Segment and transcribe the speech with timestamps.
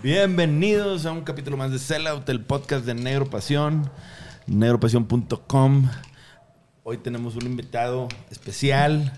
[0.00, 3.90] Bienvenidos a un capítulo más de Sellout, el podcast de Negro Pasión,
[4.46, 5.90] negropasión.com.
[6.82, 9.12] Hoy tenemos un invitado especial,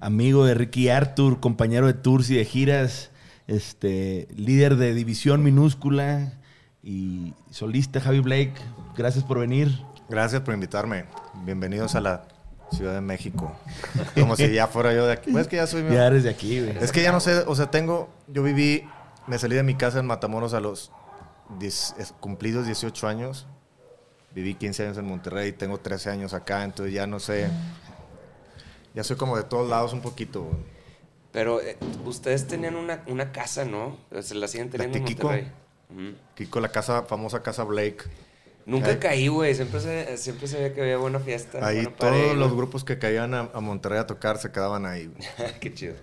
[0.00, 3.10] amigo de Ricky Arthur, compañero de tours y de giras,
[3.46, 6.32] este, líder de división minúscula
[6.82, 8.54] y solista Javi Blake.
[8.96, 9.80] Gracias por venir.
[10.08, 11.06] Gracias por invitarme.
[11.44, 12.28] Bienvenidos a la
[12.72, 13.56] Ciudad de México.
[14.14, 15.30] Como si ya fuera yo de aquí.
[15.32, 15.82] Pues es que ya soy...
[15.90, 16.76] Ya eres de aquí, güey.
[16.78, 18.84] Es que ya no sé, o sea, tengo, yo viví,
[19.26, 20.90] me salí de mi casa en Matamoros a los
[21.58, 23.46] 10 es- cumplidos 18 años.
[24.34, 27.48] Viví 15 años en Monterrey, tengo 13 años acá, entonces ya no sé.
[28.92, 30.42] Ya soy como de todos lados un poquito.
[30.42, 30.73] güey.
[31.34, 33.98] Pero eh, ustedes tenían una, una casa, ¿no?
[34.22, 35.52] Se la siguen teniendo en.
[35.90, 36.14] Ujú.
[36.36, 38.04] Kiko, la casa, famosa casa Blake.
[38.66, 39.52] Nunca Ahí- caí, güey.
[39.52, 41.58] Siempre se, siempre se veía que había buena fiesta.
[41.66, 44.86] Ahí buena todos pared, los grupos que caían a, a Monterrey a tocar se quedaban
[44.86, 45.12] ahí.
[45.60, 45.96] Qué chido.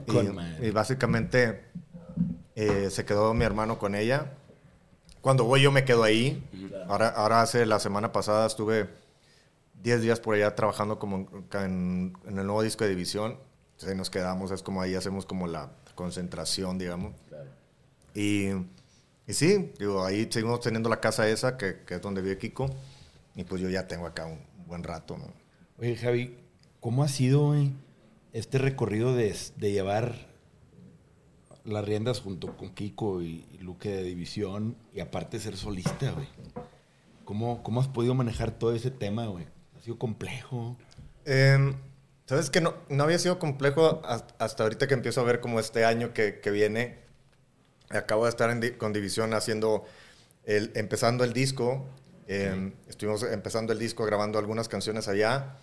[0.62, 1.64] Y, básicamente
[2.56, 4.34] eh, se quedó mi hermano con ella.
[5.22, 6.44] Cuando voy yo me quedo ahí.
[6.90, 8.90] Ahora, ahora hace la semana pasada estuve
[9.82, 13.38] 10 días por allá trabajando como en, en el nuevo disco de División.
[13.82, 17.16] Entonces ahí nos quedamos, es como ahí hacemos como la concentración, digamos.
[18.14, 18.50] Y,
[19.26, 22.70] y sí, digo, ahí seguimos teniendo la casa esa, que, que es donde vive Kiko.
[23.34, 25.26] Y pues yo ya tengo acá un buen rato, ¿no?
[25.80, 26.38] Oye, Javi,
[26.80, 27.72] ¿cómo ha sido, güey,
[28.34, 30.28] este recorrido de, de llevar
[31.64, 36.28] las riendas junto con Kiko y, y Luque de División y aparte ser solista, güey?
[37.26, 39.48] ¿Cómo, ¿Cómo has podido manejar todo ese tema, güey?
[39.76, 40.78] ¿Ha sido complejo?
[41.26, 41.74] Em,
[42.32, 45.60] Sabes que no, no había sido complejo has- hasta ahorita que empiezo a ver como
[45.60, 47.00] este año que, que viene.
[47.90, 49.84] Acabo de estar en di- con División haciendo,
[50.46, 51.86] el, empezando el disco.
[52.30, 55.58] Em, Estuvimos empezando el disco, grabando algunas canciones allá.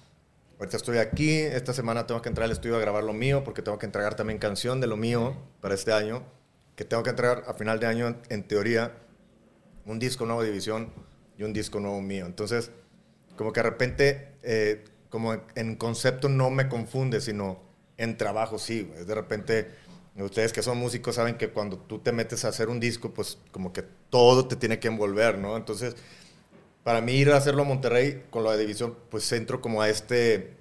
[0.58, 1.38] Ahorita estoy aquí.
[1.38, 4.14] Esta semana tengo que entrar al estudio a grabar lo mío porque tengo que entregar
[4.14, 6.22] también canción de lo mío para este año.
[6.76, 8.92] Que tengo que entregar a final de año, en, en teoría,
[9.86, 10.92] un disco nuevo de División
[11.38, 12.26] y un disco nuevo mío.
[12.26, 12.70] Entonces,
[13.36, 17.60] como que de repente, eh, como en concepto no me confunde, sino
[17.96, 18.82] en trabajo sí.
[18.82, 19.04] güey.
[19.04, 19.70] De repente,
[20.18, 23.38] ustedes que son músicos saben que cuando tú te metes a hacer un disco, pues
[23.52, 25.56] como que todo te tiene que envolver, ¿no?
[25.56, 25.96] Entonces,
[26.84, 29.88] para mí ir a hacerlo a Monterrey con lo de división, pues entro como a
[29.88, 30.56] este,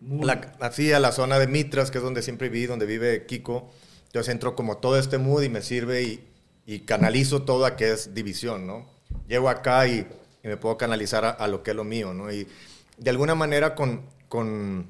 [0.00, 3.70] la- así a la zona de Mitras, que es donde siempre viví, donde vive Kiko.
[4.06, 6.24] Entonces entro como a todo este mood y me sirve y,
[6.66, 8.86] y canalizo todo a que es división, ¿no?
[9.28, 10.06] Llego acá y,
[10.42, 12.32] y me puedo canalizar a, a lo que es lo mío, ¿no?
[12.32, 12.48] Y
[12.98, 14.86] de alguna manera con, con,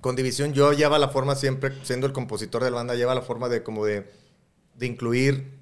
[0.00, 3.22] con división yo lleva la forma siempre, siendo el compositor de la banda, lleva la
[3.22, 4.10] forma de como de,
[4.74, 5.58] de incluir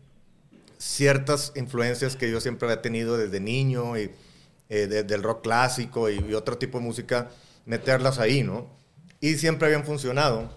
[0.79, 4.11] ciertas influencias que yo siempre había tenido desde niño y
[4.69, 7.31] eh, de- del rock clásico y, y otro tipo de música,
[7.67, 8.69] meterlas ahí, ¿no?
[9.21, 10.51] Y siempre habían funcionado.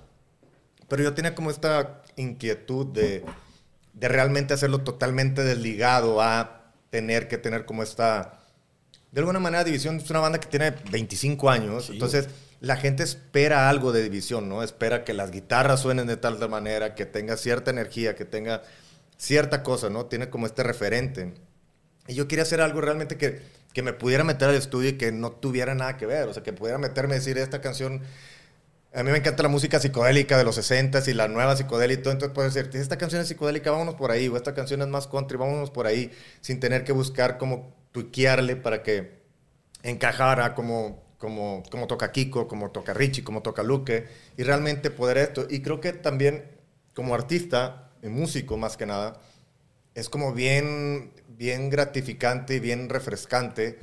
[0.88, 3.26] Pero yo tenía como esta inquietud de,
[3.94, 8.40] de realmente hacerlo totalmente desligado a tener que tener como esta...
[9.16, 12.28] De alguna manera, División es una banda que tiene 25 años, entonces
[12.60, 14.62] la gente espera algo de División, ¿no?
[14.62, 18.64] Espera que las guitarras suenen de tal manera, que tenga cierta energía, que tenga
[19.16, 20.08] cierta cosa, ¿no?
[20.08, 21.34] Tiene como este referente.
[22.10, 25.14] Y yo quería hacer algo realmente que, que me pudiera meter al estudio y que
[25.14, 28.02] no tuviera nada que ver, o sea, que pudiera meterme y decir, esta canción
[28.94, 32.04] a mí me encanta la música psicodélica de los 60s y la nueva psicodélica y
[32.04, 32.12] todo.
[32.12, 34.28] Entonces puedo decir, esta canción es psicodélica, vámonos por ahí.
[34.28, 36.12] O esta canción es más country, vámonos por ahí.
[36.42, 39.22] Sin tener que buscar cómo tuiquearle para que
[39.82, 44.06] encajara como, como, como toca Kiko, como toca Richie, como toca Luque.
[44.36, 45.48] Y realmente poder esto.
[45.50, 46.44] Y creo que también
[46.94, 49.22] como artista, y músico más que nada,
[49.94, 53.80] es como bien, bien gratificante y bien refrescante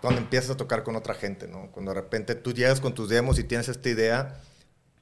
[0.00, 1.72] cuando empiezas a tocar con otra gente, ¿no?
[1.72, 4.40] Cuando de repente tú llegas con tus demos y tienes esta idea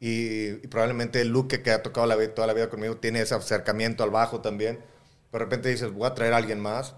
[0.00, 4.10] y, probablemente Luke, que ha tocado la, toda la vida conmigo, tiene ese acercamiento al
[4.10, 4.78] bajo también.
[5.32, 6.94] De repente dices, voy a traer a alguien más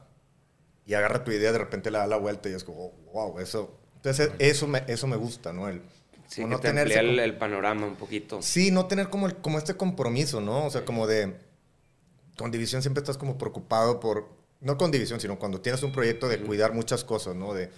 [0.91, 3.79] y agarra tu idea, de repente le da la vuelta y es como, wow, eso...
[3.97, 5.69] Entonces eso me, eso me gusta, ¿no?
[5.69, 5.83] El,
[6.27, 8.41] Sí, que te ese amplía el, el panorama un poquito.
[8.43, 10.65] Sí, no tener como, el- como este compromiso, ¿no?
[10.67, 11.37] O sea, como de...
[12.37, 14.29] con División siempre estás como preocupado por,
[14.61, 17.53] no con División, sino cuando tienes un proyecto de cuidar muchas cosas, ¿no?
[17.55, 17.71] De,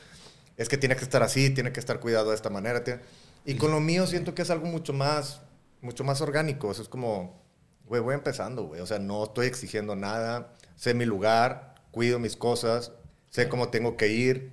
[0.56, 2.84] es que tiene que estar así, tiene que estar cuidado de esta manera.
[2.84, 3.00] tiene-
[3.44, 5.40] Y con lo mío siento que es algo mucho más,
[5.80, 6.70] mucho más orgánico.
[6.70, 7.42] Eso es como,
[7.86, 8.80] güey, voy empezando, güey.
[8.80, 10.52] O sea, no estoy exigiendo nada.
[10.76, 12.92] Sé mi lugar, cuido mis cosas,
[13.32, 14.52] sé cómo tengo que ir,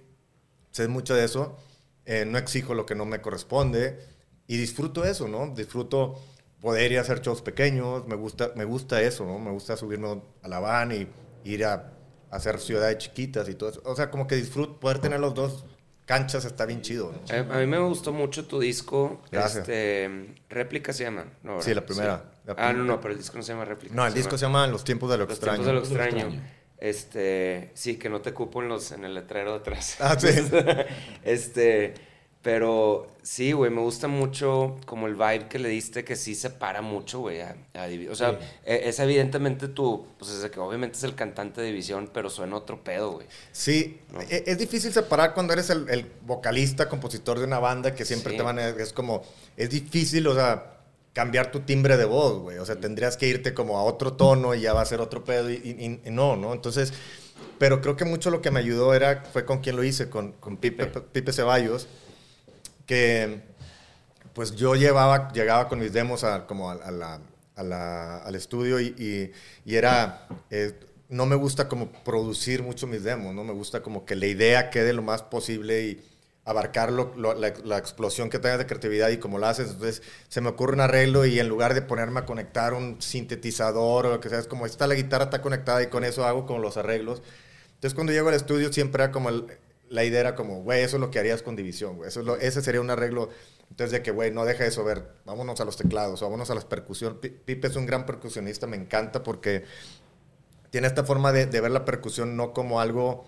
[0.72, 1.58] sé mucho de eso.
[2.06, 4.00] Eh, no exijo lo que no me corresponde
[4.48, 5.54] y disfruto eso, ¿no?
[5.54, 6.20] Disfruto
[6.60, 9.38] poder ir a hacer shows pequeños, me gusta, me gusta eso, ¿no?
[9.38, 11.08] Me gusta subirme a la van y
[11.44, 11.74] ir a,
[12.32, 13.82] a hacer ciudades chiquitas y todo eso.
[13.86, 15.66] O sea, como que disfruto, poder tener los dos
[16.06, 17.54] canchas está bien chido, ¿no?
[17.54, 19.22] A, a mí me gustó mucho tu disco.
[19.32, 19.68] Gracias.
[19.70, 21.26] Este, réplica se llama.
[21.44, 22.32] No, Sí, la primera.
[22.46, 23.94] La Ah, no, no, pero el disco no se llama réplica.
[23.94, 25.64] No, el disco se llama Los tiempos de lo Los extraño.
[25.64, 26.42] tiempos de Lo extraño.
[26.82, 29.98] Este, sí, que no te cupo en los en el letrero de atrás.
[30.00, 30.28] Ah, sí.
[31.24, 31.94] este,
[32.42, 36.82] pero sí, güey, me gusta mucho como el vibe que le diste que sí separa
[36.82, 38.38] mucho, güey, a, a Divi- O sea, Sí.
[38.66, 42.56] e- es evidentemente tu, pues es que obviamente es el cantante de División, pero suena
[42.56, 43.28] otro pedo, güey.
[43.52, 44.22] Sí, No.
[44.22, 48.32] e- es difícil separar cuando eres el, el vocalista, compositor de una banda que siempre
[48.32, 48.38] Sí.
[48.38, 48.70] te van a...
[48.70, 49.22] Es como,
[49.58, 50.79] es difícil, o sea,
[51.14, 52.58] cambiar tu timbre de voz, güey.
[52.60, 55.24] O sea, tendrías que irte como a otro tono y ya va a ser otro
[55.24, 56.54] pedo y, y- y no, ¿no?
[56.54, 56.94] Entonces,
[57.58, 60.34] pero creo que mucho lo que me ayudó era, fue con quien lo hice, con,
[60.34, 61.88] con Pipe, Pipe Ceballos,
[62.86, 63.42] que
[64.34, 67.20] pues yo llevaba, llegaba con mis demos a, como a, a la,
[67.56, 69.32] a la- al estudio y, y-
[69.70, 70.74] y era, eh,
[71.10, 74.70] no me gusta como producir mucho mis demos, no me gusta como que la idea
[74.70, 76.04] quede lo más posible y
[76.46, 80.02] abarcar lo- lo- la, la explosión que tengas de creatividad y como lo haces, entonces
[80.30, 84.10] se me ocurre un arreglo y en lugar de ponerme a conectar un sintetizador o
[84.10, 86.60] lo que sea, es como está la guitarra está conectada y con eso hago como
[86.60, 87.22] los arreglos.
[87.76, 89.46] Entonces cuando llego al estudio siempre era como el-
[89.90, 92.10] la idea era como, güey, eso es lo que harías con división, güey.
[92.10, 93.30] Eso es lo- ese sería un arreglo.
[93.72, 96.66] Entonces de que, güey, no deja eso, ver, vámonos a los teclados, vámonos a las
[96.66, 97.18] percusión.
[97.20, 99.64] Pi- Pipe es un gran percusionista, me encanta porque
[100.70, 103.26] tiene esta forma de, de ver la percusión no como algo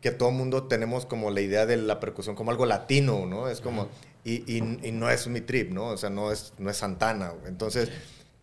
[0.00, 3.48] que todo mundo tenemos como la idea de la percusión como algo latino, ¿no?
[3.48, 3.88] Es como,
[4.24, 5.86] y, y- y no es mi trip, ¿no?
[5.88, 7.32] O sea, no es, no es Santana.
[7.46, 7.90] Entonces,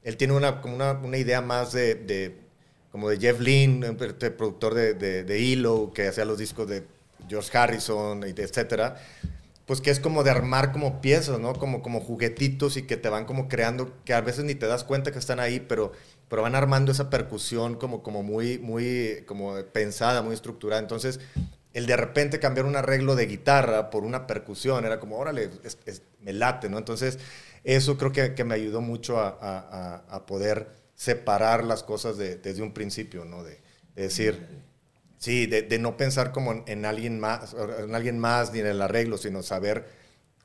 [0.03, 2.35] él tiene una, como una, una idea más de, de-
[2.91, 6.83] como de Jeff Lynne, per- productor de, de, de ELO, que hacía los discos de
[7.29, 8.97] George Harrison, etcétera.
[9.65, 11.53] Pues que es como de armar como piezas, ¿no?
[11.53, 14.83] Como, como juguetitos y que te van como creando, que a veces ni te das
[14.83, 15.91] cuenta que están ahí, pero,
[16.30, 20.81] pero van armando esa percusión como, como muy, muy como pensada, muy estructurada.
[20.81, 21.19] Entonces,
[21.74, 25.77] el de repente cambiar un arreglo de guitarra por una percusión era como, órale, es-
[25.86, 26.77] es- me late, ¿no?
[26.77, 27.19] Entonces,
[27.63, 32.38] eso creo que, que me ayudó mucho a, a- a- poder separar las cosas de-
[32.38, 33.44] desde un principio, ¿no?
[33.44, 33.60] De,
[33.95, 34.39] de decir,
[35.18, 38.68] sí, de, de no pensar como en, en alguien más, en alguien más ni en
[38.68, 39.86] el arreglo, sino saber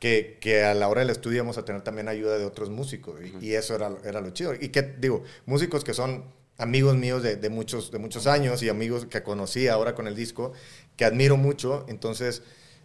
[0.00, 3.20] que, que a la hora del estudio vamos a tener también ayuda de otros músicos.
[3.40, 4.54] Y, y eso era, era lo chido.
[4.58, 6.24] Y que, digo, músicos que son
[6.58, 10.16] amigos míos de, de muchos, de muchos años y amigos que conocí ahora con el
[10.16, 10.52] disco,
[10.96, 11.84] que admiro mucho.
[11.88, 12.42] Entonces,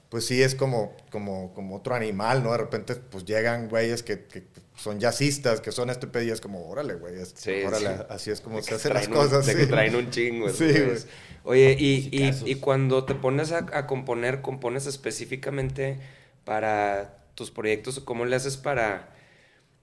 [0.09, 2.51] pues sí es como, como, como otro animal, ¿no?
[2.51, 4.43] De repente, pues llegan güeyes que, que
[4.77, 8.03] son jazzistas, que son este pedo y es como, órale, güey, es- Sí, órale, sí.
[8.09, 9.45] así es como De se hacen las un- cosas.
[9.45, 9.59] De sí.
[9.59, 10.49] que traen un chingo.
[10.49, 11.07] Sí, pues.
[11.43, 11.63] güey.
[11.63, 15.99] Oye, y, y, y cuando te pones a, a componer, ¿compones específicamente
[16.45, 19.09] para tus proyectos o cómo le haces para...?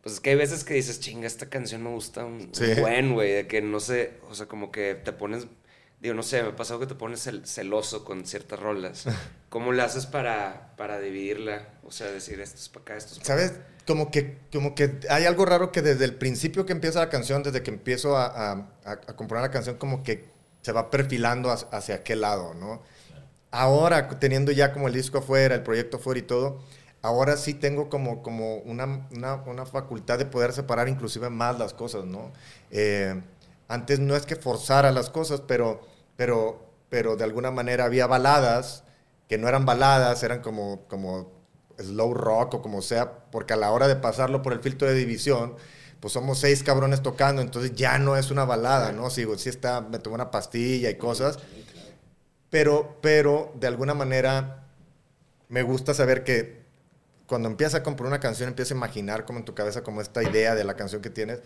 [0.02, 2.50] Pues es que hay veces que dices, chinga, esta canción me gusta un,
[2.80, 5.46] buen, güey, de que no sé, o sea, como que te pones,
[6.00, 9.04] digo, no sé, me ha pasado que te pones cel- celoso con ciertas rolas.
[9.48, 11.68] ¿Cómo le haces para, para dividirla?
[11.84, 13.52] O sea, decir, esto es para acá, esto es para ¿Sabes?
[13.86, 17.44] Como que, como que hay algo raro que desde el principio que empieza la canción,
[17.44, 18.52] desde que empiezo a, a,
[18.84, 20.24] a- a componer la canción, como que
[20.62, 22.82] se va perfilando hacia, hacia aquel lado, ¿no?
[23.52, 26.60] Ahora, teniendo ya como el disco afuera, el proyecto afuera y todo,
[27.02, 31.74] ahora sí tengo como, como una, una, una facultad de poder separar inclusive más las
[31.74, 32.32] cosas, ¿no?
[32.70, 33.20] Eh,
[33.68, 35.82] antes no es que forzara las cosas, pero,
[36.16, 38.84] pero, pero de alguna manera había baladas
[39.28, 41.30] que no eran baladas, eran como, como
[41.78, 44.94] slow rock o como sea, porque a la hora de pasarlo por el filtro de
[44.94, 45.56] división,
[46.00, 49.10] pues somos seis cabrones tocando, entonces ya no es una balada, ¿no?
[49.10, 51.38] Sí, sí está, me tomé una pastilla y cosas,
[52.52, 54.68] pero, pero de alguna manera
[55.48, 56.60] me gusta saber que
[57.26, 60.22] cuando empiezas a componer una canción, empiezas a imaginar como en tu cabeza como esta
[60.22, 61.40] idea de la canción que tienes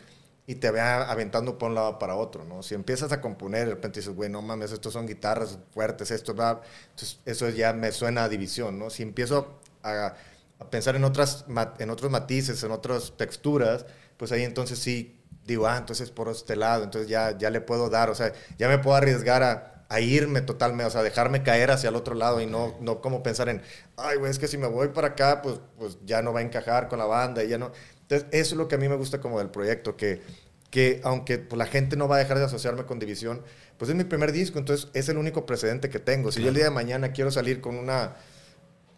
[0.49, 2.65] y te vea aventando por un lado para otro, ¿no?
[2.65, 6.35] Si empiezas a componer, de repente dices, güey, no mames, estos son guitarras fuertes, esto
[6.35, 6.61] va,
[6.91, 8.91] entonces eso ya me suena a división, ¿no?
[8.91, 10.17] Si empiezo a,
[10.59, 11.45] a pensar en, otras,
[11.79, 13.87] en otros matices, en otras texturas,
[14.17, 17.91] pues ahí entonces sí digo, ah, entonces por este lado, entonces ya, ya le puedo
[17.91, 21.71] dar, o sea, ya me puedo arriesgar a, a irme totalmente, o sea, dejarme caer
[21.71, 23.63] hacia el otro lado y no, no como pensar en,
[23.97, 26.43] ay, güey, es que si me voy para acá, pues, pues ya no va a
[26.43, 27.73] encajar con la banda y ya no.
[28.03, 30.23] Entonces, eso es lo que a mí me gusta como del proyecto, que,
[30.71, 33.43] que aunque pues, la gente no va a dejar de asociarme con División,
[33.79, 36.33] pues es mi primer disco, entonces es el único precedente que tengo.
[36.33, 38.17] Si yo el día de mañana quiero salir con una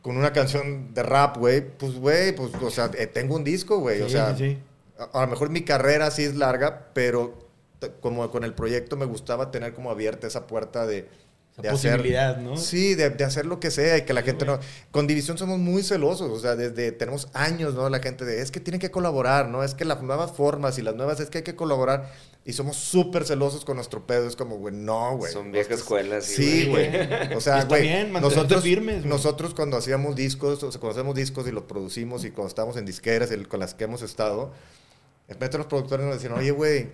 [0.03, 3.79] con una canción de rap, güey, pues, güey, pues, o sea, eh, tengo un disco,
[3.81, 4.01] güey.
[4.01, 4.59] o Sí, sea, sí.
[4.99, 7.48] A, a lo mejor mi carrera sí es larga, pero
[8.01, 11.09] como con el proyecto me gustaba tener como abierta esa puerta de,
[11.53, 11.93] Esa de hacer.
[11.93, 12.57] posibilidad, ¿no?
[12.57, 14.59] Sí, de, de hacer lo que sea y que la gente no.
[14.91, 17.89] Con División somos muy celosos, o sea, desde tenemos años, ¿no?
[17.89, 19.63] La gente de es que tienen que colaborar, ¿no?
[19.63, 22.11] Es que las nuevas formas y las nuevas es que hay que colaborar
[22.45, 24.27] y somos súper celosos con nuestro pedo.
[24.27, 25.31] Es como, güey, no, güey.
[25.33, 26.25] Son viejas escuelas.
[26.25, 26.89] Sí, güey.
[27.37, 28.11] O sea, Está güey.
[28.11, 32.31] nosotros, firmes, nosotros cuando hacíamos discos, o sea, cuando hacemos discos y los producimos y
[32.31, 34.53] cuando estábamos en disqueras el- con las que hemos estado,
[35.27, 36.89] de repente los productores nos decían, oye, güey,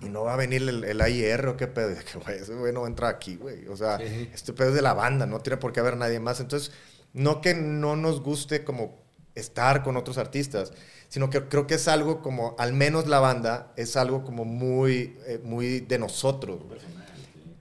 [0.00, 1.90] ¿y no va a venir el, el AIR o qué pedo?
[2.12, 3.66] Que, güey, ese güey no va a entrar aquí, güey.
[3.68, 4.30] O sea, Sí.
[4.32, 6.40] este pedo es de la banda, no tiene por qué haber nadie más.
[6.40, 6.72] Entonces,
[7.12, 8.98] no que no nos guste como
[9.34, 10.72] estar con otros artistas,
[11.08, 15.16] sino que creo que es algo como, al menos la banda, es algo como muy,
[15.26, 16.60] eh, muy de nosotros.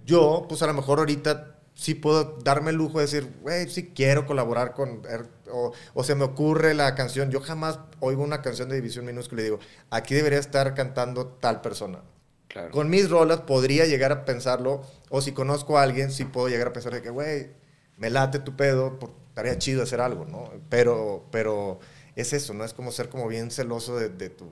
[0.06, 3.92] Yo, pues a lo mejor ahorita sí puedo darme el lujo de decir, güey, sí
[3.96, 5.04] quiero colaborar con...
[5.04, 7.32] Er- O, o se me ocurre la canción.
[7.32, 9.60] Yo jamás oigo una canción de División Minúscula y digo,
[9.90, 12.02] aquí debería estar cantando tal persona.
[12.48, 12.70] Claro.
[12.72, 16.68] Con mis rolas podría llegar a pensarlo, o si conozco a alguien, sí puedo llegar
[16.68, 17.50] a pensar de que, güey,
[17.98, 20.52] me late tu pedo, por- estaría chido hacer algo, ¿no?
[20.70, 21.80] Pero, pero
[22.16, 22.64] es eso, ¿no?
[22.64, 24.52] Es como ser como bien celoso de, de tu...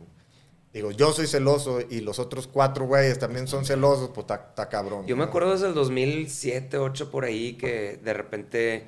[0.77, 5.05] Digo, yo soy celoso y los otros cuatro güeyes también son celosos, pues está cabrón.
[5.07, 8.85] Yo me acuerdo desde el 2007, 2008 por ahí que de repente,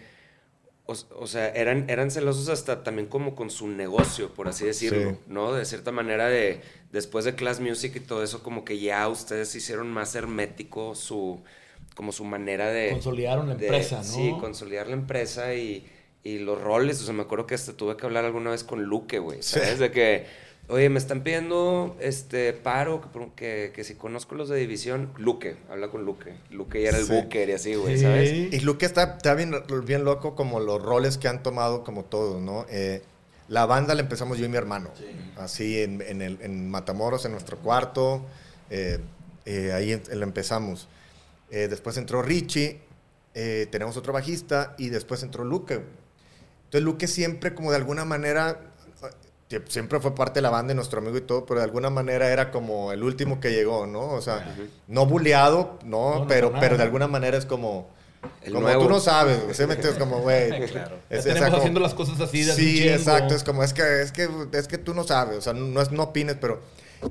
[0.86, 5.12] o, o sea, eran, eran celosos hasta también como con su negocio, por así decirlo,
[5.12, 5.18] Sí.
[5.28, 5.54] ¿no?
[5.54, 9.54] De cierta manera de, después de Class Music y todo eso, como que ya ustedes
[9.56, 11.42] hicieron más hermético su,
[11.96, 12.92] como su manera de...
[12.92, 14.04] Consolidaron la de- empresa, ¿no?
[14.04, 15.88] Sí, consolidar la empresa y,
[16.24, 17.02] y los roles.
[17.02, 19.42] O sea, me acuerdo que hasta tuve que hablar alguna vez con Luque, güey.
[19.42, 19.60] Sí.
[19.60, 19.80] ¿Sabes?
[19.80, 20.26] De que,
[20.70, 25.58] oye, me están pidiendo este paro, que, que, que si conozco los de división, Luque,
[25.70, 26.34] habla con Luque.
[26.52, 27.14] Luque ya era el Sí.
[27.14, 28.04] booker y así, güey, Sí.
[28.04, 28.32] ¿sabes?
[28.54, 29.54] Y Luke está, está bien,
[29.86, 32.66] bien loco como los roles que han tomado como todos, ¿no?
[32.70, 33.02] Eh,
[33.48, 34.92] la banda la empezamos yo y mi hermano.
[35.38, 38.24] Así en, en, el- en Matamoros, en nuestro cuarto.
[38.70, 39.00] eh,
[39.46, 40.88] eh, ahí la empezamos.
[41.50, 42.80] Eh, después entró Richie.
[43.34, 44.76] eh, tenemos otro bajista.
[44.78, 45.74] Y después entró Luke.
[46.66, 48.69] Entonces Luke siempre como de alguna manera...
[49.68, 52.30] Siempre fue parte de la banda y nuestro amigo y todo, pero de alguna manera
[52.32, 54.02] era como el último que llegó, ¿no?
[54.12, 54.56] O sea,
[54.88, 57.90] no buleado, no, No, no, pero, pero de alguna manera es como...
[58.44, 58.84] El como nuevo.
[58.84, 59.56] tú no sabes, güey.
[59.56, 60.50] Se metes como, güey.
[60.68, 60.98] Claro.
[61.10, 63.34] Es- Ya o sea, tenemos como- haciendo las cosas así de Sí, exacto.
[63.34, 65.38] Es como, es que, es que, es que tú no sabes.
[65.38, 66.60] O sea, no, es, no opines, pero.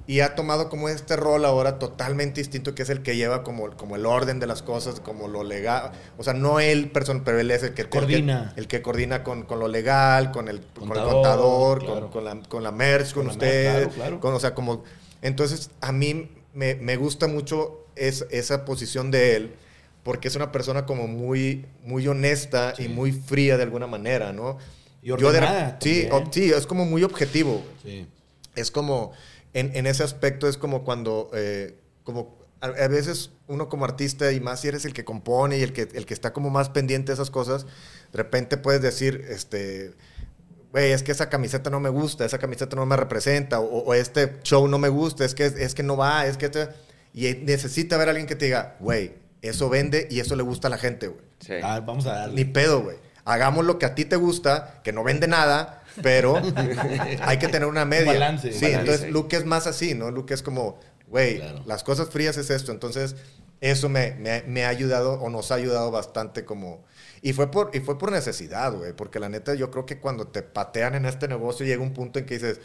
[0.07, 3.71] Y ha tomado como este rol ahora totalmente distinto, que es el que lleva como,
[3.77, 5.93] como el orden de las cosas, como lo legal.
[6.17, 8.49] O sea, no él, persona, pero él es el que Coordina.
[8.49, 11.79] El que, el que coordina con, con lo legal, con el con el Contador, contador,
[11.79, 12.01] claro.
[12.01, 13.73] con, con la, con la merch, con, usted.
[13.73, 14.21] merch, claro, claro.
[14.21, 14.85] Con, o sea, como.
[15.23, 19.55] Entonces, a mí me, me gusta mucho es, esa posición de él,
[20.03, 24.59] porque es una persona como muy, muy honesta y muy fría de alguna manera, ¿no?
[25.03, 27.63] Y Yo de ordenada sí, sí, es como muy objetivo.
[27.85, 28.07] Sí.
[28.57, 29.13] Es como,
[29.59, 34.33] en, en ese aspecto es como cuando, eh, como a, a veces uno como artista,
[34.33, 36.69] y más si eres el que compone y el que, el que está como más
[36.69, 37.65] pendiente de esas cosas,
[38.13, 39.93] de repente puedes decir, este,
[40.73, 43.95] güey, es que esa camiseta no me gusta, esa camiseta no me representa, o, o
[43.95, 46.47] este show no me gusta, es que, es que no va, es que...
[46.47, 46.69] este-".
[47.15, 50.71] y necesita haber alguien que te diga, güey, eso vende y eso le gusta a
[50.71, 51.25] la gente, güey.
[51.41, 51.55] Sí.
[51.63, 52.35] Ah, vamos a darle.
[52.35, 52.97] Ni pedo, güey.
[53.25, 56.41] Hagamos lo que a ti te gusta, que no vende nada, pero
[57.23, 58.13] hay que tener una media.
[58.13, 58.53] balance.
[58.53, 58.81] Sí, Balance.
[58.81, 60.11] entonces Luke es más así, ¿no?
[60.11, 60.79] Luke es como,
[61.09, 61.63] güey, Claro.
[61.67, 62.73] las cosas frías es esto.
[62.73, 63.17] Entonces,
[63.61, 66.85] eso me, me- me ha ayudado o nos ha ayudado bastante como...
[67.23, 70.29] Y fue por, y fue por necesidad, güey, porque la neta yo creo que cuando
[70.29, 72.61] te patean en este negocio llega un punto en que dices,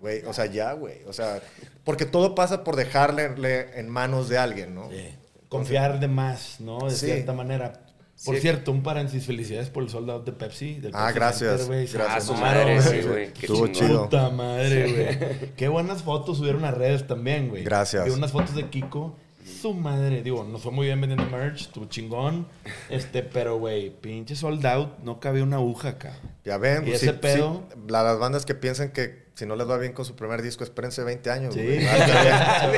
[0.00, 1.40] güey, o sea, ya, güey, o sea,
[1.84, 4.90] porque todo pasa por dejarle le- en manos de alguien, ¿no?
[4.90, 5.14] Sí.
[5.48, 6.80] Confiar de más, ¿no?
[6.88, 7.06] De Sí.
[7.06, 7.84] cierta manera.
[8.24, 8.40] Por Sí.
[8.42, 10.74] cierto, un paréntesis, felicidades por el soldado de Pepsi.
[10.74, 11.60] del Ah, Pepsi gracias.
[11.66, 12.06] Center, Gracias.
[12.08, 13.02] Ah, su mamaron, madre, güey.
[13.02, 13.32] sí, güey.
[13.32, 13.72] Qué Estuvo chingón.
[13.88, 14.02] chido.
[14.04, 15.50] Puta madre, güey.
[15.56, 17.64] Qué buenas fotos subieron a redes también, güey.
[17.64, 18.04] Gracias.
[18.04, 19.16] Vi unas fotos de Kiko.
[19.60, 22.46] Su madre, digo, nos fue muy bien vendiendo merch, estuvo chingón.
[22.88, 26.12] Este, pero, güey, pinche sold out, no cabía una aguja acá.
[26.44, 27.64] Ya ven, ¿Y pues, ese sí, pedo?
[27.88, 31.02] las bandas que piensan que si no les va bien con su primer disco, espérense
[31.02, 31.54] 20 años.
[31.54, 31.62] Sí.
[31.62, 31.84] güey.
[31.84, 32.72] Va a estar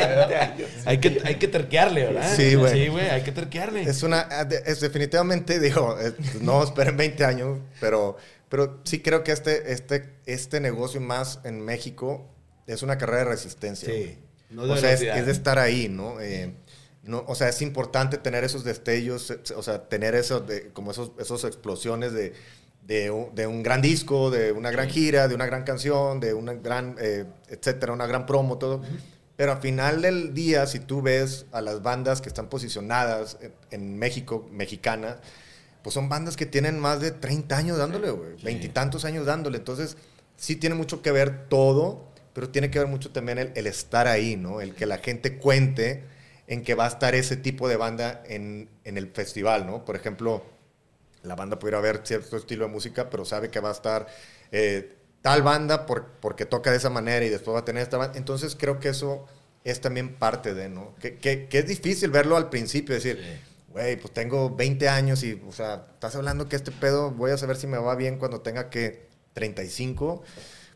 [0.56, 0.68] bien.
[0.84, 2.36] Hay que, hay que terquearle, ¿verdad?
[2.36, 2.72] Sí, güey.
[2.72, 3.82] Sí, güey, hay que terquearle.
[3.82, 4.20] Es una,
[4.64, 8.16] es definitivamente, digo, es- no esperen 20 años, pero,
[8.48, 12.30] pero sí creo que este, este, este negocio más en México
[12.66, 13.88] es una carrera de resistencia.
[13.88, 13.94] Sí.
[14.00, 14.18] güey.
[14.50, 16.20] No de o sea, es, de estar ahí, ¿no?
[16.20, 16.54] Eh,
[17.02, 20.92] no, o sea, es importante tener esos destellos, eh, o sea, tener eso de, como
[20.92, 22.34] esos, esos explosiones de,
[22.86, 26.34] de, un, de un gran disco, de una gran gira, de una gran canción, de
[26.34, 28.82] una gran, eh, etcétera, una gran promo, todo.
[29.36, 33.38] Pero al final del día, si tú ves a las bandas que están posicionadas
[33.70, 35.16] en, México, mexicanas,
[35.82, 38.36] pues son bandas que tienen más de 30 años dándole, güey.
[38.42, 39.58] Veintitantos años dándole.
[39.58, 39.96] Entonces,
[40.36, 44.06] sí tiene mucho que ver todo, pero tiene que ver mucho también el, el estar
[44.06, 44.60] ahí, ¿no?
[44.60, 46.04] El que la gente cuente
[46.46, 49.84] en que va a estar ese tipo de banda en, en el festival, ¿no?
[49.84, 50.44] Por ejemplo,
[51.24, 54.06] la banda pudiera ver cierto estilo de música, pero sabe que va a estar
[54.52, 57.96] eh, tal banda por, porque toca de esa manera y después va a tener esta
[57.96, 58.16] banda.
[58.18, 59.26] Entonces creo que eso
[59.64, 60.94] es también parte de, ¿no?
[60.96, 63.18] Que, que, que es difícil verlo al principio, decir,
[63.70, 67.38] güey, pues tengo 20 años y, o sea, estás hablando que este pedo voy a
[67.38, 70.22] saber si me va bien cuando tenga que 35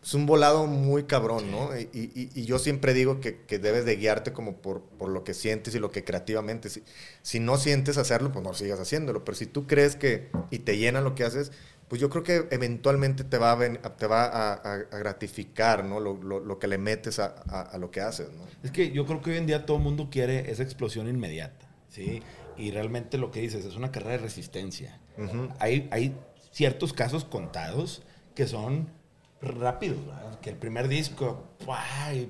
[0.08, 1.78] es un volado muy cabrón, ¿no?
[1.78, 5.22] Y, y, y, yo siempre digo que, que, debes de guiarte como por, por, lo
[5.22, 6.70] que sientes y lo que creativamente.
[6.70, 6.82] Si,
[7.20, 9.22] si, no sientes hacerlo, pues no sigas haciéndolo.
[9.22, 11.52] Pero si tú crees que y te llena lo que haces,
[11.88, 16.00] pues yo creo que eventualmente te va a, te va a, a, a gratificar, ¿no?
[16.00, 18.44] Lo, lo, lo, que le metes a, lo que haces, ¿no?
[18.62, 21.68] Es que yo creo que hoy en día todo el mundo quiere esa explosión inmediata,
[21.90, 22.22] ¿sí?
[22.56, 24.98] Y realmente lo que dices es una carrera de resistencia.
[25.18, 25.56] Uh -huh.
[25.58, 26.16] hay, hay
[26.50, 28.02] ciertos casos contados
[28.34, 28.96] que son
[29.40, 30.28] rápido, ¿verdad?
[30.40, 31.44] que el primer disco,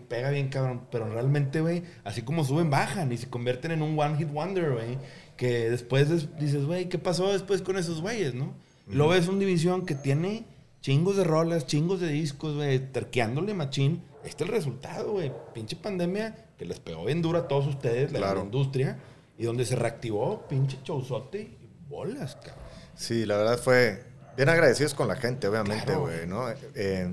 [0.09, 3.99] pega bien cabrón, pero realmente, güey, así como suben, bajan y se convierten en un
[3.99, 4.99] one hit wonder, güey,
[5.37, 8.55] que después dices, güey, ¿qué pasó después con esos güeyes, no?
[8.91, 10.47] Y luego ves una división que tiene
[10.81, 14.03] chingos de rolas, chingos de discos, güey, terqueándole machín.
[14.25, 15.31] Este es el resultado, güey.
[15.53, 18.43] Pinche pandemia que les pegó bien dura a todos ustedes, la, claro.
[18.43, 18.99] industria,
[19.37, 22.65] y donde se reactivó, pinche showzote y bolas, cabrón.
[22.97, 24.03] Sí, la verdad fue,
[24.39, 26.29] bien agradecidos con la gente, obviamente, güey, claro.
[26.29, 26.51] ¿no?
[26.77, 27.13] Eh,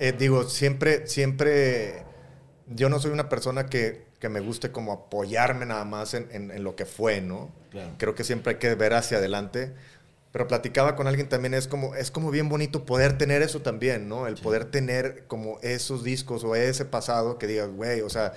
[0.00, 2.02] eh, digo, siempre, siempre,
[2.66, 6.50] yo no soy una persona que, que me guste como apoyarme nada más en, en,
[6.50, 7.52] en lo que fue, ¿no?
[7.70, 7.92] Claro.
[7.96, 9.72] Creo que siempre hay que ver hacia adelante.
[10.32, 14.08] Pero platicaba con alguien también, es como, es como bien bonito poder tener eso también,
[14.08, 14.26] ¿no?
[14.26, 14.42] El sí.
[14.42, 18.34] poder tener como esos discos o ese pasado que digas, güey, o sea,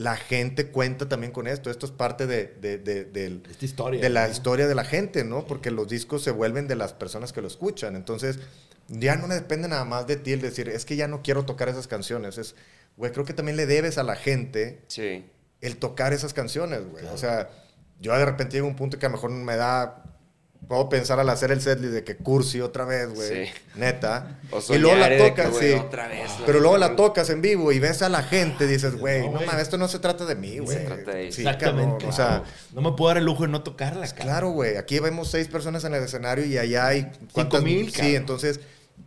[0.00, 1.70] la gente cuenta también con esto.
[1.70, 4.32] Esto es parte de, de, de, de Esta historia, de la ¿no?
[4.32, 5.44] historia de la gente, ¿no?
[5.44, 7.96] Porque los discos se vuelven de las personas que lo escuchan.
[7.96, 8.38] Entonces,
[8.88, 11.68] ya no depende nada más de ti el decir, es que ya no quiero tocar
[11.68, 12.38] esas canciones.
[12.38, 12.54] Es,
[12.96, 15.26] güey, creo que también le debes a la gente sí.
[15.60, 17.02] el tocar esas canciones, güey.
[17.02, 17.14] Claro.
[17.14, 17.50] O sea,
[18.00, 20.09] yo de repente llego a un punto que a lo mejor me da
[20.70, 23.46] puedo pensar al hacer el setlist de que cursi otra vez, güey.
[23.46, 23.52] Sí.
[23.74, 24.38] Neta.
[24.68, 25.74] y luego la tocas, que, sí.
[25.74, 28.94] Otra vez, Pero luego la tocas en vivo y ves a la gente y dices,
[28.94, 30.78] güey, no, no mames, esto no se trata de mí, güey.
[30.78, 32.06] Se trata de sí, Exactamente.
[32.06, 34.22] O sea, no me puedo dar el lujo de no tocarla, cara.
[34.22, 34.76] Claro, güey.
[34.76, 37.10] Aquí vemos seis personas en el escenario y allá hay.
[37.32, 37.92] ¿Cuántas mil?
[37.92, 38.60] Sí, entonces,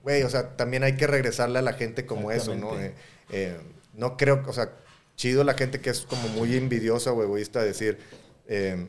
[0.04, 2.78] güey, o sea, también hay que regresarle a la gente como eso, ¿no?
[2.78, 2.93] Eh,
[3.32, 3.58] eh,
[3.93, 4.73] no creo, o sea,
[5.15, 7.99] chido la gente que es como muy envidiosa o egoísta decir,
[8.49, 8.86] eh,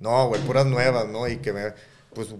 [0.00, 1.28] no, güey, puras nuevas, ¿no?
[1.28, 1.72] Y que me
[2.14, 2.34] pues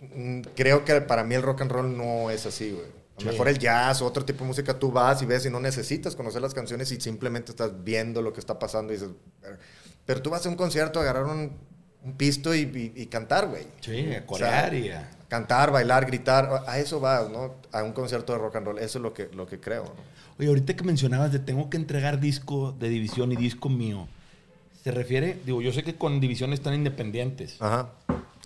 [0.00, 2.86] mm, creo que para mí el rock and roll no es así, güey.
[2.86, 3.26] A lo sí.
[3.26, 6.16] mejor el jazz o otro tipo de música tú vas y ves y no necesitas
[6.16, 9.10] conocer las canciones y simplemente estás viendo lo que está pasando y dices,
[10.06, 11.52] pero tú vas a un concierto agarrar un,
[12.02, 13.66] un pisto y, y, y cantar, güey.
[13.80, 15.10] Sí, a corear o sea, y a...
[15.28, 17.54] Cantar, bailar, gritar, a eso vas, ¿no?
[17.70, 20.12] A un concierto de rock and roll, eso es lo que, lo que creo, ¿no?
[20.38, 24.08] Oye, ahorita que mencionabas de tengo que entregar disco de división y disco mío,
[24.82, 25.38] ¿se refiere?
[25.44, 27.56] Digo, yo sé que con división están independientes.
[27.60, 27.90] Ajá.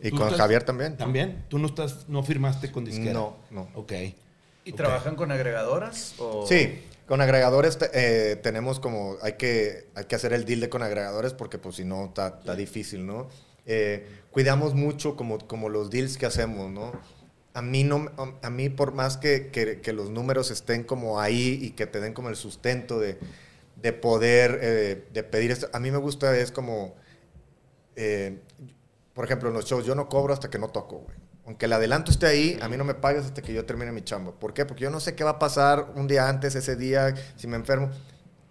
[0.03, 0.97] Y con estás, Javier también.
[0.97, 1.45] ¿También?
[1.49, 3.15] ¿Tú no estás, no firmaste con disquera?
[3.15, 3.69] No, no.
[3.75, 3.93] Ok.
[3.93, 4.15] ¿Y
[4.61, 4.73] okay.
[4.73, 6.15] trabajan con agregadoras?
[6.19, 6.47] O?
[6.47, 10.83] Sí, con agregadores eh, tenemos como, hay que, hay que hacer el deal de con
[10.83, 13.29] agregadores porque pues si no está, está difícil, ¿no?
[13.65, 16.93] Eh, cuidamos mucho como, como los deals que hacemos, ¿no?
[17.55, 18.11] A mí, no,
[18.43, 22.01] a mí por más que, que, que los números estén como ahí y que te
[22.01, 23.19] den como el sustento de,
[23.77, 26.95] de poder, eh, de pedir esto, a mí me gusta es como...
[27.95, 28.41] Eh,
[29.15, 31.17] por ejemplo, en los shows, yo no cobro hasta que no toco, güey.
[31.47, 34.03] Aunque el adelanto esté ahí, a mí no me pagas hasta que yo termine mi
[34.03, 34.33] chamba.
[34.33, 34.67] ¿Por qué?
[34.67, 37.57] Porque yo no sé qué va a pasar un día antes, ese día, si me
[37.57, 37.91] enfermo.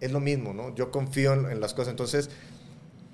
[0.00, 0.74] Es lo mismo, ¿no?
[0.74, 1.90] Yo confío en, en las cosas.
[1.90, 2.30] Entonces,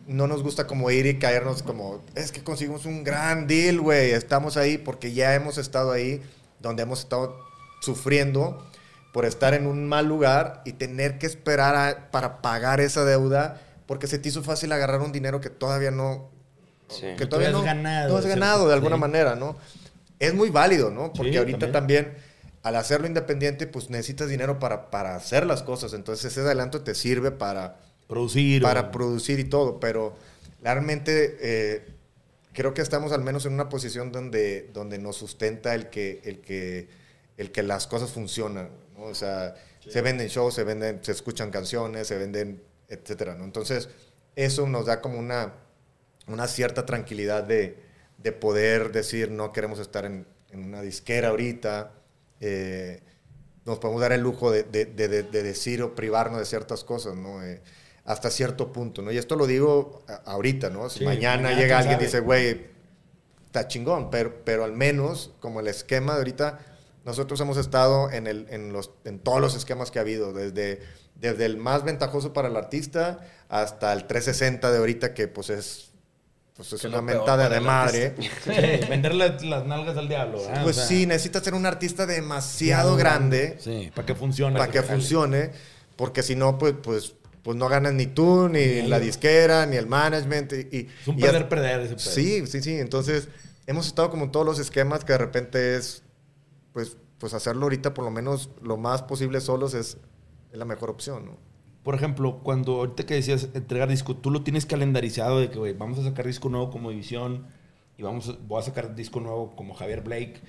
[0.07, 4.12] no nos gusta como ir y caernos como, es que conseguimos un gran deal, güey.
[4.12, 6.22] Estamos ahí porque ya hemos estado ahí,
[6.61, 7.38] donde hemos estado
[7.81, 8.64] sufriendo
[9.12, 13.61] por estar en un mal lugar y tener que esperar a, para pagar esa deuda
[13.87, 16.31] porque se te hizo fácil agarrar un dinero que todavía no
[16.88, 17.07] Sí.
[17.16, 19.01] que todavía no, ganado, no has ganado de alguna sí.
[19.01, 19.57] manera, ¿no?
[20.18, 21.12] Es muy válido, ¿no?
[21.12, 22.05] Porque sí, ahorita también.
[22.05, 22.33] también.
[22.62, 25.94] al hacerlo independiente, pues necesitas dinero para, para hacer las cosas.
[25.94, 28.62] Entonces ese adelanto te sirve para producir.
[28.62, 28.90] Para o...
[28.90, 29.81] producir y todo.
[29.81, 30.14] Pero
[30.62, 31.87] realmente eh,
[32.53, 36.40] creo que estamos al menos en una posición donde, donde nos sustenta el que, el,
[36.40, 36.88] que,
[37.37, 38.68] el que las cosas funcionan.
[39.02, 39.08] ¿No?
[39.10, 39.54] O sea,
[39.86, 43.44] se venden shows, se, venden, se escuchan canciones, se venden, etcétera, ¿no?
[43.44, 43.88] Entonces
[44.36, 45.54] eso nos da como una
[46.28, 47.76] una cierta tranquilidad de,
[48.18, 51.90] de, poder decir no queremos estar en, en una disquera ahorita.
[52.40, 53.00] Eh,
[53.64, 56.84] nos podemos dar el lujo de, de- de- de- de decir o privarnos de ciertas
[56.84, 57.42] cosas, ¿no?
[57.44, 57.60] Eh,
[58.04, 59.10] hasta cierto punto, ¿no?
[59.10, 60.88] Y esto lo digo ahorita, ¿no?
[60.90, 62.66] Si Sí, mañana mañana, llega alguien y dice, güey,
[63.46, 66.71] está chingón, pero, pero al menos como el esquema de ahorita,
[67.04, 70.80] nosotros hemos estado en, el, en, los, en todos los esquemas que ha habido, desde,
[71.16, 75.90] desde el más ventajoso para el artista hasta el 360 de ahorita, que pues es,
[76.56, 78.14] pues es Que una mentada de madre.
[78.44, 78.52] Sí,
[78.88, 80.38] venderle las nalgas al diablo.
[80.62, 84.58] Pues O sea, sí, necesitas ser un artista demasiado grande Sí, para que funcione.
[84.58, 85.50] para que funcione,
[85.96, 89.76] porque si no, pues, pues, pues no ganas ni tú, ni Ni la disquera, ni
[89.76, 90.52] el management.
[90.52, 91.98] Y, y- Es un y perder.
[91.98, 92.74] Sí, sí, sí.
[92.78, 93.26] Entonces,
[93.66, 96.02] hemos estado como en todos los esquemas que de repente es,
[96.72, 99.98] pues, pues hacerlo ahorita por lo menos lo más posible solos es,
[100.52, 101.37] es la mejor opción, ¿no?
[101.82, 105.98] Por ejemplo, cuando ahorita que decías entregar disco, tú lo tienes calendarizado de que, vamos
[105.98, 107.46] a sacar disco nuevo como División
[107.98, 110.40] y vamos voy a sacar disco nuevo como Javier Blake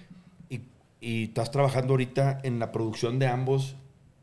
[0.50, 0.62] y,
[1.02, 3.76] y estás trabajando ahorita en la producción de ambos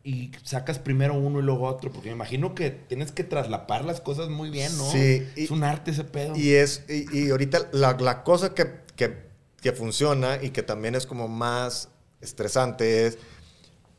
[0.05, 4.01] y sacas primero uno y luego otro, porque me imagino que tienes que traslapar las
[4.01, 4.85] cosas muy bien, ¿no?
[4.85, 6.35] Sí, y- es un arte ese pedo.
[6.37, 9.30] Y es, y, y ahorita la, la cosa que, que,
[9.61, 11.89] que funciona y que también es como más
[12.21, 13.19] estresante es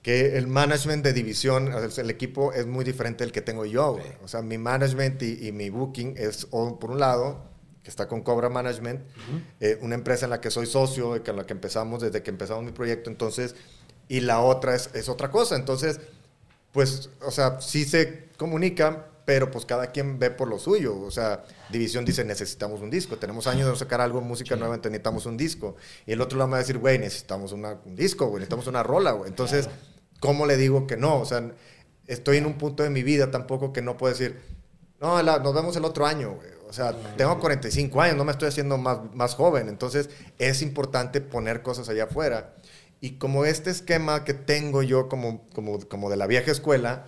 [0.01, 3.93] que el management de división, el equipo es muy diferente del que tengo yo.
[3.93, 4.11] güey.
[4.23, 7.43] O sea, mi management y, y mi booking es, o, por un lado,
[7.83, 9.01] que está con Cobra Management,
[9.59, 12.31] eh, una empresa en la que soy socio, y con la que empezamos desde que
[12.31, 13.55] empezamos mi proyecto, entonces,
[14.07, 15.55] y la otra es, es otra cosa.
[15.55, 15.99] Entonces,
[16.71, 20.99] pues, o sea, sí se comunican, pero pues cada quien ve por lo suyo.
[20.99, 23.17] O sea, División dice, necesitamos un disco.
[23.17, 25.75] Tenemos años de no sacar algo, música nueva, entonces necesitamos un disco.
[26.05, 28.67] Y el otro lado me va a decir, güey, necesitamos una- un disco, güey, necesitamos
[28.67, 29.29] una rola, güey.
[29.29, 29.69] Entonces,
[30.19, 31.19] ¿cómo le digo que no?
[31.19, 31.51] O sea,
[32.07, 34.39] estoy en un punto de mi vida tampoco que no puedo decir,
[34.99, 36.49] no, la- nos vemos el otro año, güey.
[36.67, 39.67] O sea, tengo 45 años, no me estoy haciendo más, más joven.
[39.67, 42.55] Entonces, es importante poner cosas allá afuera.
[43.01, 47.07] Y como este esquema que tengo yo como, como, como de la vieja escuela,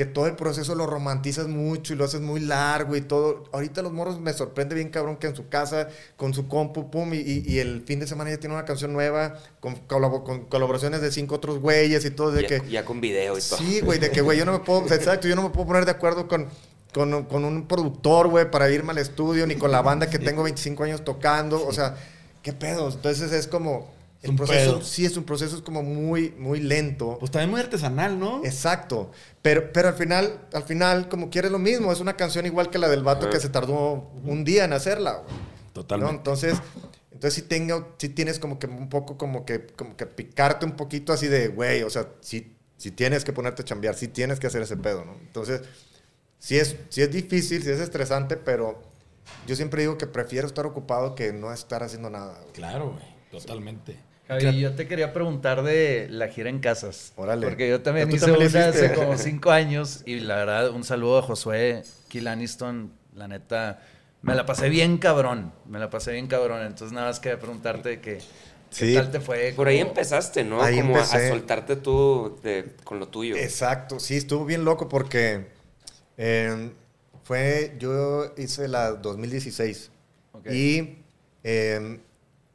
[0.00, 3.44] que todo el proceso lo romantizas mucho y lo haces muy largo y todo.
[3.52, 7.12] Ahorita los morros me sorprende bien cabrón que en su casa, con su compu, pum,
[7.12, 11.12] y, el fin de semana ya tiene una canción nueva, con, colabo- con colaboraciones de
[11.12, 12.70] cinco otros güeyes y todo, de ya, que...
[12.70, 13.58] ya con video y todo.
[13.58, 15.84] Sí, güey, de que, güey, yo no me puedo, exacto, yo no me puedo poner
[15.84, 16.48] de acuerdo con,
[16.94, 20.42] con, con un productor, güey, para irme al estudio, ni con la banda que tengo
[20.44, 21.94] 25 años tocando, o sea,
[22.42, 22.88] ¿qué pedo?
[22.90, 23.90] Entonces es como,
[24.22, 24.82] el proceso, pedo.
[24.84, 27.16] sí, es un proceso es como muy, muy lento.
[27.18, 28.44] Pues también muy artesanal, ¿no?
[28.44, 32.68] Exacto, pero, pero al final, al final, como quieres lo mismo, es una canción igual
[32.68, 33.30] que la del vato Ajá.
[33.30, 35.32] que se tardó un día en hacerla, güey.
[35.32, 35.72] ¿no?
[35.72, 36.16] Totalmente.
[36.16, 36.60] Entonces,
[37.12, 40.72] entonces sí, tengo, sí tienes como que un poco como que, como que picarte un
[40.72, 44.38] poquito así de, güey, o sea, sí, sí tienes que ponerte a chambear, sí tienes
[44.38, 45.14] que hacer ese pedo, ¿no?
[45.20, 45.62] Entonces,
[46.38, 48.82] sí es, sí es difícil, sí es estresante, pero
[49.46, 52.38] yo siempre digo que prefiero estar ocupado que no estar haciendo nada.
[52.40, 52.52] güey.
[52.52, 53.20] Claro, güey.
[53.30, 53.96] Totalmente.
[54.30, 57.12] Javi, yo te quería preguntar de la gira en casas.
[57.16, 57.46] Órale.
[57.46, 60.70] Porque yo también ¿Tú hice también la una hace como cinco años y la verdad,
[60.70, 62.92] un saludo a Josué Kill Aniston.
[63.14, 63.82] La neta,
[64.22, 65.52] me la pasé bien cabrón.
[65.66, 66.62] Me la pasé bien cabrón.
[66.62, 68.22] Entonces, nada más quería preguntarte que, ¿qué
[68.70, 68.94] Sí.
[68.94, 69.52] tal te fue?
[69.56, 70.62] Por ahí empezaste, ¿no?
[70.62, 73.34] Ahí Como a- soltarte tú de- con lo tuyo.
[73.36, 75.46] Exacto, sí, estuvo bien loco porque
[76.16, 76.70] eh,
[77.24, 79.90] fue, yo hice la 2016
[80.32, 80.46] Ok.
[80.52, 80.98] y
[81.42, 81.98] eh,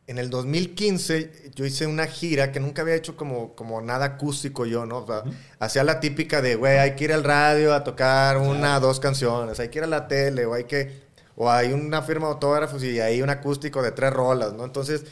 [0.08, 4.65] en el 2015 yo hice una gira que nunca había hecho como, como nada acústico
[4.65, 5.00] yo, ¿no?
[5.00, 5.24] O sea,
[5.60, 9.60] hacía la típica de, güey, hay que ir al radio a tocar una, dos canciones,
[9.60, 11.04] hay que ir a la tele o hay que,
[11.36, 14.63] o hay una firma de autógrafos y hay un acústico de tres rolas, ¿no?
[14.65, 15.06] Entonces,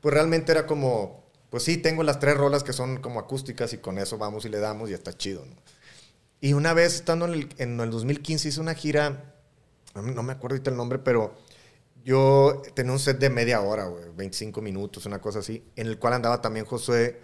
[0.00, 3.78] pues realmente era como, pues sí, tengo las tres rolas que son como acústicas y
[3.78, 5.56] con eso vamos y le damos y está chido, ¿no?
[6.40, 9.34] Y una vez estando en el, en el 2015 hice una gira,
[9.96, 11.34] no me- no me acuerdo ahorita el nombre, pero
[12.08, 15.98] yo tenía un set de media hora, güey, 25 minutos, una cosa así, en el
[15.98, 17.20] cual andaba también Josué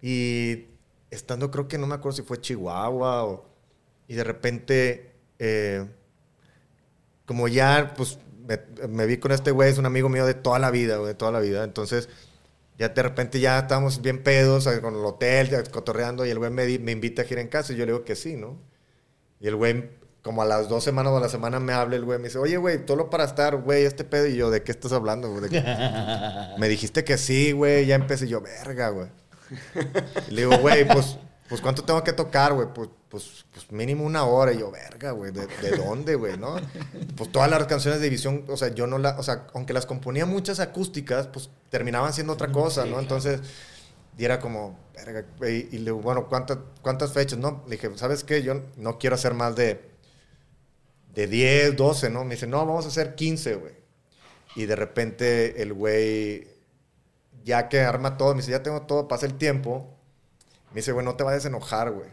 [0.00, 0.68] y
[1.10, 3.44] estando creo que no me acuerdo si fue Chihuahua.
[4.08, 5.86] Y de repente, eh,
[7.26, 8.18] como ya, pues
[8.88, 11.30] me, vi con este güey, es un amigo mío de toda la vida, de toda
[11.30, 12.08] la vida, entonces
[12.78, 16.50] ya de repente ya estábamos bien pedos eh, con el hotel, cotorreando, y el güey
[16.50, 18.58] me, me invita a gira en casa, y yo le digo que sí, ¿no?
[19.40, 19.90] Y el güey,
[20.22, 22.38] como a las dos semanas o a la semana me habla el güey, me dice,
[22.38, 25.42] oye, güey, todo para estar, güey, este pedo, y yo, ¿de qué estás hablando, güey?
[25.42, 25.62] ¿De qué?"
[26.58, 29.08] me dijiste que sí, güey, ya empecé, y yo, verga, güey.
[30.28, 32.68] Y le digo, güey, pues, pues, ¿cuánto tengo que tocar, güey?
[32.72, 34.52] Pues, pues, pues mínimo una hora.
[34.52, 36.56] Y yo, verga, güey, ¿de, de dónde, güey, no?
[37.16, 39.84] Pues todas las canciones de División, o sea, yo no la, o sea, aunque las
[39.84, 42.98] componía muchas acústicas, pues terminaban siendo otra cosa, ¿no?
[42.98, 43.40] Entonces,
[44.16, 47.38] y era como, verga, güey, y le digo, bueno, ¿cuántas, ¿cuántas fechas?
[47.38, 48.42] No, le dije, ¿sabes qué?
[48.42, 49.91] Yo no quiero hacer más de,
[51.14, 52.24] de 10, 12, ¿no?
[52.24, 53.74] Me dice, no, vamos a hacer 15, güey.
[54.54, 56.46] Y de repente el güey,
[57.44, 59.96] ya que arma todo, me dice, ya tengo todo, pasa el tiempo.
[60.70, 62.08] Me dice, güey, no te vayas a enojar, güey.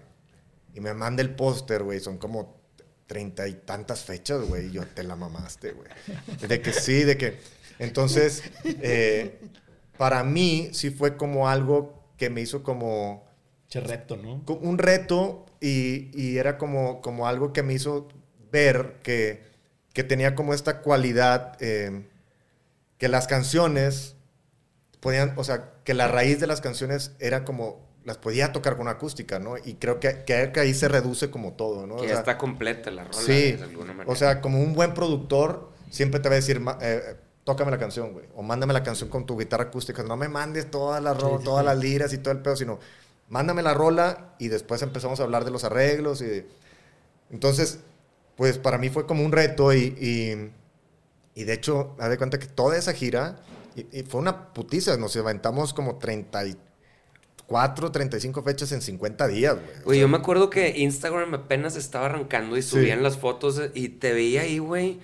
[0.74, 2.00] Y me manda el póster, güey.
[2.00, 2.60] Son como
[3.08, 4.68] treinta y tantas fechas, güey.
[4.68, 5.90] Y yo, te la mamaste, güey.
[6.48, 7.40] De que sí, de que...
[7.80, 9.40] Entonces, eh,
[9.98, 13.28] para mí sí fue como algo que me hizo como...
[13.70, 14.44] Che reto, ¿no?
[14.48, 18.08] un reto y, y era como, como algo que me hizo
[18.52, 19.44] ver que,
[19.94, 22.06] que tenía como esta cualidad, eh,
[22.98, 24.16] que las canciones
[25.00, 28.88] podían, o sea, que la raíz de las canciones era como, las podía tocar con
[28.88, 29.58] acústica, ¿no?
[29.58, 31.96] Y creo que, que ahí se reduce como todo, ¿no?
[31.98, 34.12] Que O ya sea, está completa la rola Sí, de alguna manera.
[34.12, 38.14] o sea, como un buen productor siempre te va a decir, eh, tócame la canción,
[38.14, 41.40] güey, o mándame la canción con tu guitarra acústica, no me mandes todas las ro-
[41.44, 42.80] todas las liras y todo el pedo, sino
[43.28, 46.48] mándame la rola y después empezamos a hablar de los arreglos y de-
[47.32, 47.80] entonces,
[48.40, 50.50] pues para mí fue como un reto y, y,
[51.40, 53.42] y de hecho, haz de cuenta que toda esa gira
[53.76, 59.78] y, y fue una putiza, nos aventamos como 34, 35 fechas en 50 días, güey.
[59.80, 63.62] O Güey, sea, yo me acuerdo que Instagram apenas estaba arrancando y subían las fotos
[63.74, 65.00] y te veía ahí, güey,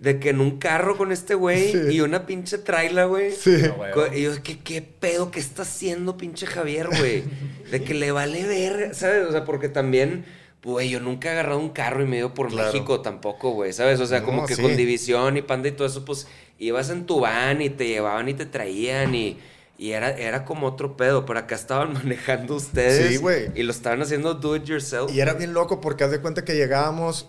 [0.00, 1.78] de que en un carro con este güey Sí.
[1.96, 3.32] y una pinche traila, güey.
[3.32, 3.56] Sí.
[3.94, 7.24] No, Y yo, ¿qué, ¿qué pedo que está haciendo pinche Javier, güey?
[7.70, 9.26] De que le vale ver, ¿sabes?
[9.26, 10.24] O sea, porque también,
[10.66, 12.72] güey, yo nunca he agarrado un carro y me ido por Claro.
[12.72, 14.00] México tampoco, güey, ¿sabes?
[14.00, 14.62] O sea, como que sí.
[14.62, 16.26] con división y panda y todo eso, pues
[16.58, 19.38] ibas en tu van y te llevaban y te traían y...
[19.78, 23.10] Y era, era como otro pedo, pero acá estaban manejando ustedes.
[23.12, 23.50] Sí, güey.
[23.54, 25.12] Y lo estaban haciendo do it yourself.
[25.12, 27.28] Y era bien loco porque haz de cuenta que llegábamos,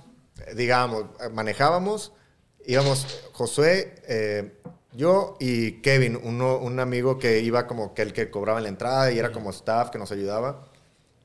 [0.56, 2.14] digamos, manejábamos,
[2.66, 4.54] íbamos Josué, eh,
[4.94, 9.12] yo y Kevin, uno, un amigo que iba como que el que cobraba la entrada
[9.12, 10.67] y era como staff que nos ayudaba.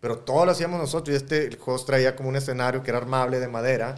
[0.03, 3.39] Pero todo lo hacíamos nosotros y este host traía como un escenario que era armable
[3.39, 3.95] de madera,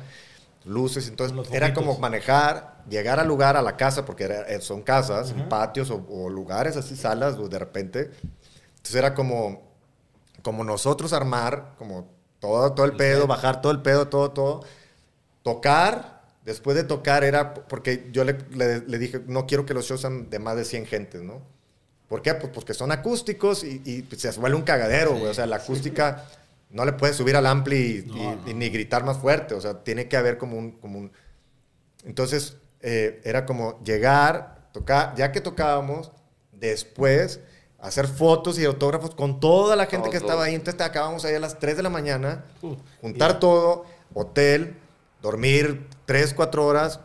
[0.66, 4.82] luces, entonces era como manejar, llegar al lugar, a la casa, porque era- eh, son
[4.82, 8.10] casas, en patios o, o lugares así, salas, de repente.
[8.76, 9.62] Entonces era como,
[10.42, 12.06] como nosotros armar, como
[12.38, 14.62] todo, todo el pedo, bajar todo el pedo, todo, todo.
[15.42, 19.86] Tocar, después de tocar era, porque yo le, le- le dije, no quiero que los
[19.86, 21.42] shows sean de más de 100 gentes, ¿no?
[22.08, 22.34] ¿Por qué?
[22.34, 25.26] Pues porque son acústicos y, y, pues, se vuelve un cagadero, güey.
[25.26, 26.24] O sea, la acústica
[26.70, 28.50] no le puedes subir al ampli y, No, y- no.
[28.50, 29.54] y ni gritar más fuerte.
[29.54, 30.72] O sea, tiene que haber como un...
[30.72, 31.12] Como un...
[32.04, 36.12] Entonces, eh, era como llegar, tocar, ya que tocábamos,
[36.52, 37.40] después
[37.80, 40.28] hacer fotos y autógrafos con toda la gente que Todo.
[40.28, 40.54] estaba ahí.
[40.54, 44.74] Entonces, acabamos ahí a las 3 de la mañana, Uh, juntar todo, hotel,
[45.22, 47.00] dormir 3, 4 horas,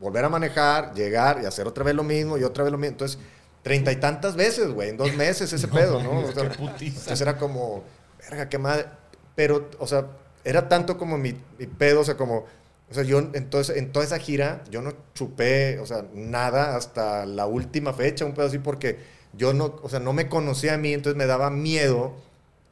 [0.00, 2.92] volver a manejar, llegar y hacer otra vez lo mismo y otra vez lo mismo.
[2.92, 3.18] Entonces,
[3.62, 6.20] treinta y tantas veces, güey, en dos meses ese pedo, ¿no?
[6.20, 7.84] O sea, entonces era como,
[8.28, 8.86] verga, qué madre.
[9.34, 10.06] Pero, o sea,
[10.44, 12.46] era tanto como mi, mi pedo, o sea, como,
[12.90, 17.26] o sea, yo entonces, en toda esa gira, yo no chupé, o sea, nada hasta
[17.26, 18.98] la última fecha, un pedo así, porque
[19.32, 22.14] yo no, o sea, no me conocía a mí, entonces me daba miedo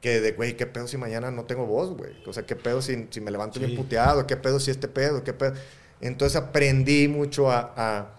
[0.01, 2.12] que de, güey, qué pedo si mañana no tengo voz, güey.
[2.27, 3.66] O sea, qué pedo si, si me levanto Sí.
[3.66, 5.55] bien puteado, qué pedo si este pedo, qué pedo.
[6.01, 8.17] Entonces aprendí mucho a, a,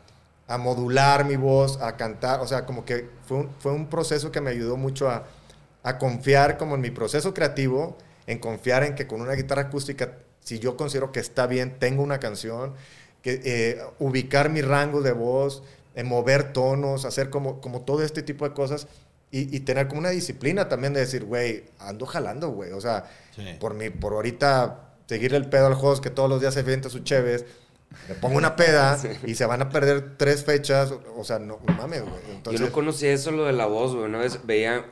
[0.49, 4.31] a modular mi voz, a cantar, o sea, como que fue un, fue un proceso
[4.31, 5.25] que me ayudó mucho a,
[5.83, 7.95] a confiar como en mi proceso creativo,
[8.27, 12.03] en confiar en que con una guitarra acústica, si yo considero que está bien, tengo
[12.03, 12.73] una canción,
[13.21, 15.63] que eh, ubicar mi rango de voz,
[15.95, 18.87] en mover tonos, hacer como, como todo este tipo de cosas
[19.31, 23.05] y, y tener como una disciplina también de decir, güey, ando jalando, güey, o sea,
[23.35, 23.43] Sí.
[23.59, 26.89] por, mi, por ahorita seguirle el pedo al host que todos los días se avienta
[26.89, 27.45] su cheves,
[28.07, 32.01] le pongo una peda y se van a perder tres fechas, o, sea, no, mames,
[32.01, 32.13] güey.
[32.31, 34.05] Entonces, Yo no conocía eso, lo de la voz, güey.
[34.05, 34.85] Una vez veía,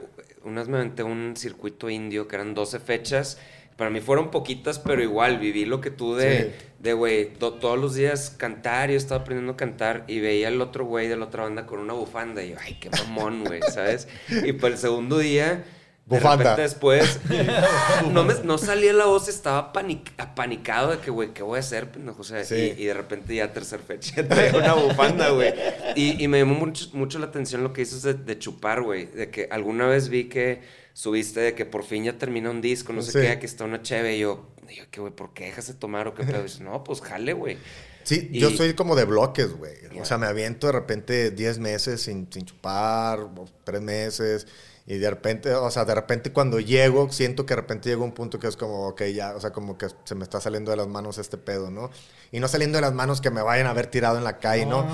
[0.43, 3.37] unas me aventé un circuito indio que eran 12 fechas.
[3.75, 6.65] Para mí fueron poquitas, pero igual viví lo que tú de, Sí.
[6.79, 8.89] de güey, to- todos los días cantar.
[8.89, 11.77] Yo estaba aprendiendo a cantar y veía al otro güey de la otra banda con
[11.79, 12.41] una bufanda.
[12.43, 14.07] Y yo, ay, qué mamón, güey, ¿sabes?
[14.43, 15.63] Y para el segundo día,
[16.07, 16.55] Bufanda.
[16.55, 17.19] después,
[18.11, 21.59] no, me, no salía la voz, estaba panic- apanicado de que, güey, ¿qué voy a
[21.59, 22.21] hacer, pendejo?
[22.21, 22.73] O sea, Sí.
[22.77, 25.53] y, y de repente ya tercer fecha traía una bufanda, güey.
[25.95, 29.05] Y, y me llamó mucho, mucho la atención lo que dices de, de chupar, güey.
[29.07, 30.61] De que alguna vez vi que
[30.93, 33.19] subiste de que por fin ya termina un disco, no sé Sí.
[33.19, 34.15] qué, aquí está una cheve.
[34.15, 35.13] Y yo, yo ¿qué, güey?
[35.13, 36.39] ¿Por qué dejas de tomar o qué pedo?
[36.39, 37.57] Y dices, no, pues jale, güey.
[38.03, 39.73] Sí, Y- yo soy como de bloques, güey.
[39.99, 44.47] O sea, me aviento de repente 10 meses sin, sin chupar, o 3 meses.
[44.89, 48.05] Y de repente, o sea, de repente cuando llego, siento que de repente llego a
[48.05, 50.71] un punto que es como, ok, ya, o sea, como que se me está saliendo
[50.71, 51.89] de las manos este pedo, ¿no?
[52.31, 54.65] Y no saliendo de las manos que me vayan a haber tirado en la calle,
[54.65, 54.87] ¿no?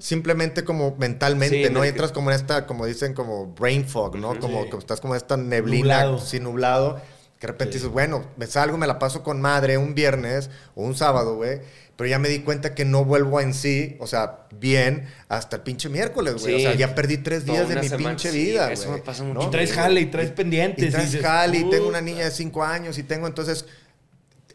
[0.00, 1.80] Simplemente como mentalmente, Sí, ¿no?
[1.80, 4.38] men- Entras como en esta, como dicen, como brain fog, ¿no?
[4.40, 4.70] Como, Sí.
[4.70, 6.18] como estás como esta neblina, Nublado.
[6.18, 7.00] sí, nublado,
[7.46, 10.82] que de repente dices, bueno, me salgo, me la paso con madre un viernes o
[10.82, 11.60] un sábado, güey.
[11.96, 15.62] Pero ya me di cuenta que no vuelvo en sí, o sea, bien, hasta el
[15.62, 16.60] pinche miércoles, güey.
[16.60, 16.66] Sí.
[16.66, 18.98] O sea, ya perdí tres Toda días de mi semana, pinche sí, vida, eso güey.
[18.98, 19.34] me pasa ¿no?
[19.34, 19.48] mucho.
[19.48, 20.84] Y traes jale y traes pendientes.
[20.84, 23.64] Y traes dices, jale, y tengo una niña de 5 años y tengo entonces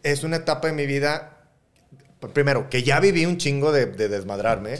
[0.03, 1.40] es una etapa de mi vida
[2.33, 4.77] primero que ya viví un chingo de, de desmadrarme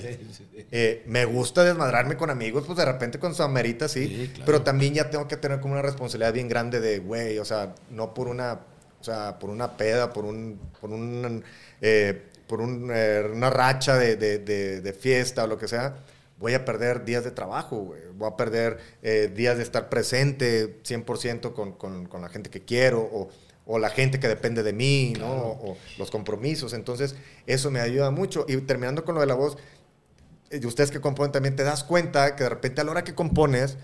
[0.74, 4.46] Eh, me gusta desmadrarme con amigos pues de repente con su amerita sí, Sí, claro.
[4.46, 7.74] pero también ya tengo que tener como una responsabilidad bien grande de güey o sea
[7.90, 8.60] no por una
[9.00, 11.44] o sea por una peda por un por un
[11.82, 15.96] eh, por un, eh, una racha de, de- fiesta o lo que sea
[16.38, 18.02] voy a perder días de trabajo, güey.
[18.16, 22.62] Voy a perder eh, días de estar presente 100% con, con, con la gente que
[22.62, 23.30] quiero o,
[23.72, 25.32] o la gente que depende de mí, ¿no?
[25.32, 26.74] O, o los compromisos.
[26.74, 27.16] Entonces,
[27.48, 28.46] eso me ayuda mucho.
[28.48, 29.58] Y terminando con lo de la voz,
[30.50, 33.04] eh, y ustedes que componen también te das cuenta que de repente a la hora
[33.04, 33.78] que compones,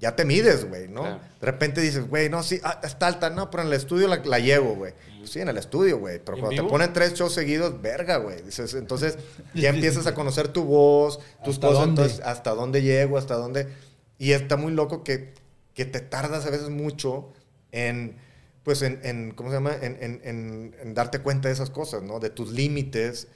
[0.00, 1.02] ya te mides, güey, ¿no?
[1.02, 1.20] Claro.
[1.40, 4.16] De repente dices, güey, no, sí, ah, está alta, no, pero en el estudio la,
[4.16, 4.92] la llevo, güey.
[5.18, 6.18] Pues sí, en el estudio, güey.
[6.18, 6.68] Pero ¿En cuando te vivo?
[6.68, 8.42] ponen tres shows seguidos, verga, güey.
[8.42, 9.16] Dices, entonces
[9.54, 12.02] ya empiezas a conocer tu voz, tus ¿Hasta cosas, dónde?
[12.02, 13.68] entonces, hasta dónde llego, hasta dónde.
[14.18, 15.32] Y está muy loco que,
[15.74, 17.32] que te tardas a veces mucho
[17.70, 18.16] en,
[18.64, 19.74] pues, en, en ¿cómo se llama?
[19.80, 22.20] En, en- en- en darte cuenta de esas cosas, ¿no?
[22.20, 23.28] De tus límites,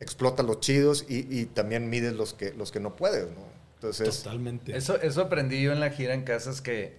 [0.00, 3.58] explotas los chidos y, y también mides los que, los que no puedes, ¿no?
[3.74, 4.76] Entonces, Totalmente.
[4.76, 6.96] Eso, eso aprendí yo en la gira en casas que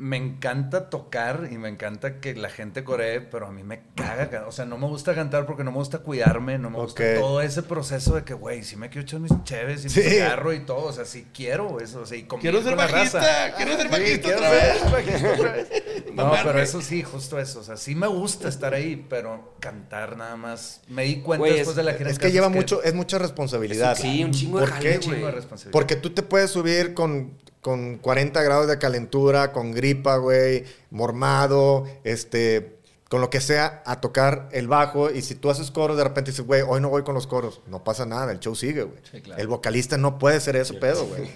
[0.00, 4.44] me encanta tocar y me encanta que la gente coree, pero a mí me caga.
[4.46, 7.40] O sea, no me gusta cantar porque no me gusta cuidarme, no me gusta todo
[7.40, 9.98] ese proceso de que, güey, sí me quiero echar mis cheves y Sí.
[10.00, 10.84] mi cigarro y todo.
[10.84, 12.02] O sea, sí quiero eso.
[12.02, 13.56] O sea, y Quiero ser bajista, raza.
[13.56, 14.92] quiero ser Sí, bajista quiero otra ser vez.
[14.92, 15.68] bajista otra vez.
[16.14, 17.60] No, pero eso sí, justo eso.
[17.60, 20.80] O sea, sí me gusta estar ahí, pero cantar nada más.
[20.88, 23.96] Me di cuenta después es- de la en es que lleva mucho, es mucha responsabilidad.
[23.96, 24.98] Sí, un chingo de ¿Por jale, qué?
[25.00, 25.72] chingo de responsabilidad.
[25.72, 27.32] Porque tú te puedes subir con,
[27.68, 32.78] con 40 grados de calentura, con gripa, güey, mormado, este,
[33.10, 35.10] con lo que sea, a tocar el bajo.
[35.10, 37.60] Y si tú haces coros, de repente dices, güey, hoy no voy con los coros.
[37.66, 38.98] No pasa nada, el show sigue, güey.
[39.12, 39.38] Sí, claro.
[39.38, 41.30] El vocalista no puede ser ese pedo, güey.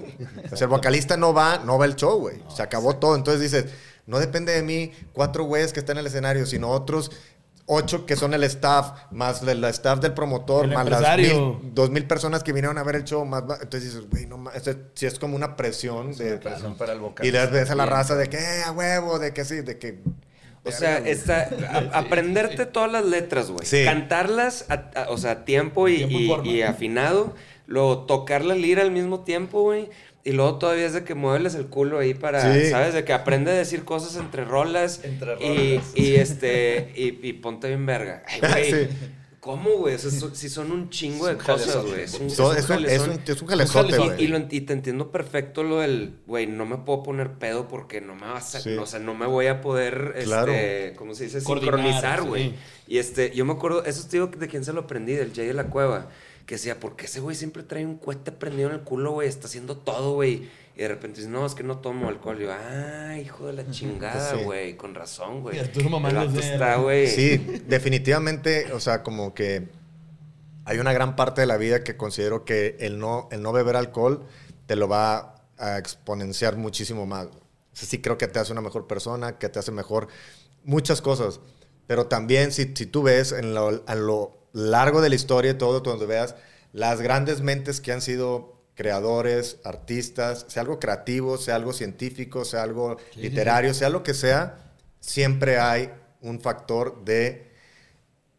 [0.51, 2.43] O sea, el vocalista no va, no va el show, güey.
[2.49, 3.15] Se acabó todo.
[3.15, 3.67] Entonces dices,
[4.07, 7.11] no depende de mí cuatro güeyes que están en el escenario, sino otros
[7.67, 11.91] ocho que son el staff, más el staff del promotor, El más las mil, dos
[11.91, 14.55] mil personas que vinieron a ver el show, más entonces dices, güey, no más,
[14.95, 17.45] si es como una presión Es de, una presión para el y vocalista.
[17.45, 19.79] le ves a la Bien, raza de que, eh, a huevo, de que sí, de
[19.79, 20.01] que
[20.65, 23.67] O sea, está, a- aprenderte todas las letras, güey.
[23.67, 23.85] Sí.
[23.85, 27.35] Cantarlas, a, a- o sea, a tiempo y, Tiempo y y- y afinado.
[27.67, 29.89] Luego tocar la lira al mismo tiempo, güey.
[30.25, 32.71] Y luego todavía es de que mueves el culo ahí para, Sí.
[32.71, 32.95] ¿sabes?
[32.95, 35.01] De que aprende a decir cosas entre rolas.
[35.03, 35.93] Entre y, rolas.
[35.97, 38.23] y este, y, y ponte bien verga.
[38.41, 38.85] Ay, güey.
[38.85, 38.89] Sí.
[39.41, 39.97] ¿Cómo, güey?
[39.97, 42.03] O sea, so- si son un chingo de cosas, güey.
[42.03, 43.11] Es un, So- es es, un un, es, jalezón.
[43.11, 44.07] un, es un jalezote, jalezote.
[44.15, 44.21] güey.
[44.23, 47.67] Y, y lo- y te entiendo perfecto lo del, güey, no me puedo poner pedo
[47.67, 48.77] porque no me vas a, Sí.
[48.77, 50.53] o sea, no me voy a poder, Claro.
[50.53, 51.43] este, ¿cómo se dice?
[51.43, 52.51] Coordinar, Sincronizar, güey.
[52.51, 52.55] sí.
[52.87, 55.49] Y este, yo me acuerdo, eso te digo de quién se lo aprendí, del Jay
[55.49, 56.09] de la Cueva,
[56.47, 59.29] que decía, ¿por qué ese güey siempre trae un cohete prendido en el culo, güey?
[59.29, 60.49] Está haciendo todo, güey.
[60.75, 62.39] Y de repente dice, no, es que no tomo alcohol.
[62.41, 64.45] Y yo, ah, hijo de la chingada, Sí.
[64.45, 65.59] güey, con razón, güey.
[65.59, 65.69] El
[66.15, 67.07] vato está, güey.
[67.09, 67.37] Sí,
[67.69, 69.69] definitivamente, o sea, como que
[70.65, 73.77] hay una gran parte de la vida que considero que el no, el no beber
[73.77, 74.25] alcohol
[74.67, 77.27] te lo va a exponenciar muchísimo más.
[77.27, 77.31] O
[77.75, 80.09] sea, sí creo que te hace una mejor persona, que te hace mejor
[80.65, 81.41] muchas cosas.
[81.87, 85.55] Pero también si, si tú ves en lo, a lo largo de la historia y
[85.55, 86.35] todo, donde veas
[86.73, 92.63] las grandes mentes que han sido creadores, artistas, sea algo creativo, sea algo científico, sea
[92.63, 95.91] algo literario, sea lo que sea, siempre hay
[96.23, 97.51] un factor de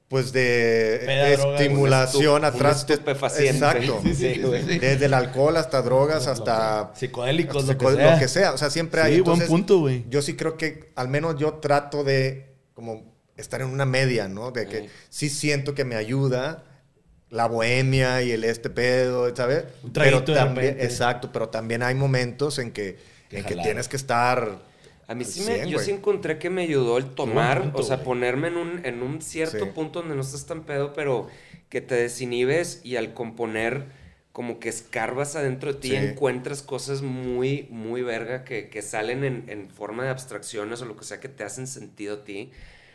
[0.08, 3.58] pues de estimulación atrás de- estupefaciente.
[3.58, 4.36] exacto Sí, sí,
[4.68, 4.80] sí.
[4.80, 8.14] desde el alcohol hasta drogas hasta Psicodélicos, hasta lo que sea.
[8.14, 10.06] lo que sea o sea siempre hay Sí, buen Entonces, punto, güey.
[10.10, 14.52] yo sí creo que al menos yo trato de como estar en una media no
[14.52, 14.90] de que Sí.
[15.10, 16.64] sí siento que me ayuda
[17.30, 21.96] la bohemia y el este pedo sabes Un pero de también exacto pero también hay
[21.96, 22.98] momentos en que
[23.30, 24.60] Que en que tienes que estar
[25.08, 25.86] A mí sí me, 100, yo güey.
[25.86, 29.22] sí encontré que me ayudó el tomar, punto, o sea, ponerme en un, en un
[29.22, 29.72] cierto Sí.
[29.76, 31.28] punto donde no estás tan pedo, pero
[31.70, 33.86] que te desinhibes y al componer
[34.32, 35.96] como que escarbas adentro de ti Sí.
[35.96, 40.96] encuentras cosas muy, muy verga que, que salen en, en forma de abstracciones o lo
[40.96, 42.52] que sea que te hacen sentido a ti.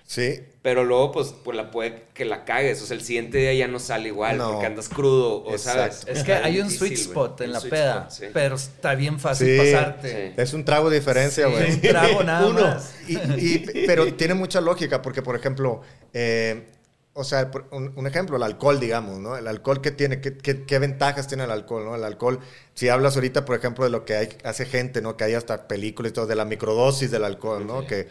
[0.09, 2.83] Sí Pero luego, pues, pues la puede que la cagues.
[2.83, 4.51] O sea, el siguiente día ya no sale igual No.
[4.53, 5.99] porque andas crudo, o sabes.
[6.01, 6.13] Exacto.
[6.13, 8.27] Es que hay un sweet spot en Un la peda, spot, sí.
[8.35, 9.57] pero está bien fácil Sí.
[9.73, 10.35] pasarte.
[10.37, 12.61] es un trago de diferencia Sí, güey un trago nada Uno.
[12.61, 12.93] más.
[13.07, 15.83] Y- y- pero tiene mucha lógica porque, por ejemplo,
[16.13, 16.67] eh,
[17.15, 19.37] o sea, un, un ejemplo, el alcohol, digamos, ¿no?
[19.37, 20.21] El alcohol, ¿qué tiene?
[20.21, 21.95] ¿Qué, qué, qué ventajas tiene el alcohol, no?
[21.97, 22.39] El alcohol,
[22.75, 25.17] si hablas ahorita, por ejemplo, de lo que hay, hace gente, ¿no?
[25.17, 27.87] Que hay hasta películas y todo, de la microdosis del alcohol, ¿no?
[27.87, 28.07] Que,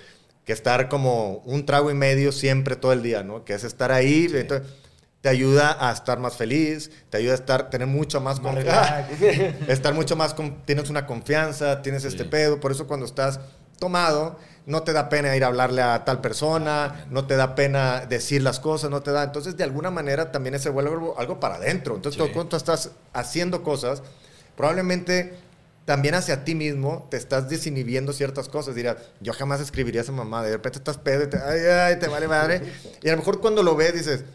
[0.48, 3.44] que estar como un trago y medio siempre todo el día, ¿no?
[3.46, 4.66] Que es estar ahí, entonces,
[5.22, 9.08] te ayuda a estar más feliz, te ayuda a estar, tener mucho más confianza,
[9.68, 13.42] estar mucho más, con- tienes una confianza, tienes este pedo, por eso cuando estás
[13.78, 18.06] tomado, no te da pena ir a hablarle a tal persona, no te da pena
[18.06, 21.40] decir las cosas, no te da, entonces de alguna manera también se vuelve algo, algo
[21.42, 22.30] para adentro, entonces Sí.
[22.32, 24.02] cuando tú estás haciendo cosas,
[24.56, 25.34] probablemente
[25.88, 28.76] también hacia ti mismo te estás desinhibiendo ciertas cosas.
[28.76, 30.44] Dirás, yo jamás escribiría esa mamá.
[30.44, 32.62] De repente estás pedo y te, ay, ay, te vale madre.
[33.02, 34.26] Y a lo mejor cuando lo ves dices,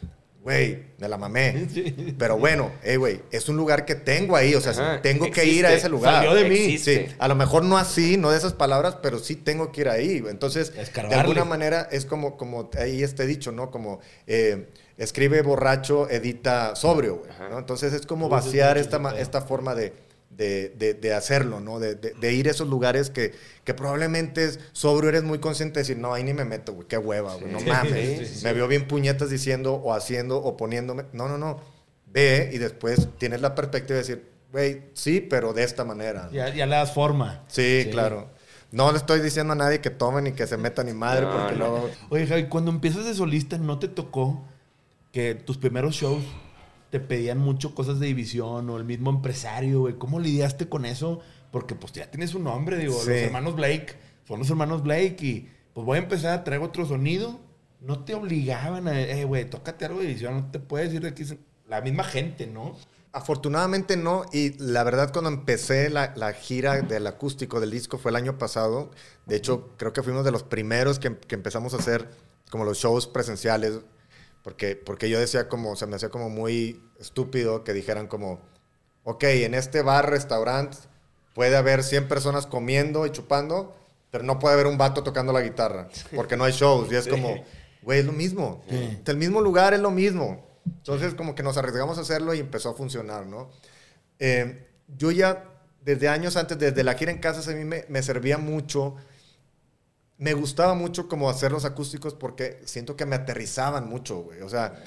[0.40, 1.68] güey, me la mamé.
[2.18, 4.54] Pero bueno, eh, güey, es un lugar que tengo ahí.
[4.54, 6.24] O sea, Ajá, tengo que ir a ese lugar.
[6.24, 6.56] Salió de mí.
[6.56, 7.08] Existe.
[7.08, 9.90] Sí, a lo mejor no así, no de esas palabras, pero sí tengo que ir
[9.90, 10.24] ahí.
[10.30, 13.70] Entonces, de alguna manera es como, como ahí este dicho, ¿no?
[13.70, 17.50] Como eh, escribe borracho, edita sobrio, güey.
[17.50, 17.58] ¿no?
[17.58, 19.92] Entonces es como vaciar esta, esta forma de,
[20.36, 21.78] de, de- de hacerlo, ¿no?
[21.78, 23.32] De, de- de ir a esos lugares que,
[23.64, 26.88] que probablemente es sobrio, eres muy consciente de decir, no, ahí ni me meto, güey,
[26.88, 28.18] qué hueva, güey, no mames.
[28.18, 31.04] sí, sí, me vio bien puñetas diciendo o haciendo o poniéndome.
[31.12, 31.60] No, no, no.
[32.06, 36.24] Ve y después tienes la perspectiva de decir, güey, sí, pero de esta manera.
[36.24, 36.32] ¿no?
[36.32, 37.44] Ya, ya le das forma.
[37.48, 38.28] Sí, claro.
[38.70, 41.32] No le estoy diciendo a nadie que tome ni que se meta ni madre, No,
[41.32, 41.58] porque no.
[41.58, 41.90] luego.
[42.08, 44.42] Oye, Javi, cuando empiezas de solista, ¿no te tocó
[45.12, 46.22] que tus primeros shows
[46.92, 49.94] te pedían mucho cosas de división o el mismo empresario, güey?
[49.94, 51.20] ¿Cómo lidiaste con eso?
[51.50, 53.08] Porque pues ya tienes un nombre, digo, Sí.
[53.08, 53.96] los hermanos Blake
[54.28, 57.40] son los hermanos Blake y pues voy a empezar a traer otro sonido.
[57.80, 61.08] No te obligaban a, eh, güey, tócate algo de división, no te puedes ir de
[61.08, 61.24] aquí.
[61.66, 62.76] La misma gente, ¿no?
[63.14, 68.10] Afortunadamente no, y la verdad cuando empecé la, la gira del acústico del disco fue
[68.10, 68.90] el año pasado.
[69.24, 72.08] De hecho, creo que fuimos de los primeros que, que empezamos a hacer
[72.50, 73.80] como los shows presenciales,
[74.42, 78.40] porque, porque yo decía como, se me hacía como muy estúpido que dijeran como,
[79.04, 80.78] ok, en este bar, restaurante,
[81.34, 83.76] puede haber 100 personas comiendo y chupando,
[84.10, 86.90] pero no puede haber un vato tocando la guitarra, porque no hay shows.
[86.92, 87.42] Y es como,
[87.82, 88.62] güey, es lo mismo.
[89.06, 90.44] El mismo lugar es lo mismo.
[90.66, 93.50] Entonces, como que nos arriesgamos a hacerlo y empezó a funcionar, ¿no?
[94.18, 95.44] Eh, yo ya,
[95.80, 98.96] desde años antes, desde la gira en casa, a mí me, me servía mucho.
[100.22, 104.40] Me gustaba mucho como hacer los acústicos porque siento que me aterrizaban mucho, güey.
[104.42, 104.80] O sea,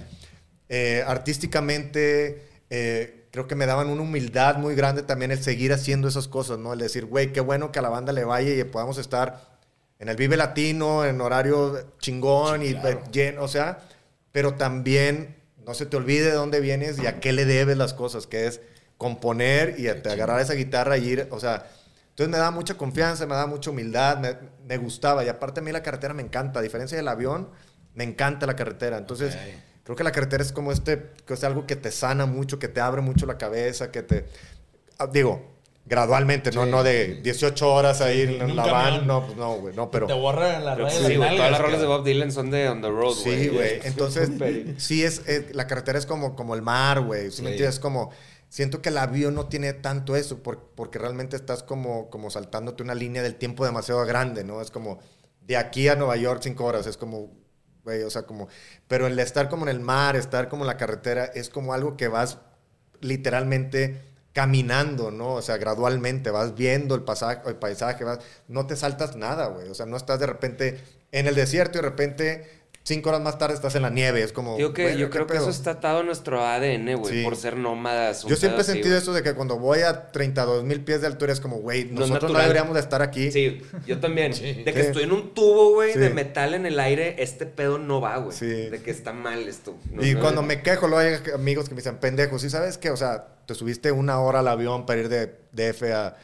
[0.69, 6.07] eh, artísticamente, eh, creo que me daban una humildad muy grande también el seguir haciendo
[6.07, 6.71] esas cosas, ¿no?
[6.71, 9.59] El decir, güey, qué bueno que a la banda le vaya y podamos estar
[9.99, 13.03] en el Vive Latino, en horario chingón y claro.
[13.11, 13.79] lleno, o sea,
[14.31, 17.93] pero también no se te olvide de dónde vienes y a qué le debes las
[17.93, 18.61] cosas, que es
[18.97, 21.69] componer y te agarrar esa guitarra y ir, o sea,
[22.15, 25.63] entonces me daba mucha confianza, me daba mucha humildad, me, me gustaba y aparte a
[25.63, 27.49] mí la carretera me encanta, a diferencia del avión,
[27.93, 29.41] me encanta la carretera, entonces Ok.
[29.83, 32.69] creo que la carretera es como este, que es algo que te sana mucho, que
[32.69, 34.25] te abre mucho la cabeza, que te,
[34.97, 35.53] ah, digo,
[35.85, 36.71] gradualmente, no, Sí.
[36.71, 40.07] no de 18 horas ahí Sí, en la van, no, pues no, güey, no, pero...
[40.07, 41.85] te borra la raya sí, güey, todas las rolas de.
[41.85, 43.39] Bob Dylan son de On the Road, güey.
[43.43, 43.73] Sí, güey.
[43.79, 44.29] Es Entonces,
[44.77, 47.29] sí es, es- la carretera es como, como el mar, güey.
[47.29, 47.79] ¿sí me entiendes?
[47.79, 48.09] Como,
[48.49, 52.83] siento que el avión no tiene tanto eso, por- porque realmente estás como, como saltándote
[52.83, 54.61] una línea del tiempo demasiado grande, ¿no?
[54.61, 54.99] Es como
[55.41, 57.31] de aquí a Nueva York cinco horas, es como,
[57.83, 58.47] güey, o sea, como,
[58.87, 61.97] pero el estar como en el mar, estar como en la carretera, es como algo
[61.97, 62.39] que vas
[63.01, 64.01] literalmente
[64.33, 65.33] caminando, ¿no?
[65.33, 69.69] O sea, gradualmente vas viendo el, pasaje, el paisaje, vas, no te saltas nada, güey.
[69.69, 70.81] O sea, no estás de repente
[71.11, 74.21] en el desierto y de repente cinco horas más tarde estás en la nieve.
[74.21, 74.55] Es como...
[74.57, 77.23] Digo que bueno, yo ¿qué creo que eso está atado a nuestro ADN, güey, Sí.
[77.23, 78.23] por ser nómadas.
[78.25, 81.33] Yo siempre he sentido eso de que cuando voy a 32 mil pies de altura
[81.33, 83.31] es como, güey, nosotros no, deberíamos de estar aquí.
[83.31, 84.31] Sí, yo también.
[84.65, 84.87] De que Sí.
[84.87, 85.99] estoy en un tubo, güey, Sí.
[85.99, 88.37] de metal en el aire, este pedo no va, güey.
[88.37, 88.45] Sí.
[88.45, 89.75] De que está mal esto.
[89.91, 90.47] No, y no, cuando no.
[90.47, 92.91] me quejo, luego hay amigos que me dicen, pendejos, ¿sí sabes qué?
[92.91, 96.15] O sea, te subiste una hora al avión para ir de DF a,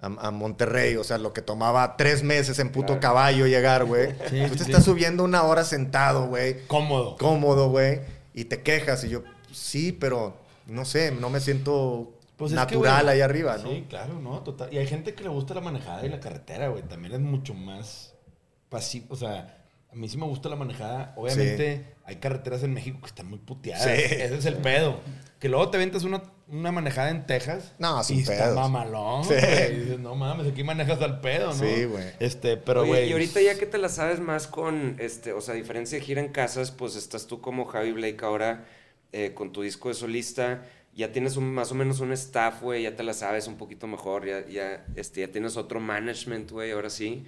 [0.00, 3.00] a, a Monterrey, o sea, lo que tomaba tres meses en puto Claro.
[3.00, 4.08] caballo llegar, güey.
[4.30, 7.16] Sí, Tú te sí, estás subiendo una hora sentado, güey, Cómodo.
[7.18, 8.00] cómodo, güey,
[8.34, 9.04] y te quejas.
[9.04, 9.22] Y yo,
[9.52, 10.36] sí, pero
[10.66, 13.68] no sé, no me siento Pues es que, natural ahí arriba, ¿no?
[13.70, 14.72] Sí, claro, no, total.
[14.72, 16.82] Y hay gente que le gusta la manejada y la carretera, güey.
[16.82, 18.14] También es mucho más
[18.70, 19.06] pasivo.
[19.10, 19.59] O sea,
[19.92, 21.12] a mí sí me gusta la manejada.
[21.16, 23.82] Obviamente, hay carreteras en México que están muy puteadas.
[23.84, 23.90] Sí.
[23.90, 25.00] Ese es el pedo.
[25.38, 27.72] Que luego te ventas una, una manejada en Texas.
[27.78, 28.54] No, sin y está pedos.
[28.56, 29.24] mamalón.
[29.24, 29.34] Sí.
[29.34, 31.54] Y dices, no mames, aquí manejas al pedo, ¿no?
[31.54, 32.04] Sí, güey.
[32.20, 33.08] Este, pero, güey.
[33.08, 36.04] y ahorita ya que te la sabes más con, este, o sea, a diferencia de
[36.04, 38.66] gira en casas, pues estás tú como Javi Blake ahora
[39.12, 40.62] eh, con tu disco de solista,
[40.94, 43.86] ya tienes un- más o menos un staff, güey, ya te la sabes un poquito
[43.86, 47.24] mejor, ya, ya, este, ya tienes otro management, güey, ahora sí,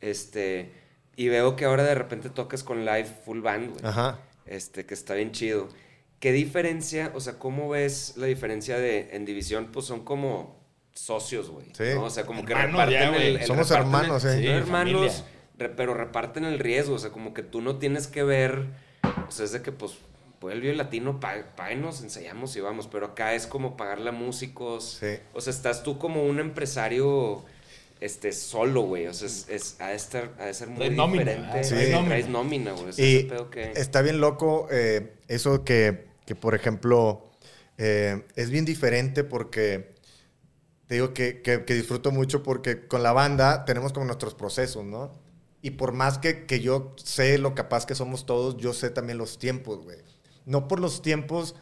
[0.00, 0.70] este,
[1.16, 4.18] y veo que ahora de repente tocas con live full band, güey, Ajá.
[4.46, 5.68] este, que está bien chido.
[6.20, 10.58] ¿Qué diferencia, o sea, cómo ves la diferencia de, en división, pues son como
[10.92, 11.84] socios, güey, Sí.
[11.94, 12.04] ¿no?
[12.04, 14.42] O sea, como que Hermanos reparten el, el Somos reparten hermanos, el- eh.
[14.42, 15.24] Sí, hermanos,
[15.58, 18.66] re- pero reparten el riesgo, o sea, como que tú no tienes que ver,
[19.28, 19.94] o sea, es de que pues,
[20.38, 24.12] pues el Vive Latino, pá- páguenos, ensayamos y vamos, pero acá es como pagarle a
[24.12, 25.16] músicos, Sí.
[25.34, 27.44] o sea, estás tú como un empresario,
[28.00, 31.24] este, solo, güey, o sea, es, es- ha, de estar, ha de ser muy nómina,
[31.24, 31.62] diferente, ¿verdad?
[31.62, 31.74] Sí.
[31.74, 32.08] traes Nómina.
[32.08, 33.72] traes nómina, güey, Y pedo que...
[33.76, 37.30] está bien loco eh, eso que, que, por ejemplo,
[37.78, 39.94] eh, es bien diferente porque
[40.86, 44.84] te digo que, que- que disfruto mucho porque con la banda tenemos como nuestros procesos,
[44.84, 45.12] ¿no?
[45.62, 49.16] Y por más que, que yo sé lo capaz que somos todos, yo sé también
[49.18, 49.96] los tiempos, güey.
[50.44, 51.54] No por los tiempos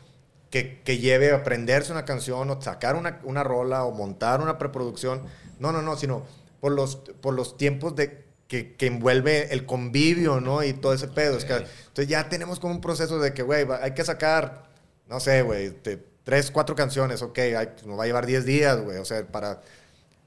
[0.53, 4.59] que, que lleve a aprenderse una canción o sacar una, una rola o montar una
[4.59, 5.25] preproducción.
[5.59, 6.25] No, no, no, sino
[6.61, 10.63] por los, por los tiempos de, que, que envuelve el convivio, ¿no?
[10.63, 11.37] Y todo ese pedo.
[11.39, 14.69] Es que, entonces ya tenemos como un proceso de que, güey, hay que sacar,
[15.09, 15.75] no sé, güey,
[16.23, 19.61] tres, cuatro canciones, ok, hay- nos va a llevar 10 días, güey, o sea, para...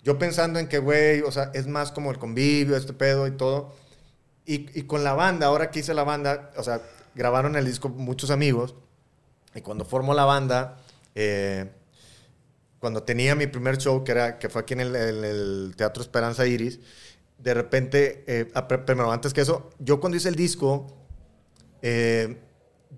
[0.03, 3.31] Yo pensando en que, güey, o sea, es más como el convivio, este pedo y
[3.31, 3.73] todo.
[4.45, 6.81] Y, y con la banda, ahora que hice la banda, o sea,
[7.15, 8.75] grabaron el disco muchos amigos.
[9.55, 10.77] Y cuando formó la banda,
[11.15, 11.71] eh,
[12.79, 16.03] cuando tenía mi primer show, que, era, que fue aquí en el, en el Teatro
[16.03, 16.79] Esperanza Iris,
[17.37, 18.45] de repente, eh,
[18.85, 20.87] primero, antes que eso, yo cuando hice el disco,
[21.81, 22.37] eh,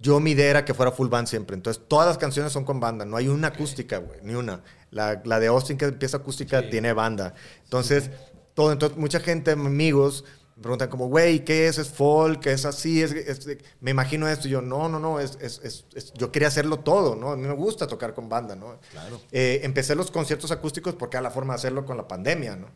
[0.02, 1.56] yo mi idea era que fuera full band siempre.
[1.56, 3.06] Entonces, todas las canciones son con banda.
[3.06, 4.64] No hay una acústica, güey, ni una.
[4.92, 7.34] La, la de Austin que empieza acústica tiene banda.
[7.64, 8.12] Entonces,
[8.54, 8.72] todo.
[8.72, 10.24] Entonces, mucha gente, amigos,
[10.58, 11.78] me preguntan como, güey, ¿qué es?
[11.78, 12.46] ¿Es folk?
[12.48, 13.02] ¿Es así?
[13.02, 13.48] ¿Es, es-
[13.80, 14.48] me imagino esto.
[14.48, 15.20] Y yo, no, no, no.
[15.20, 15.86] Es, es-
[16.16, 17.32] yo quería hacerlo todo, ¿no?
[17.32, 18.80] A mí me gusta tocar con banda, ¿no?
[18.92, 19.22] Claro.
[19.32, 22.68] Eh, empecé los conciertos acústicos porque era la forma de hacerlo con la pandemia, ¿no?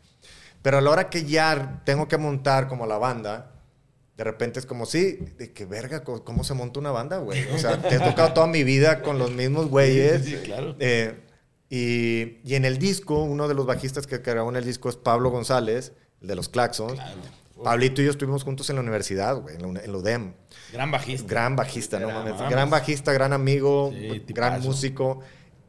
[0.62, 3.52] Pero a la hora que ya tengo que montar como la banda,
[4.16, 7.44] de repente es como, sí, de que verga, ¿cómo se monta una banda, güey?
[7.52, 10.24] O sea, te he tocado toda mi vida con los mismos güeyes.
[10.24, 10.76] Sí, claro.
[10.80, 11.20] Eh,
[11.68, 14.98] y, y en el disco, uno de los bajistas que grabó en el disco es
[14.98, 17.00] Pablo González, el de los Claxons.
[17.64, 20.34] Pablito y yo estuvimos juntos en la universidad, güey, en la, en la UDEM.
[20.74, 21.28] Gran bajista.
[21.30, 22.50] Gran bajista, no Gran- mames.
[22.50, 25.20] Gran bajista, gran amigo, Sí, gran músico.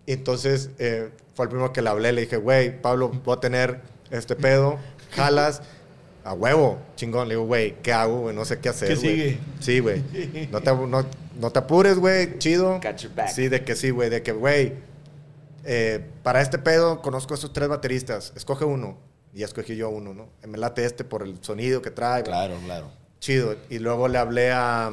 [0.06, 2.12] Entonces, eh, fue el primero que le hablé.
[2.12, 3.80] Le dije, güey, Pablo, voy a tener
[4.10, 4.78] este pedo,
[5.12, 5.62] jalas,
[6.24, 7.28] a huevo, chingón.
[7.28, 8.34] Le digo, güey, ¿qué hago, güey?
[8.34, 9.10] No sé qué hacer, ¿Qué güey".
[9.10, 9.38] sigue?
[9.60, 10.02] Sí, güey.
[10.50, 11.06] No te, no,
[11.38, 12.78] no te apures, güey, chido.
[12.80, 13.28] Catch your back.
[13.28, 14.74] Sí, de que sí, güey, de que, güey,
[15.64, 18.98] eh, para este pedo conozco a estos tres bateristas, escoge uno.
[19.32, 20.28] Y ya escogí yo uno, ¿no?
[20.46, 22.22] Me late este por el sonido que trae.
[22.22, 22.90] Claro, claro.
[23.20, 23.56] Chido.
[23.70, 24.90] Y luego le hablé a,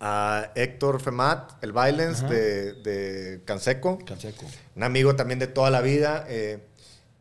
[0.00, 4.46] a Héctor Femat, el Violence de, de Canseco, Canseco.
[4.76, 6.26] un amigo también de toda la vida.
[6.28, 6.58] eh,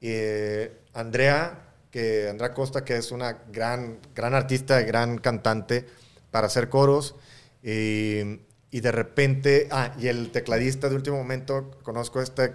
[0.02, 5.86] y, eh, Andrea, que Andrea Costa, que es una gran, gran artista, gran cantante
[6.32, 7.16] para hacer coros.
[7.64, 8.40] Y,
[8.72, 12.54] y de repente, ah, y el tecladista de último momento, conozco a este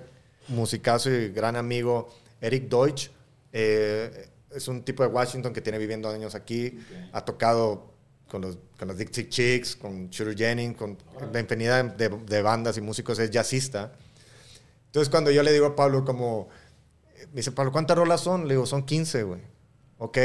[0.49, 3.11] musicazo y gran amigo, Eric Deutsch.
[3.55, 6.79] Eh, es un tipo de Washington que tiene viviendo años aquí.
[7.13, 7.95] Ha tocado
[8.29, 10.99] con los, con los Dixie Chicks, con Shooter Jennings, con
[11.33, 13.19] la infinidad de, de bandas y músicos.
[13.19, 13.93] Es jazzista.
[14.87, 16.49] Entonces, cuando yo le digo a Pablo, como,
[17.17, 18.47] eh, me dice, Pablo, ¿cuántas rolas son?
[18.47, 19.41] Le digo, son 15, güey.
[19.99, 20.19] Ok.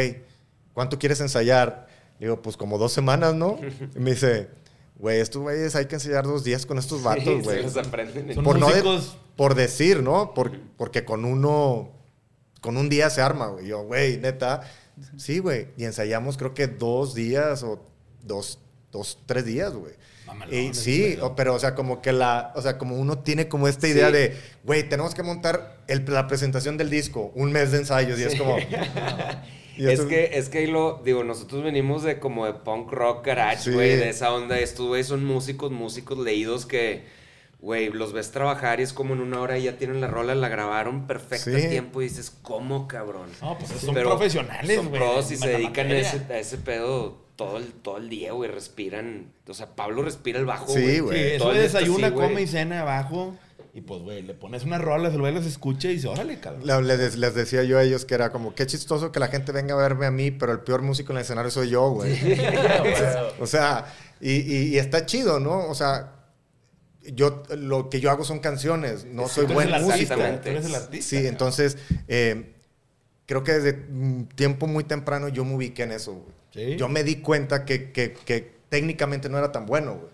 [0.74, 1.88] ¿Cuánto quieres ensayar?
[2.20, 3.58] Le digo, pues como dos semanas, ¿no?
[3.96, 4.50] Y me dice,
[4.96, 7.64] güey, estos güeyes hay que ensayar dos días con estos Sí, vatos, se güey.
[7.64, 8.34] los aprenden.
[8.36, 9.02] Son por, no de-
[9.36, 10.34] por decir, ¿no?
[10.36, 11.92] Por- porque con uno,
[12.62, 13.68] con un día se arma, güey.
[13.68, 14.62] Yo, güey, neta,
[15.18, 15.68] sí, güey.
[15.78, 17.86] Y ensayamos creo que dos días o
[18.24, 18.60] dos,
[18.92, 19.94] dos tres días, güey.
[20.52, 23.68] Y sí, o- pero o sea, como que la, o sea, como uno tiene como
[23.68, 24.14] esta idea Sí.
[24.14, 28.24] de, güey, tenemos que montar el- la presentación del disco, un mes de ensayos y
[28.24, 28.58] es como...
[29.78, 33.26] y Es que, es que ahí lo, digo, nosotros venimos de como de punk rock
[33.26, 33.72] garage, Sí.
[33.72, 34.60] güey, de esa onda.
[34.60, 37.06] Estos güey son músicos, músicos leídos que,
[37.62, 40.34] güey, los ves trabajar y es como en una hora y ya tienen la rola,
[40.36, 41.66] la grabaron perfecto Sí.
[41.66, 43.30] a tiempo y dices, ¿cómo, cabrón?
[43.42, 45.02] No, pues son Pero profesionales, Son güey.
[45.02, 48.50] pros y se dedican a ese, a ese pedo todo el, todo el día, güey,
[48.52, 49.32] respiran.
[49.48, 50.94] O sea, Pablo respira el bajo, Sí, güey.
[50.96, 51.32] Sí, güey.
[51.36, 52.28] eso desayuna, así, güey.
[52.30, 53.36] come y cena abajo.
[53.74, 56.66] Y pues, güey, le pones una rola, el güey las escucha y dice, órale, cabrón.
[56.66, 59.52] Le- Les, les decía yo a ellos que era como, qué chistoso que la gente
[59.52, 62.18] venga a verme a mí, pero el peor músico en el escenario soy yo, güey.
[63.40, 63.86] o sea,
[64.20, 65.68] y, y- y está chido, ¿no?
[65.68, 66.14] O sea,
[67.16, 70.16] yo lo que yo hago son canciones, no soy buen músico.
[70.42, 71.10] Tú eres el artista.
[71.10, 72.54] Sí, entonces, eh,
[73.26, 73.74] creo que desde
[74.36, 76.24] tiempo muy temprano yo me ubiqué en eso.
[76.54, 76.76] Sí.
[76.78, 80.10] Yo me di cuenta que, que- que técnicamente no era tan bueno, güey,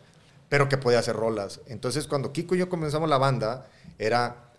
[0.50, 1.62] pero que podía hacer rolas.
[1.68, 3.68] Entonces, cuando Kiko y yo comenzamos la banda,
[3.98, 4.52] era,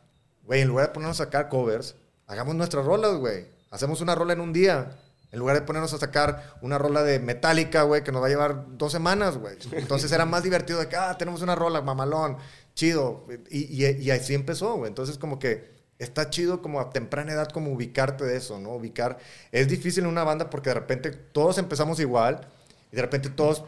[0.45, 1.95] güey, en lugar de ponernos a sacar covers,
[2.26, 3.47] hagamos nuestras rolas, güey.
[3.70, 4.91] Hacemos una rola en un día.
[5.33, 8.31] En lugar de ponernos a sacar una rola de Metallica, güey, que nos va a
[8.31, 9.57] llevar dos semanas, güey.
[9.72, 12.37] Entonces era más divertido de que, ah, tenemos una rola, mamalón,
[12.74, 13.27] chido.
[13.51, 14.89] Y, y- y así empezó, güey.
[14.89, 18.70] Entonces como que está chido como a temprana edad como ubicarte de eso, ¿no?
[18.74, 19.18] Ubicar.
[19.51, 22.47] Es difícil en una banda porque de repente todos empezamos igual
[22.93, 23.64] y de repente todos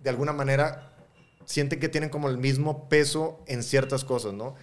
[0.00, 0.92] de alguna manera
[1.44, 4.54] sienten que tienen como el mismo peso en ciertas cosas, ¿no?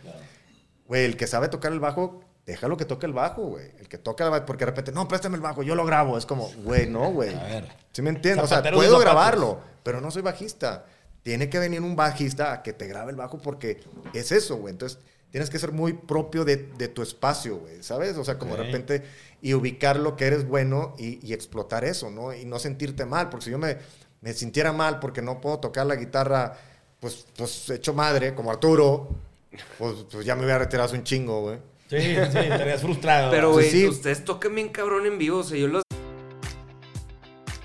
[0.88, 3.72] Güey, el que sabe tocar el bajo, déjalo que toque el bajo, güey.
[3.80, 6.18] El que toca el bajo, porque de repente, no, préstame el bajo, yo lo grabo.
[6.18, 7.34] Es como, güey, no, güey.
[7.36, 7.68] A ver.
[7.92, 8.44] ¿Sí me entiendes?
[8.44, 10.86] O sea, puedo grabarlo, pero no soy bajista.
[11.22, 13.82] Tiene que venir un bajista a que te grabe el bajo porque
[14.14, 14.72] es eso, güey.
[14.72, 18.18] Entonces, tienes que ser muy propio de, de tu espacio, güey, ¿sabes?
[18.18, 19.04] O sea, como de repente,
[19.42, 22.34] y ubicar lo que eres bueno y, y explotar eso, ¿no?
[22.34, 23.78] Y no sentirte mal, porque si yo me,
[24.22, 26.58] me sintiera mal porque no puedo tocar la guitarra,
[27.00, 29.10] pues, pues hecho madre, como Arturo,
[29.78, 31.60] pues, pues ya me hubiera retirado un chingo, güey.
[31.90, 33.32] Sí, sí, estarías frustrado.
[33.32, 33.88] Pero, güey, sí.
[33.88, 35.40] ustedes tocan bien cabrón en vivo.
[35.40, 35.84] O sea, yo los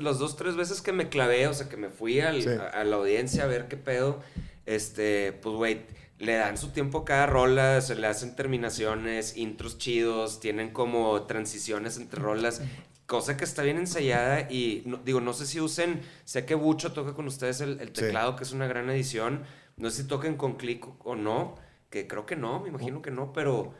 [0.00, 2.48] Las dos, tres veces que me clavé, o sea, que me fui al- Sí.
[2.48, 4.20] a, a la audiencia a ver qué pedo,
[4.66, 5.80] este, pues, güey,
[6.18, 11.22] le dan su tiempo a cada rola, se le hacen terminaciones, intros chidos, tienen como
[11.22, 12.62] transiciones entre rolas,
[13.06, 16.92] cosa que está bien ensayada y, no- digo, no sé si usen, sé que Bucho
[16.92, 17.94] toca con ustedes el, el Sí.
[17.94, 19.44] teclado, que es una gran edición,
[19.76, 21.54] no sé si toquen con click o no,
[21.90, 23.74] que creo que no, me imagino que no, pero,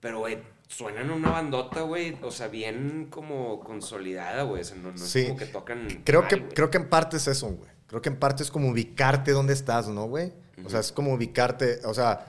[0.00, 0.38] pero, güey,
[0.68, 5.20] suenan una bandota, güey, o sea, bien como consolidada, güey, o sea, no, no Sí.
[5.20, 7.70] es como que tocan Creo mal, que, creo que en parte es eso, güey.
[7.86, 10.32] Creo que en parte es como ubicarte dónde estás, ¿no, güey?
[10.64, 12.26] O sea, es como ubicarte, o sea,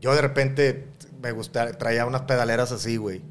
[0.00, 0.88] yo de repente
[1.22, 3.22] me gusta, traía unas pedaleras así, güey.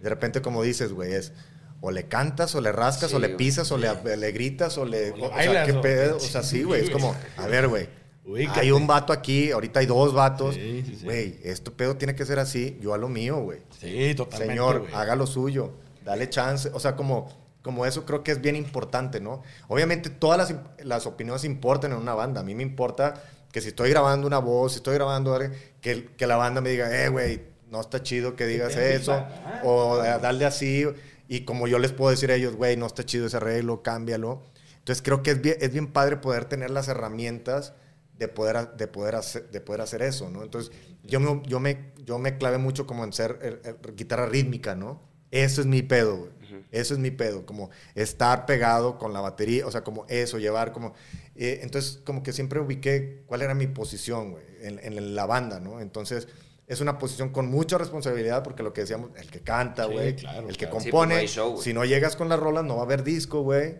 [0.00, 1.32] De repente, como dices, güey, es
[1.80, 4.84] o le cantas, o le rascas, Sí, o le pisas, o le, le gritas, o
[4.86, 5.12] le...
[5.12, 6.16] O sea, ¿qué pedo?
[6.16, 7.88] O sea, sí, güey, es como, a ver, güey.
[8.24, 8.60] Ubícate.
[8.60, 10.54] Hay un vato aquí, ahorita hay dos vatos.
[10.54, 11.04] Sí, sí, sí.
[11.04, 13.60] Güey, esto pedo tiene que ser así, yo a lo mío, güey.
[13.78, 14.54] Sí, totalmente.
[14.54, 14.94] Señor, güey.
[14.94, 15.72] haga lo suyo,
[16.04, 16.70] dale chance.
[16.72, 17.28] O sea, como,
[17.62, 19.42] como eso creo que es bien importante, ¿no?
[19.68, 20.54] Obviamente todas las,
[20.84, 22.40] las opiniones importan en una banda.
[22.40, 23.22] A mí me importa
[23.52, 25.38] que si estoy grabando una voz, si estoy grabando
[25.80, 29.12] que, que la banda me diga, eh, güey, no está chido que digas eso.
[29.12, 30.86] ah, o eh, darle así.
[31.28, 34.42] Y como yo les puedo decir a ellos, güey, no está chido ese arreglo, cámbialo.
[34.78, 37.74] Entonces creo que es bien, es bien padre poder tener las herramientas
[38.18, 40.42] de poder, de poder, hacer, de poder hacer eso, ¿no?
[40.42, 44.26] Entonces, yo me, yo, me, yo me clavé mucho como en ser eh, eh, guitarra
[44.26, 45.02] rítmica, ¿no?
[45.30, 46.30] Eso es mi pedo, güey.
[46.70, 50.72] Eso es mi pedo, como estar pegado con la batería, o sea, como eso, llevar
[50.72, 50.92] como...
[51.36, 55.60] eh, entonces, como que siempre ubiqué cuál era mi posición, güey, en, en la banda,
[55.60, 55.80] ¿no?
[55.80, 56.26] Entonces,
[56.66, 60.16] es una posición con mucha responsabilidad porque lo que decíamos, el que canta, Sí, güey,
[60.16, 60.80] claro, el que claro.
[60.80, 62.84] Sí, pues, compone, no hay show, si no llegas con las rolas, no va a
[62.84, 63.76] haber disco, güey.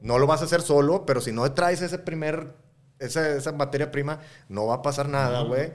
[0.00, 2.54] No lo vas a hacer solo, pero si no traes ese primer,
[2.98, 5.72] esa, esa materia prima, no va a pasar nada, güey.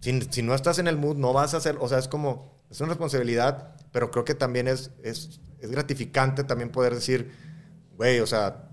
[0.00, 2.56] Si, si no estás en el mood, no vas a hacer, o sea, es como,
[2.70, 7.32] es una responsabilidad, pero creo que también es, es, es gratificante también poder decir,
[7.96, 8.68] güey, o sea,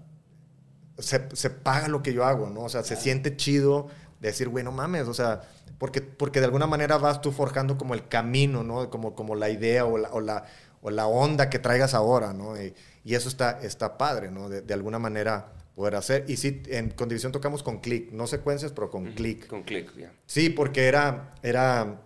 [0.98, 2.62] se, se paga lo que yo hago, ¿no?
[2.62, 3.88] O sea, se siente chido
[4.20, 5.42] decir, güey, no mames, o sea,
[5.78, 8.90] porque, porque de alguna manera vas tú forjando como el camino, ¿no?
[8.90, 10.46] Como, como la idea o la, o la,
[10.82, 12.62] o la onda que traigas ahora, ¿no?
[12.62, 12.74] Y,
[13.04, 14.50] y eso está, está padre, ¿no?
[14.50, 16.26] De, de alguna manera poder hacer.
[16.28, 19.48] Y sí, en Condivisión tocamos con click, no secuencias, pero con click.
[19.48, 20.12] Con click, ya.
[20.26, 22.02] Sí, porque era, era,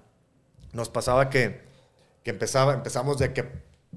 [0.74, 1.62] nos pasaba que,
[2.24, 3.46] que empezaba, empezamos de que,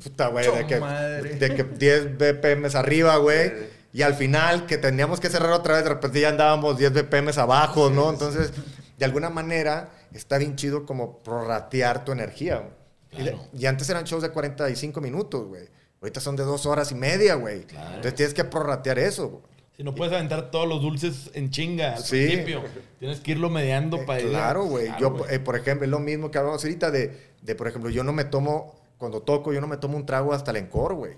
[0.02, 1.34] puta, güey, de que, Madre.
[1.36, 3.52] de que 10 BPM arriba, güey,
[3.92, 7.30] y al final que teníamos que cerrar otra vez, de repente ya andábamos 10 BPM
[7.38, 8.10] abajo, ¿no?
[8.10, 8.52] Entonces,
[8.98, 12.80] de alguna manera, está bien chido como prorratear tu energía, güey.
[13.12, 15.68] Y, y antes eran shows de 45 minutos, güey.
[16.00, 17.66] Ahorita son de dos horas y media, güey.
[17.68, 19.42] Entonces tienes que prorratear eso, güey.
[19.80, 22.10] Si no puedes aventar todos los dulces en chinga al Sí.
[22.26, 22.62] principio.
[22.98, 24.88] Tienes que irlo mediando Eh, para claro, güey.
[24.88, 27.88] Claro, yo, eh, por ejemplo, es lo mismo que hablamos ahorita de, de, por ejemplo,
[27.88, 30.94] yo no me tomo, cuando toco, yo no me tomo un trago hasta el encore,
[30.94, 31.14] güey.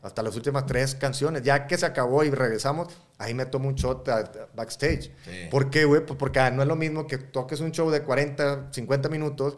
[0.00, 1.42] Hasta las últimas tres canciones.
[1.42, 2.86] Ya que se acabó y regresamos,
[3.18, 5.10] ahí me tomo un shot a- a- backstage.
[5.24, 5.48] Sí.
[5.50, 6.06] ¿Por qué, güey?
[6.06, 9.56] Pues porque ah, no es lo mismo que toques un show de 40, 50 minutos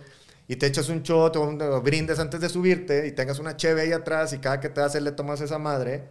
[0.48, 3.56] y te echas un shot o un- o brindes antes de subirte y tengas una
[3.56, 6.04] cheve ahí atrás y cada que te hacer le tomas esa madre.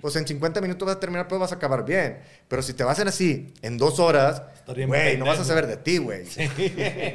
[0.00, 2.20] Pues en 50 minutos vas a terminar, pero vas a acabar bien.
[2.48, 4.42] Pero si te vas a hacer así en dos horas,
[4.86, 6.22] güey, no vas a saber de ti, güey.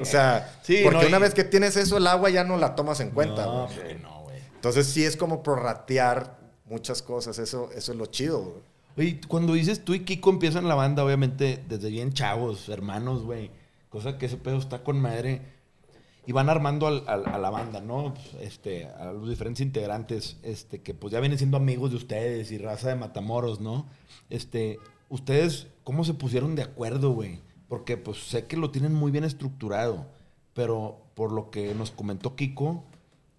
[0.02, 2.58] O sea, Sí, porque no, una y- vez que tienes eso, el agua ya no
[2.58, 3.46] la tomas en cuenta.
[3.46, 3.98] No, güey.
[4.02, 4.38] no, güey.
[4.56, 7.40] Entonces sí es como prorratear muchas cosas.
[7.40, 8.70] Eso, eso es lo chido, güey.
[8.98, 13.50] Oye, cuando dices tú y Kiko empiezan la banda, obviamente, desde bien chavos, hermanos, güey.
[13.88, 15.42] Cosa que ese pedo está con madre.
[16.30, 18.14] Y van armando al- al- a la banda, ¿no?
[18.40, 22.60] Este, a los diferentes integrantes, este, que pues ya vienen siendo amigos de ustedes y
[22.60, 23.88] raza de Matamoros, ¿no?
[24.30, 24.78] Este,
[25.10, 27.40] ustedes, ¿cómo se pusieron de acuerdo, güey?
[27.68, 30.06] Porque pues sé que lo tienen muy bien estructurado,
[30.54, 32.84] pero por lo que nos comentó Kiko,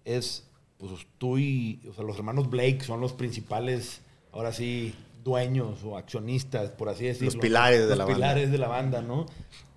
[0.03, 4.01] es, pues tú y, o sea, los hermanos Blake son los principales,
[4.33, 7.35] ahora sí, dueños o accionistas, por así decirlo.
[7.35, 7.39] ¿no?
[7.39, 8.15] pilares de Los la banda.
[8.17, 9.27] pilares de la banda, ¿no?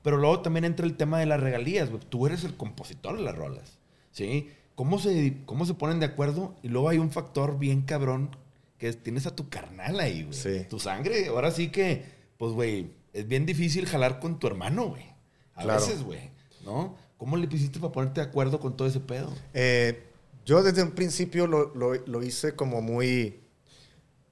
[0.05, 2.00] Pero luego también entra el tema de las regalías, güey.
[2.09, 3.78] Tú eres el compositor de las rolas,
[4.12, 4.50] ¿sí?
[4.76, 6.55] ¿Cómo se, ¿Cómo se ponen de acuerdo?
[6.62, 8.36] Y luego hay un factor bien cabrón
[8.78, 10.34] que es, tienes a tu carnal ahí, güey.
[10.34, 10.66] Sí.
[10.70, 11.26] Tu sangre.
[11.28, 12.05] Ahora sí que,
[12.38, 15.05] pues, güey, es bien difícil jalar con tu hermano, güey.
[15.55, 15.80] A Claro.
[15.80, 16.30] veces, güey,
[16.64, 16.96] ¿no?
[17.16, 19.32] ¿Cómo le hiciste para ponerte de acuerdo con todo ese pedo?
[19.55, 20.02] Eh,
[20.44, 23.40] yo desde un principio lo, lo- lo hice como muy,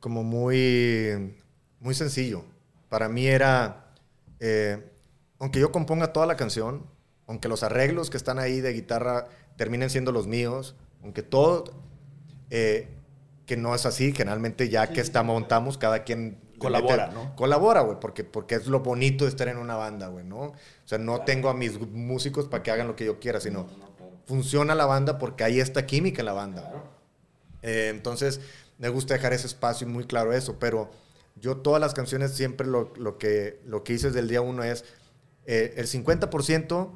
[0.00, 1.34] como muy,
[1.80, 2.44] muy sencillo.
[2.90, 3.94] Para mí era,
[4.40, 4.91] eh,
[5.42, 6.86] aunque yo componga toda la canción,
[7.26, 9.26] aunque los arreglos que están ahí de guitarra
[9.56, 11.64] terminen siendo los míos, aunque todo,
[12.50, 12.88] eh,
[13.44, 17.34] que no es así, generalmente ya que está, montamos, cada quien Colabora, mete- ¿no?
[17.34, 20.36] Colabora, güey, porque, porque es lo bonito de estar en una banda, güey, ¿no?
[20.42, 23.66] O sea, no tengo a mis músicos para que hagan lo que yo quiera, sino
[24.26, 26.72] funciona la banda porque hay esta química en la banda.
[27.62, 28.40] Eh, entonces,
[28.78, 30.90] me gusta dejar ese espacio y muy claro eso, pero
[31.34, 34.62] yo todas las canciones siempre lo, lo que, lo que hice desde el día uno
[34.62, 34.84] es
[35.46, 36.90] eh, el 50%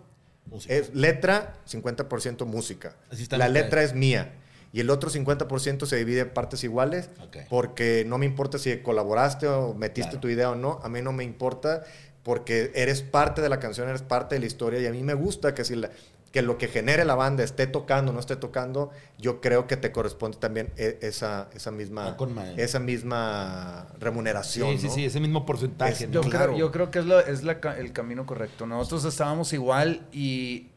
[0.47, 0.75] Música.
[0.75, 2.97] es letra, 50% música.
[3.31, 4.35] La letra es mía.
[4.73, 7.37] Y el otro 50% se divide en partes iguales Ok.
[7.49, 10.21] porque no me importa si colaboraste o metiste Claro.
[10.21, 10.81] tu idea o no.
[10.83, 11.83] A mí no me importa
[12.23, 15.15] porque eres parte de la canción, eres parte de la historia y a mí me
[15.15, 15.91] gusta que si la-
[16.37, 19.79] que lo que genere la banda esté tocando o no esté tocando, yo creo que
[19.79, 24.73] te corresponde también e- esa, esa, misma, Ah, esa misma remuneración.
[24.73, 24.93] Sí, sí, ¿no?
[24.93, 26.05] sí, ese mismo porcentaje.
[26.05, 26.13] Es- ¿no?
[26.13, 26.47] Yo, Claro.
[26.53, 28.67] creo, yo creo que es, lo- es la el camino correcto.
[28.67, 30.69] Nosotros estábamos igual y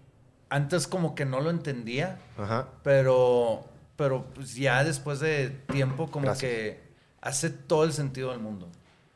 [0.49, 2.69] antes como que no lo entendía, Ajá.
[2.81, 3.65] pero,
[3.97, 6.49] pero pues ya después de tiempo como Gracias.
[6.51, 6.83] que
[7.19, 8.67] hace todo el sentido del mundo.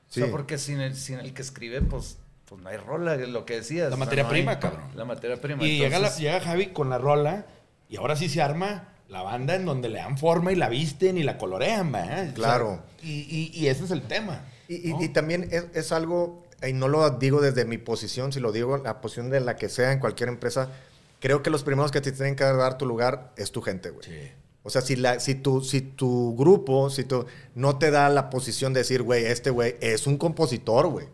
[0.09, 0.29] O sea, Sí.
[0.31, 3.55] porque sin el, sin el que escribe, pues, pues no hay rola, es lo que
[3.55, 3.89] decías.
[3.89, 4.83] La o sea, materia no prima, cabrón.
[4.95, 5.63] La materia prima.
[5.63, 7.45] Y llega, la- Entonces, llega Javi con la rola
[7.89, 11.17] y ahora sí se arma la banda en donde le dan forma y la visten
[11.17, 12.81] y la colorean, sea, Claro.
[13.01, 14.41] y, y- y ese es el tema.
[14.67, 15.03] Y, y- ¿no?
[15.03, 18.77] y también es, es algo, y no lo digo desde mi posición, si lo digo
[18.77, 20.69] la posición de la que sea en cualquier empresa,
[21.19, 24.05] creo que los primeros que te tienen que dar tu lugar es tu gente, güey.
[24.07, 24.31] Sí.
[24.63, 28.29] O sea, si, la, si, tu, si tu grupo, si tu, no te da la
[28.29, 31.07] posición de decir, güey, este güey es un compositor, güey.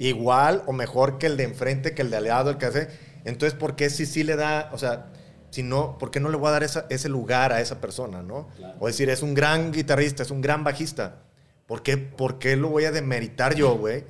[0.00, 2.88] Igual o mejor que el de enfrente, que el de aliado, el que hace.
[3.24, 5.12] Entonces, ¿por qué si sí le da, o sea,
[5.50, 8.22] si no, ¿por qué no le voy a dar esa- ese lugar a esa persona,
[8.22, 8.48] no?
[8.80, 11.22] O decir, es un gran guitarrista, es un gran bajista.
[11.66, 14.04] ¿Por qué, por qué lo voy a demeritar yo, güey?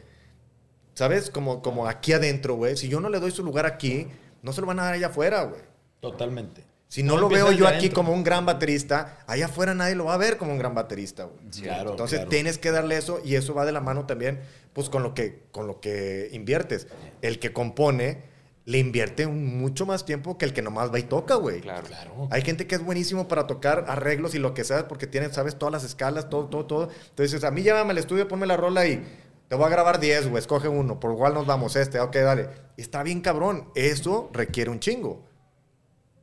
[0.94, 1.28] ¿Sabes?
[1.30, 2.76] Como, como aquí adentro, güey.
[2.76, 4.06] Si yo no le doy su lugar aquí,
[4.42, 5.60] no se lo van a dar allá afuera, güey.
[6.00, 6.64] Totalmente.
[6.90, 7.94] Si no lo veo yo aquí adentro.
[7.94, 11.22] como un gran baterista, allá afuera nadie lo va a ver como un gran baterista,
[11.22, 11.62] güey.
[11.62, 12.30] Claro, Entonces claro.
[12.30, 14.40] tienes que darle eso y eso va de la mano también,
[14.72, 16.88] pues con lo que, con lo que inviertes.
[17.22, 18.24] El que compone
[18.64, 21.60] le invierte mucho más tiempo que el que nomás va y toca, güey.
[21.60, 21.86] Claro.
[21.86, 22.28] Claro.
[22.32, 25.56] Hay gente que es buenísimo para tocar arreglos y lo que sea, porque tiene, sabes,
[25.56, 26.88] todas las escalas, todo, todo, todo.
[27.10, 29.00] Entonces, a mí llévame al estudio, ponme la rola y
[29.46, 32.48] te voy a grabar 10, güey, escoge uno, por igual nos vamos, este, ok, dale.
[32.76, 35.29] Está bien cabrón, eso requiere un chingo.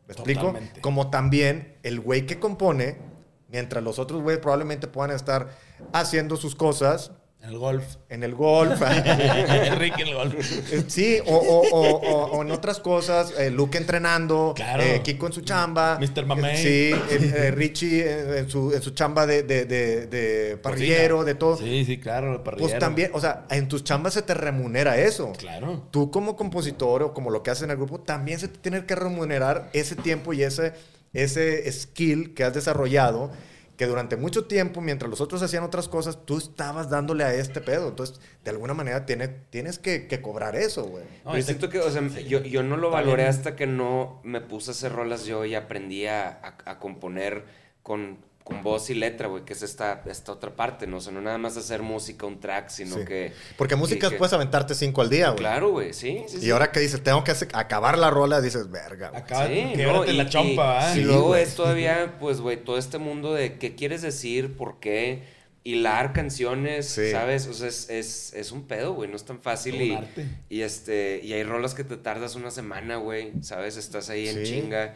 [0.08, 0.47] ¿Me explico?
[0.47, 0.82] Totalmente.
[0.82, 2.97] Como también el güey que compone,
[3.49, 5.49] mientras los otros güeyes probablemente puedan estar
[5.93, 7.12] haciendo sus cosas
[7.47, 7.83] En el golf.
[8.09, 8.81] en el golf.
[8.81, 10.33] Enrique en el golf.
[10.73, 14.83] Eh, Sí, o, o- o- o- o en otras cosas, eh, Luke entrenando, Claro.
[14.83, 15.97] eh, Kiko en su chamba.
[15.99, 16.25] Mr.
[16.25, 16.57] Mamey.
[16.57, 21.57] Sí, eh, Richie en, su, en su chamba de, de- de- de parrillero, de todo.
[21.57, 22.69] Sí, sí, claro, parrillero.
[22.69, 25.31] Pues también, o sea, en tus chambas se te remunera eso.
[25.37, 25.87] Claro.
[25.91, 28.85] Tú como compositor o como lo que haces en el grupo, también se te tiene
[28.85, 30.73] que remunerar ese tiempo y ese,
[31.13, 33.31] ese skill que has desarrollado
[33.78, 37.61] que durante mucho tiempo, mientras los otros hacían otras cosas, tú estabas dándole a este
[37.61, 37.89] pedo.
[37.89, 41.03] Entonces, de alguna manera tiene, tienes que, que cobrar eso, güey.
[41.03, 43.30] No, Pero este- siento que, o sea, yo, yo no lo valoré bien.
[43.30, 47.45] hasta que no me puse a hacer rolas yo y aprendí a, a- a componer
[47.84, 48.17] con,
[48.47, 50.97] con voz y letra, güey, que es esta, esta otra parte, ¿no?
[50.97, 53.05] O sea, no nada más hacer música, un track, sino Sí.
[53.05, 53.33] que...
[53.57, 55.39] Porque música que- puedes aventarte cinco al día, güey.
[55.39, 56.49] Claro, güey, sí, sí, Y sí.
[56.51, 59.09] ahora que dices, tengo que hacer- acabar la rola, dices, verga.
[59.09, 59.21] güey".
[59.21, 60.95] Acaba Sí, la chompa, ¿ah?
[60.95, 61.43] y, y Sí, luego güey.
[61.43, 65.23] es todavía, pues, güey, todo este mundo de qué quieres decir, por qué,
[65.65, 67.11] hilar canciones, Sí.
[67.11, 67.45] ¿sabes?
[67.47, 69.75] O sea, es, es, es un pedo, güey, no es tan fácil.
[69.75, 70.25] Un Y, arte.
[70.49, 73.75] y, este, y hay rolas que te tardas una semana, güey, ¿sabes?
[73.75, 74.93] Estás ahí en chinga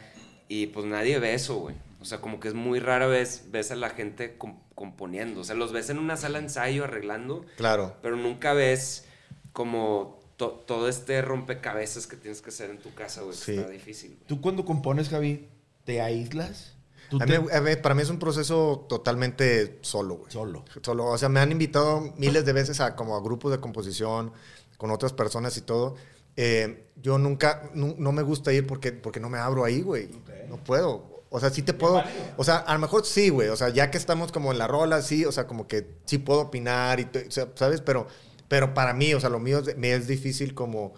[0.47, 1.75] y pues nadie ve eso, güey.
[2.01, 5.41] O sea, como que es muy rara vez ves a la gente com- componiendo.
[5.41, 7.95] O sea, los ves en una sala de ensayo arreglando, Claro.
[8.01, 9.05] pero nunca ves
[9.53, 13.35] como to- todo este rompecabezas que tienes que hacer en tu casa, güey.
[13.35, 13.55] Sí.
[13.55, 14.11] Está difícil.
[14.15, 14.27] güey.
[14.27, 15.47] ¿Tú cuando compones, Javi,
[15.83, 16.75] te aíslas?
[17.09, 20.31] ¿Tú A te- mí- a mí- para mí es un proceso totalmente solo, güey.
[20.31, 20.63] Solo.
[20.81, 21.05] Solo.
[21.07, 24.31] O sea, me han invitado miles de veces a como a grupos de composición
[24.77, 25.95] con otras personas y todo.
[26.37, 30.09] Eh, yo nunca, nu- no, me gusta ir porque, porque no me abro ahí, güey.
[30.47, 31.10] No puedo.
[31.33, 32.03] O sea, sí te puedo.
[32.37, 33.47] O sea, a lo mejor sí, güey.
[33.49, 36.17] O sea, ya que estamos como en la rola, sí, o sea, como que sí
[36.17, 37.81] puedo opinar y, te- o sea, ¿sabes?
[37.81, 38.07] Pero,
[38.49, 40.93] pero para mí, o sea, lo mío es- me es difícil como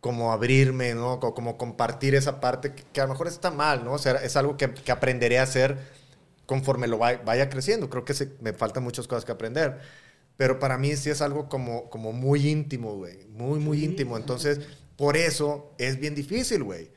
[0.00, 1.20] como abrirme, ¿no?
[1.20, 3.92] Co- Como compartir esa parte que, que a lo mejor está mal, ¿no?
[3.94, 5.78] O sea, es algo que, que aprenderé a hacer
[6.46, 7.90] conforme lo vaya, vaya creciendo.
[7.90, 9.78] Creo que se- me faltan muchas cosas que aprender.
[10.36, 13.26] Pero para mí sí es algo como, como muy íntimo, güey.
[13.28, 14.16] Muy, muy íntimo.
[14.16, 14.60] Entonces,
[14.96, 16.90] por eso es bien difícil, güey.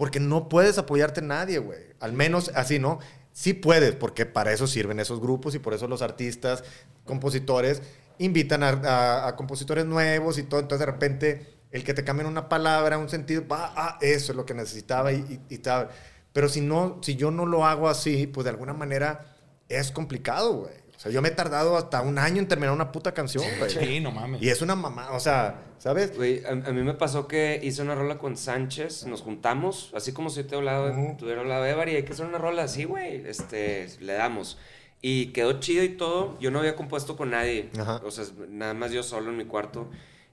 [0.00, 1.78] Porque no puedes apoyarte en nadie, güey.
[2.00, 3.00] Al menos así, ¿no?
[3.32, 6.64] Sí puedes, porque para eso sirven esos grupos y por eso los artistas,
[7.04, 7.82] compositores,
[8.18, 10.60] invitan a, a- a compositores nuevos y todo.
[10.60, 14.36] Entonces, de repente, el que te cambien una palabra, un sentido, va, ah, eso es
[14.36, 15.90] lo que necesitaba y, y, y tal.
[16.32, 19.26] Pero si, no, si yo no lo hago así, pues de alguna manera
[19.68, 20.72] es complicado, güey.
[20.96, 23.70] O sea, yo me he tardado hasta un año en terminar una puta canción, güey.
[23.70, 24.40] Sí, no mames.
[24.42, 26.16] Y es una mamá, o sea, ¿sabes?
[26.16, 30.12] Güey, a, a mí me pasó que hice una rola con Sánchez, nos juntamos, así
[30.12, 31.16] como si te he hablado, Ujú.
[31.18, 34.56] tuviera hablado de Evar y hay que hacer una rola así, güey, este, le damos.
[35.02, 38.00] Y quedó chido y todo, yo no había compuesto con nadie, Ajá.
[38.04, 39.88] o sea, nada más yo solo en mi cuarto.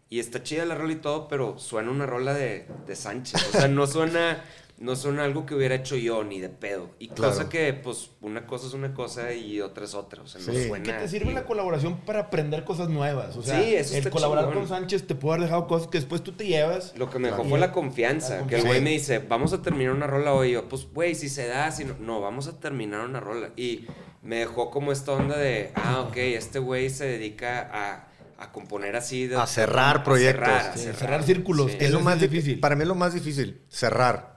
[0.10, 3.58] Y está chida la rola y todo, pero suena una rola de, de Sánchez, o
[3.58, 4.44] sea, no suena...
[4.80, 6.92] No suena algo que hubiera hecho yo ni de pedo.
[7.00, 7.34] Y Claro.
[7.34, 10.22] cosa que, pues, una cosa es una cosa y otra es otra.
[10.22, 10.68] O sea, no Sí.
[10.68, 10.84] suena.
[10.84, 11.34] que te sirve tío.
[11.34, 13.36] la colaboración para aprender cosas nuevas.
[13.38, 14.60] O sea, Sí, eso el está colaborar chingón.
[14.60, 16.94] con Sánchez te puede haber dejado cosas que después tú te llevas.
[16.96, 17.50] Lo que me dejó Claro.
[17.50, 18.42] fue la confianza.
[18.42, 20.50] la Que el güey me dice, vamos a terminar una rola hoy.
[20.50, 21.96] Y yo, pues, güey, si se da, si no.
[22.00, 23.50] No, vamos a terminar una rola.
[23.58, 23.88] Y
[24.22, 28.08] me dejó como esta onda de, ah, ok, este güey se dedica a,
[28.44, 29.26] a componer así.
[29.26, 30.46] De, A cerrar proyectos.
[30.46, 30.96] cerrar, a Sí, cerrar.
[31.00, 31.72] cerrar círculos.
[31.72, 31.78] Sí.
[31.80, 32.60] Es lo más difícil.
[32.60, 34.37] Para mí es lo más difícil, cerrar.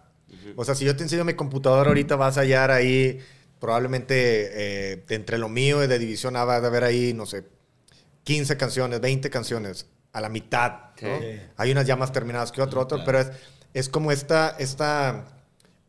[0.56, 3.20] O sea, si yo te enseño mi computadora ahorita, vas a hallar ahí,
[3.58, 7.44] probablemente eh, entre lo mío y de División A va a haber ahí, no sé,
[8.24, 10.72] 15 canciones, 20 canciones, a la mitad.
[11.02, 11.18] ¿no?
[11.20, 11.40] Sí.
[11.56, 13.30] Hay unas ya más terminadas que otro, otro, pero es,
[13.74, 15.26] es como esta, esta,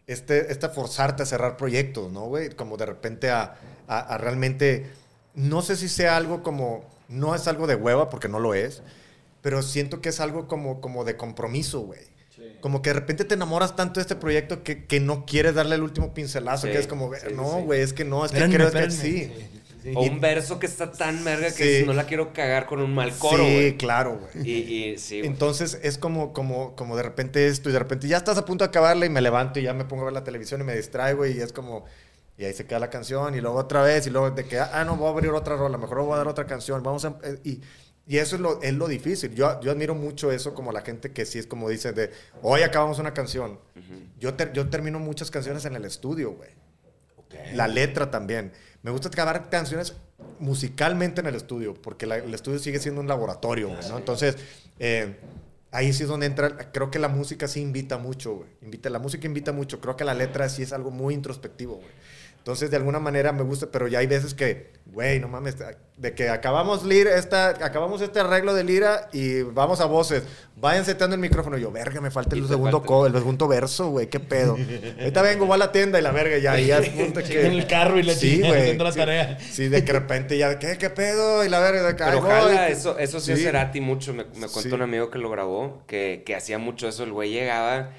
[0.08, 2.50] este, esta forzarte a cerrar proyectos, ¿no, güey?
[2.50, 3.56] Como de repente a,
[3.88, 4.90] a- a realmente,
[5.34, 8.82] no sé si sea algo como, no es algo de hueva, porque no lo es,
[9.42, 12.02] pero siento que es algo como, como de compromiso, güey.
[12.62, 15.76] Como que de repente te enamoras tanto de este proyecto que, que no quieres darle
[15.76, 17.62] el último pincelazo, Sí, que es como, no, sí.
[17.64, 19.32] güey, es que no, es que Espérenme, creo que sí.
[19.84, 19.94] sí.
[19.96, 21.64] O un verso que está tan verga que Sí.
[21.64, 24.48] dices, no la quiero cagar con un mal coro, sí, claro, güey.
[24.48, 24.54] Y,
[24.94, 25.28] y sí, güey.
[25.32, 28.64] Entonces es como, como, como de repente esto y de repente ya estás a punto
[28.64, 30.76] de acabarla y me levanto y ya me pongo a ver la televisión y me
[30.76, 31.86] distraigo y es como...
[32.38, 34.84] Y ahí se queda la canción y luego otra vez y luego de que, ah,
[34.86, 37.18] no, voy a abrir otra rola, mejor voy a dar otra canción, vamos a...
[37.24, 37.62] eh, Y,
[38.08, 39.34] y eso es lo, es lo difícil.
[39.36, 42.62] Yo, yo admiro mucho eso como la gente que sí es como dice de, hoy
[42.62, 43.60] acabamos una canción.
[44.20, 46.50] yo, ter- yo termino muchas canciones en el estudio, güey.
[47.56, 48.52] La letra también.
[48.84, 49.94] Me gusta acabar canciones
[50.40, 53.98] musicalmente en el estudio, porque la- el estudio sigue siendo un laboratorio, güey, ¿no?
[53.98, 54.36] Entonces,
[54.80, 55.16] eh,
[55.72, 58.50] ahí sí es donde entra, creo que la música sí invita mucho, güey.
[58.62, 59.80] Invita, la música invita mucho.
[59.80, 61.88] Creo que la letra sí es algo muy introspectivo, güey.
[62.42, 65.56] Entonces, de alguna manera me gusta, pero ya hay veces que, güey, no mames,
[65.96, 70.24] de que acabamos lira, esta, acabamos este arreglo de lira y vamos a voces.
[70.56, 71.60] Vayan setando el micrófono.
[71.60, 72.88] Y yo, verga, me falta el segundo, falta.
[72.88, 74.58] co- el segundo verso, güey, qué pedo.
[75.00, 77.46] Ahorita vengo, voy a la tienda y la verga ya, y ya es punto que...
[77.46, 78.60] En el carro y la Sí, güey.
[78.60, 78.98] haciendo la Sí.
[79.00, 79.38] tarea.
[79.40, 81.46] Sí, de que repente ya, ¿qué, qué pedo?
[81.46, 83.32] Y la verga, de que, Pero ojalá, eso, eso sí, Sí.
[83.34, 84.16] es Cerati mucho.
[84.16, 84.72] Me, me contó Sí.
[84.72, 87.04] un amigo que lo grabó, que, que hacía mucho eso.
[87.04, 87.92] El güey llegaba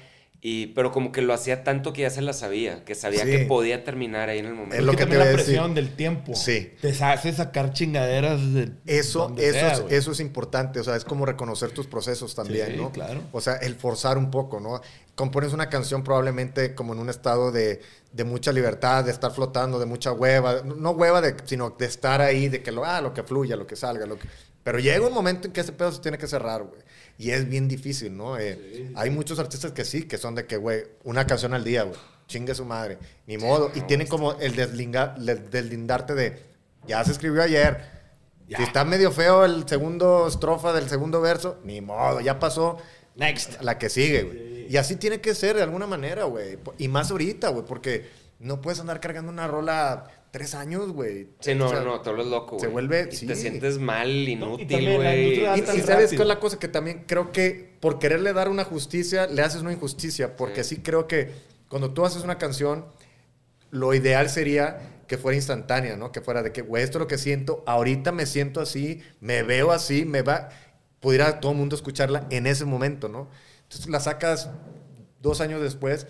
[0.45, 3.31] Y, pero como que lo hacía tanto que ya se la sabía, que sabía Sí.
[3.31, 4.75] que podía terminar ahí en el momento.
[4.75, 5.35] Es lo que que te la decir.
[5.45, 6.35] presión del tiempo.
[6.35, 6.73] Sí.
[6.81, 10.97] Te hace sacar chingaderas de Eso, donde eso, sea, es, eso es importante, o sea,
[10.97, 12.91] es como reconocer tus procesos también, Sí, ¿no?
[12.91, 13.21] claro.
[13.31, 14.81] O sea, el forzar un poco, ¿no?
[15.15, 17.79] Compones una canción probablemente como en un estado de,
[18.11, 22.19] de mucha libertad, de estar flotando, de mucha hueva, no hueva, de, sino de estar
[22.19, 24.27] ahí, de que lo, ah, lo que fluya, lo que salga, lo que...
[24.65, 26.81] Pero llega un momento en que ese pedo se tiene que cerrar, güey.
[27.17, 28.37] Y es bien difícil, ¿no?
[28.37, 31.83] Eh, Hay muchos artistas que sí, que son de que, güey, una canción al día,
[31.83, 31.97] güey.
[32.27, 32.97] Chingue su madre.
[33.27, 33.71] Ni modo.
[33.75, 36.41] y tienen como el deslindarte de,
[36.87, 37.93] ya se escribió ayer.
[38.47, 38.57] Ya.
[38.57, 42.77] Si está medio feo el segundo estrofa del segundo verso, ni modo, ya pasó.
[43.15, 43.61] Next.
[43.61, 44.53] La que sigue, güey.
[44.69, 46.57] Y así tiene que ser de alguna manera, güey.
[46.77, 48.09] Y más ahorita, güey, porque
[48.39, 51.29] no puedes andar cargando una rola tres años, güey.
[51.39, 52.61] Sí, no, O sea, no, te vuelves loco, güey.
[52.61, 53.27] se vuelve- Y sí.
[53.27, 55.39] te sientes mal, inútil, güey.
[55.39, 58.63] Y, y sabes qué es la cosa que también creo que por quererle dar una
[58.63, 60.35] justicia, le haces una injusticia.
[60.35, 61.31] Porque sí, creo que
[61.69, 62.85] cuando tú haces una canción,
[63.71, 66.11] lo ideal sería que fuera instantánea, ¿no?
[66.11, 69.43] Que fuera de que, güey, esto es lo que siento, ahorita me siento así, me
[69.43, 70.49] veo así, me va.
[70.99, 73.29] Pudiera todo el mundo escucharla en ese momento, ¿no?
[73.63, 74.49] Entonces la sacas
[75.21, 76.07] dos años después,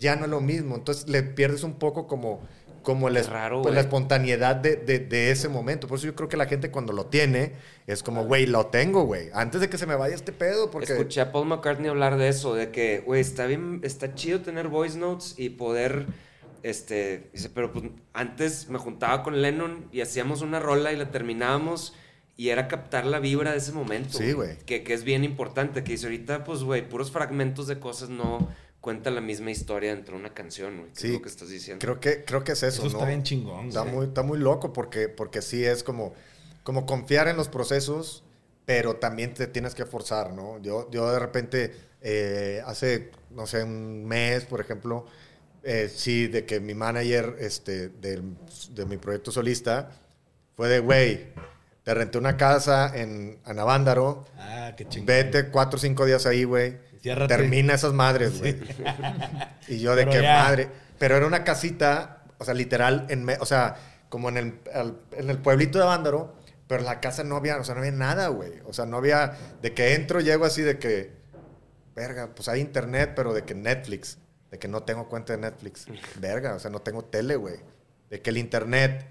[0.00, 0.74] ya no es lo mismo.
[0.74, 2.40] Entonces le pierdes un poco como,
[2.82, 5.86] como el raro, pues, la espontaneidad de, de- de ese momento.
[5.86, 7.52] Por eso yo creo que la gente cuando lo tiene
[7.86, 9.28] es como, güey, lo tengo, güey.
[9.34, 10.92] Antes de que se me vaya este pedo, porque...
[10.94, 14.68] Escuché a Paul McCartney hablar de eso, de que, güey, está bien, está chido tener
[14.68, 16.06] voice notes y poder,
[16.62, 21.10] este, dice, pero pues antes me juntaba con Lennon y hacíamos una rola y la
[21.10, 21.94] terminábamos
[22.36, 24.16] y era captar la vibra de ese momento.
[24.16, 24.56] Sí, güey.
[24.64, 28.48] Que, que es bien importante, que dice ahorita, pues, güey, puros fragmentos de cosas no
[28.80, 30.90] cuentan la misma historia dentro de una canción, güey.
[30.94, 31.80] Sí, es lo que estás diciendo.
[31.84, 32.88] Creo que, creo que es eso, Eso ¿no?
[32.98, 33.94] está bien chingón, Está güey.
[33.94, 36.14] muy, está muy loco porque, porque sí es como,
[36.62, 38.22] como confiar en los procesos,
[38.64, 40.58] pero también te tienes que forzar, ¿no?
[40.62, 45.04] Yo, yo de repente, eh, hace, no sé, un mes, por ejemplo,
[45.62, 48.34] eh, sí, de que mi manager este, del-
[48.70, 49.90] de mi proyecto solista
[50.56, 51.26] fue de, güey,
[51.82, 55.06] te renté una casa en Anavándaro, Ah, qué chingón.
[55.06, 56.78] vete cuatro o cinco días ahí, güey.
[57.02, 57.34] Ciérrate.
[57.34, 58.58] Termina esas madres, güey.
[59.68, 60.68] Y yo de qué madre.
[60.98, 63.76] Pero era una casita, o sea, literal, en me- o sea,
[64.08, 66.34] como en el, al- en el pueblito de Vándaro,
[66.66, 68.52] pero en la casa no había, o sea, no había nada, güey.
[68.66, 69.32] O sea, no había,
[69.62, 71.12] de que entro, llego así de que,
[71.96, 74.18] verga, pues hay internet, pero de que Netflix,
[74.50, 75.86] de que no tengo cuenta de Netflix.
[76.18, 77.56] Verga, o sea, no tengo tele, güey.
[78.10, 79.06] De que el internet,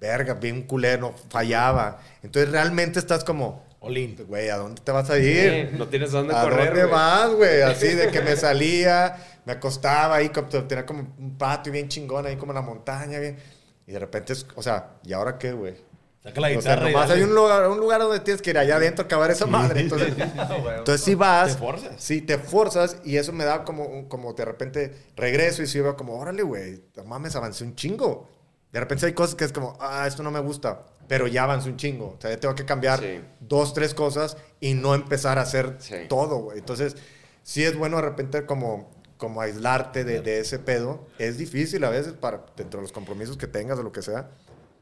[0.00, 1.98] verga, bien culero, fallaba.
[2.22, 4.16] Entonces realmente estás como, Olin.
[4.28, 5.68] güey, ¿a dónde te vas a ir?
[5.70, 6.92] Sí, no tienes a dónde ¿A correr, dónde güey.
[6.92, 7.62] vas, güey?
[7.62, 9.16] Así de que me salía,
[9.46, 13.18] me acostaba ahí, como- tenía como un patio bien chingón ahí como en la montaña,
[13.18, 13.38] bien.
[13.86, 15.74] Y de repente, es, o sea, ¿y ahora qué, güey?
[16.22, 18.58] Saca la O sea, guitarra nomás hay un lugar, un lugar donde tienes que ir
[18.58, 19.80] allá adentro a acabar esa madre.
[19.80, 21.52] Entonces, entonces sí vas.
[21.54, 21.92] Te forzas.
[21.96, 25.96] Sí, te forzas y eso me da como, como de repente regreso y sí veo
[25.96, 28.28] como, órale, güey, no mames, avancé un chingo.
[28.72, 31.68] De repente hay cosas que es como, ah, esto no me gusta, pero ya avancé
[31.70, 32.14] un chingo.
[32.16, 33.20] O sea, ya tengo que cambiar Sí.
[33.40, 35.94] dos, tres cosas y no empezar a hacer Sí.
[36.08, 36.58] todo, güey.
[36.58, 36.96] Entonces,
[37.42, 41.06] sí es bueno de repente como, como aislarte de, de ese pedo.
[41.18, 44.30] Es difícil a veces para dentro de los compromisos que tengas o lo que sea,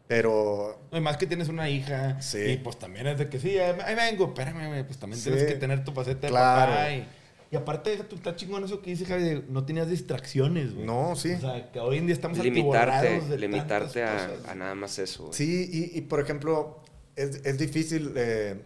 [0.07, 2.21] pero No, y más que tienes una hija.
[2.21, 2.39] Sí.
[2.43, 5.31] Y pues también es de que sí, ahí vengo, espérame, güey, pues también Sí.
[5.31, 6.73] tienes que tener tu faceta de Claro.
[6.73, 6.91] papá.
[6.93, 7.09] Y,
[7.51, 10.87] y aparte, tú está chingón eso que dice Javi, de no tenías distracciones, güey.
[10.87, 11.33] No, sí.
[11.33, 14.49] O sea, que hoy en día estamos Limitarte, de limitarte a, cosas.
[14.51, 15.35] a nada más eso, güey.
[15.35, 16.83] Sí, y, y, por ejemplo,
[17.17, 18.13] es, es difícil.
[18.17, 18.61] eh,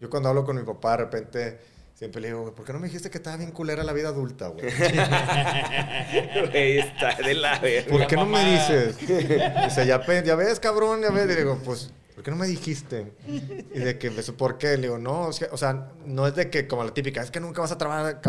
[0.00, 1.58] yo cuando hablo con mi papá, de repente,
[1.94, 4.08] siempre le digo, "Güey, ¿por qué no me dijiste que estaba bien culera la vida
[4.08, 4.64] adulta, güey?
[6.50, 7.90] Güey, está de la verga.
[7.90, 8.98] ¿Por La qué no me dices?
[9.64, 11.30] Dice, ya, ya ves, cabrón, ya ves.
[11.30, 13.14] Y digo, pues, ¿por qué no me dijiste?
[13.26, 14.76] Y de que empezó, ¿por qué?
[14.76, 17.30] Le digo, no, o sea, o sea, no es de que, como la típica, es
[17.30, 18.20] que nunca vas a trabajar,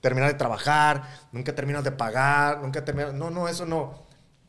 [0.00, 1.02] terminar de trabajar,
[1.32, 3.12] nunca terminas de pagar, nunca terminas.
[3.12, 3.98] No, no, eso no.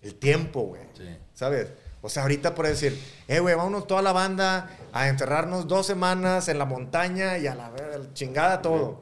[0.03, 0.83] El tiempo, güey.
[0.95, 1.17] Sí.
[1.33, 1.69] ¿Sabes?
[2.03, 6.47] O sea, ahorita por decir, eh, güey, vámonos toda la banda a encerrarnos dos semanas
[6.47, 7.71] en la montaña y a la,
[8.13, 9.01] chingada todo.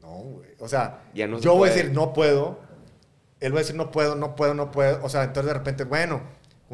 [0.00, 0.54] No, güey.
[0.58, 2.60] O sea, Ya no se yo voy a decir, no puedo.
[3.40, 5.04] Él va a decir, no puedo, no puedo, no puedo.
[5.04, 6.22] O sea, entonces de repente, bueno,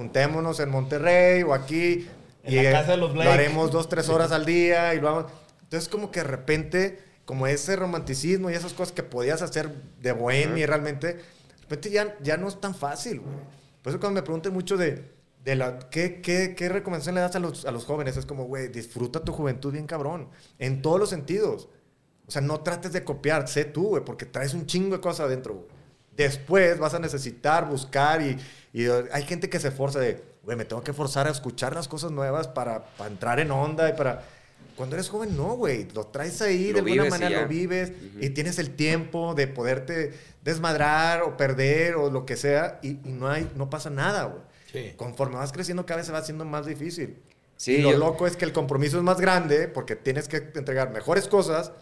[0.00, 2.08] juntémonos en Monterrey o aquí.
[2.42, 3.28] En la eh, casa de los Blake.
[3.28, 5.32] Lo haremos dos, tres horas al día y lo vamos.
[5.62, 9.70] Entonces, como que de repente, como ese romanticismo y esas cosas que podías hacer
[10.00, 11.22] de bohemia y realmente, de
[11.60, 13.34] repente ya, ya no es tan fácil, güey.
[13.82, 15.04] Por eso cuando me preguntan mucho de,
[15.44, 18.16] de la, ¿qué, qué, qué recomendación le das a los, a los jóvenes?
[18.16, 20.30] Es como, güey, disfruta tu juventud bien cabrón.
[20.58, 21.68] En todos los sentidos.
[22.26, 25.26] O sea, no trates de copiar, sé tú, güey, porque traes un chingo de cosas
[25.26, 25.79] adentro, güey.
[26.24, 28.38] Después vas a necesitar buscar y,
[28.72, 31.88] y hay gente que se forza de, güey, me tengo que forzar a escuchar las
[31.88, 34.22] cosas nuevas para, para entrar en onda y para...
[34.76, 35.88] Cuando eres joven, no, güey.
[35.94, 40.14] Lo traes ahí, Lo de alguna manera lo vives y tienes el tiempo de poderte
[40.42, 44.42] desmadrar o perder o lo que sea y, y no, hay, no pasa nada, güey.
[44.72, 44.94] Sí.
[44.96, 47.18] Conforme vas creciendo, cada vez se va haciendo más difícil.
[47.56, 50.38] Sí, y lo yo- loco es que el compromiso es más grande porque tienes que
[50.54, 51.72] entregar mejores cosas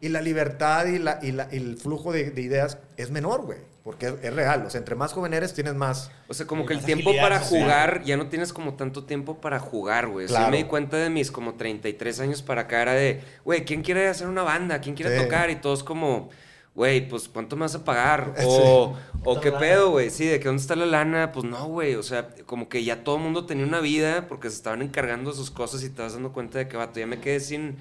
[0.00, 3.42] y la libertad y, la, y, la- y el flujo de, de ideas es menor,
[3.42, 3.58] güey.
[3.84, 4.64] Porque es, es real.
[4.66, 6.10] O sea, entre más joven eres, tienes más.
[6.28, 7.62] O sea, como que el tiempo para social.
[7.62, 10.26] jugar, ya no tienes como tanto tiempo para jugar, güey.
[10.26, 10.50] O sea, Claro.
[10.52, 14.06] me di cuenta de mis como 33 años para acá, era de, güey, ¿quién quiere
[14.08, 14.80] hacer una banda?
[14.80, 15.22] ¿Quién quiere Sí.
[15.24, 15.48] tocar?
[15.48, 16.28] Y todos como,
[16.74, 18.34] güey, pues ¿cuánto me vas a pagar?
[18.44, 18.94] O,
[19.24, 20.10] o qué pedo, güey.
[20.10, 21.94] Sí, de que dónde está la lana, pues no, güey.
[21.94, 25.30] O sea, como que ya todo el mundo tenía una vida porque se estaban encargando
[25.30, 27.78] de sus cosas y te vas dando cuenta de que, vato, ya me quedé sin,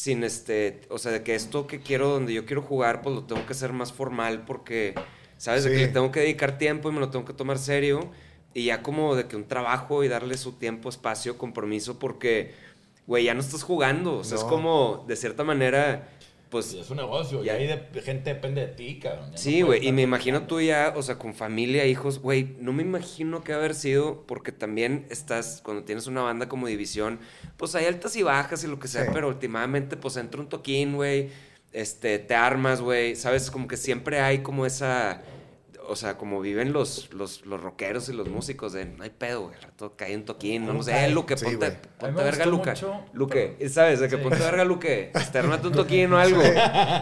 [0.00, 3.24] sin este, o sea, de que esto que quiero, donde yo quiero jugar, pues lo
[3.24, 4.94] tengo que hacer más formal porque,
[5.36, 5.64] ¿sabes?
[5.64, 8.10] De que le tengo que dedicar tiempo y me lo tengo que tomar serio.
[8.54, 12.54] Y ya como de que un trabajo y darle su tiempo, espacio, compromiso, porque,
[13.06, 14.16] güey, ya no estás jugando.
[14.16, 16.08] O sea, es como, de cierta manera,
[16.50, 16.74] pues...
[16.74, 17.42] Es un negocio.
[17.44, 17.54] Ya.
[17.58, 19.30] Y ahí de, gente depende de ti, cabrón.
[19.32, 22.72] Ya Sí, güey, y me imagino tú ya, o sea, con familia, hijos, güey, no
[22.72, 27.20] me imagino que haber sido, porque también estás, cuando tienes una banda como división,
[27.56, 29.10] pues hay altas y bajas y lo que sea, Sí.
[29.14, 31.30] pero últimamente, pues entra un toquín, güey,
[31.72, 35.22] este, te armas, güey, sabes, como que siempre hay como esa,
[35.90, 39.42] o sea, como viven los, los, los rockeros y los músicos, de no hay pedo,
[39.48, 41.08] güey, rato cae un toquín, no, Algo sé.
[41.10, 41.78] Luque, Sí, ponte,
[42.22, 44.00] verga, Luca, mucho, Luque, ¿sabes?
[44.00, 44.22] De que Sí.
[44.22, 46.40] ponte verga, Luque, este, ármate un toquín o algo,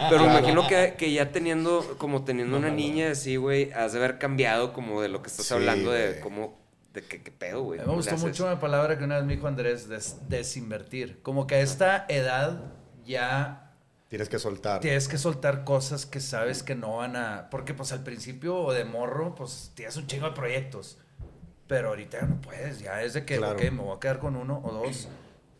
[0.09, 3.99] pero me imagino que, que ya teniendo, como teniendo una niña así, güey, has de
[3.99, 6.19] haber cambiado como de lo que estás Sí, hablando de güey.
[6.21, 6.59] cómo,
[6.93, 7.79] de qué, qué pedo, güey.
[7.79, 10.17] A mí me ¿Cómo gustó mucho una palabra que una vez me dijo Andrés, des-
[10.27, 11.21] desinvertir.
[11.21, 12.73] Como que a esta edad
[13.05, 13.68] ya
[14.09, 14.81] Tienes que soltar.
[14.81, 17.47] tienes que soltar cosas que sabes que no van a...
[17.51, 20.97] Porque pues al principio o de morro, pues tienes un chingo de proyectos.
[21.67, 23.53] Pero ahorita ya no puedes, ya es de que, Claro.
[23.53, 25.07] ok, me voy a quedar con uno o dos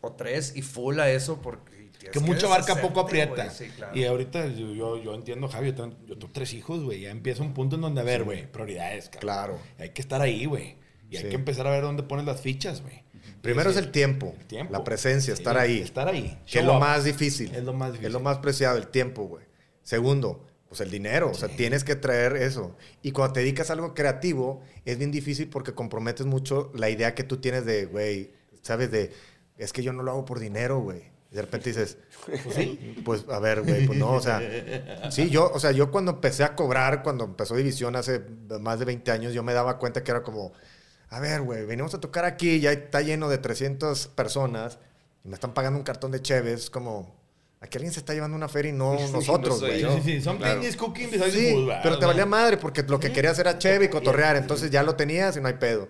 [0.01, 1.91] o tres y full a eso porque...
[1.99, 3.51] tienes Que mucho abarca, poco aprieta.
[3.51, 3.95] sí, claro.
[3.95, 7.01] Y ahorita yo, yo, yo entiendo, Javi, yo tengo, yo tengo tres hijos, güey.
[7.01, 9.21] Ya empieza un punto en donde, a ver, güey, prioridades, cabrón.
[9.21, 9.59] Claro.
[9.77, 10.77] Hay que estar ahí, güey.
[11.09, 13.03] Y hay que empezar a ver dónde pones las fichas, güey.
[13.41, 14.73] Primero es el tiempo, el tiempo.
[14.73, 15.79] la presencia, Sí, estar ahí.
[15.79, 16.37] Estar ahí.
[16.45, 17.53] Que es lo más difícil.
[17.55, 18.07] Es lo más difícil.
[18.07, 19.45] Es lo más preciado, el tiempo, güey.
[19.81, 21.31] Segundo, pues el dinero.
[21.31, 22.75] O sea, tienes que traer eso.
[23.01, 27.15] Y cuando te dedicas a algo creativo, es bien difícil porque comprometes mucho la idea
[27.15, 28.31] que tú tienes de, güey,
[28.61, 28.91] ¿sabes?
[28.91, 29.11] De,
[29.57, 31.03] es que yo no lo hago por dinero, güey.
[31.31, 34.41] Y de repente dices, pues sí, pues a ver, güey, pues no, o sea,
[35.11, 38.21] sí, yo, o sea, yo cuando empecé a cobrar, cuando empezó División hace
[38.59, 40.53] más de 20 años, yo me daba cuenta que era como,
[41.09, 44.79] a ver, güey, venimos a tocar aquí, ya está lleno de 300 personas
[45.23, 47.15] y me están pagando un cartón de cheves, como,
[47.61, 49.77] aquí alguien se está llevando una feria y no Sí, nosotros, no güey.
[49.77, 49.95] Sí, yo.
[49.95, 50.21] sí, sí.
[50.21, 50.61] Son Claro.
[50.77, 51.81] Cooking besides Sí, food, ¿verdad?
[51.83, 54.95] pero te valía madre porque lo que querías era cheve y cotorrear, entonces ya lo
[54.95, 55.89] tenías y no hay pedo.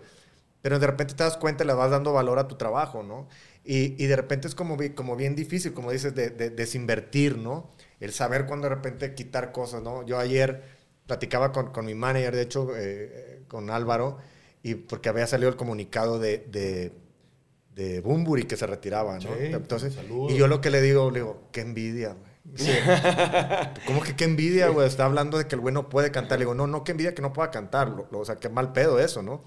[0.62, 3.28] Pero de repente te das cuenta y le vas dando valor a tu trabajo, ¿no?
[3.64, 7.70] Y, y de repente es como, como bien difícil, como dices, de, de- desinvertir, ¿no?
[8.02, 10.06] El saber cuándo de repente quitar cosas, ¿no?
[10.06, 10.64] Yo ayer
[11.08, 14.18] platicaba con, con mi manager, de hecho, eh, con Álvaro,
[14.64, 16.92] y porque había salido el comunicado de, de,
[17.76, 19.22] de Bumburi que se retiraba, ¿no?
[19.22, 20.32] Sí, Entonces, saludos.
[20.34, 22.30] y yo lo que le digo, le digo, qué envidia, güey.
[22.56, 22.72] Sí.
[23.86, 24.88] ¿Cómo que qué envidia, güey?
[24.88, 26.40] Está hablando de que el güey no puede cantar.
[26.40, 27.90] Le digo, no, no, qué envidia que no pueda cantar.
[27.90, 29.44] Lo- lo- o sea, qué mal pedo eso, ¿no?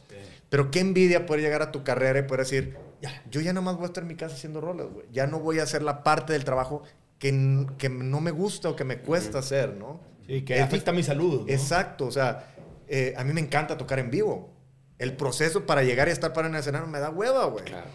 [0.49, 3.75] Pero qué envidia poder llegar a tu carrera y poder decir, ya, yo ya nomás
[3.77, 5.07] voy a estar en mi casa haciendo roles, güey.
[5.11, 6.83] Ya no voy a hacer la parte del trabajo
[7.19, 10.01] que, que no me gusta o que me cuesta hacer, ¿no?
[10.27, 11.43] Sí, que Es afecta mi salud.
[11.47, 11.53] ¿no?
[11.53, 12.55] Exacto, o sea,
[12.87, 14.51] eh, a mí me encanta tocar en vivo.
[15.03, 17.65] El proceso para llegar y estar para en el escenario me da hueva, güey.
[17.65, 17.89] Claro.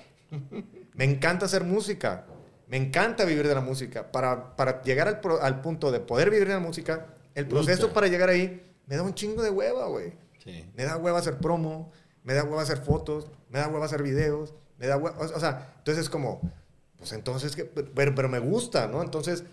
[0.93, 2.25] Me encanta hacer música.
[2.67, 4.11] Me encanta vivir de la música.
[4.11, 7.93] Para, para llegar al, pro- al punto de poder vivir de la música, el proceso
[7.93, 10.13] para llegar ahí me da un chingo de hueva, güey.
[10.43, 10.69] Sí.
[10.75, 11.91] Me da hueva hacer promo,
[12.23, 15.17] me da hueva hacer fotos, me da hueva hacer videos, me da hueva...
[15.19, 16.41] O, sea, entonces es como,
[16.97, 17.63] pues entonces, ¿qué?
[17.63, 19.01] pero, pero me gusta, ¿no?
[19.01, 19.45] Entonces,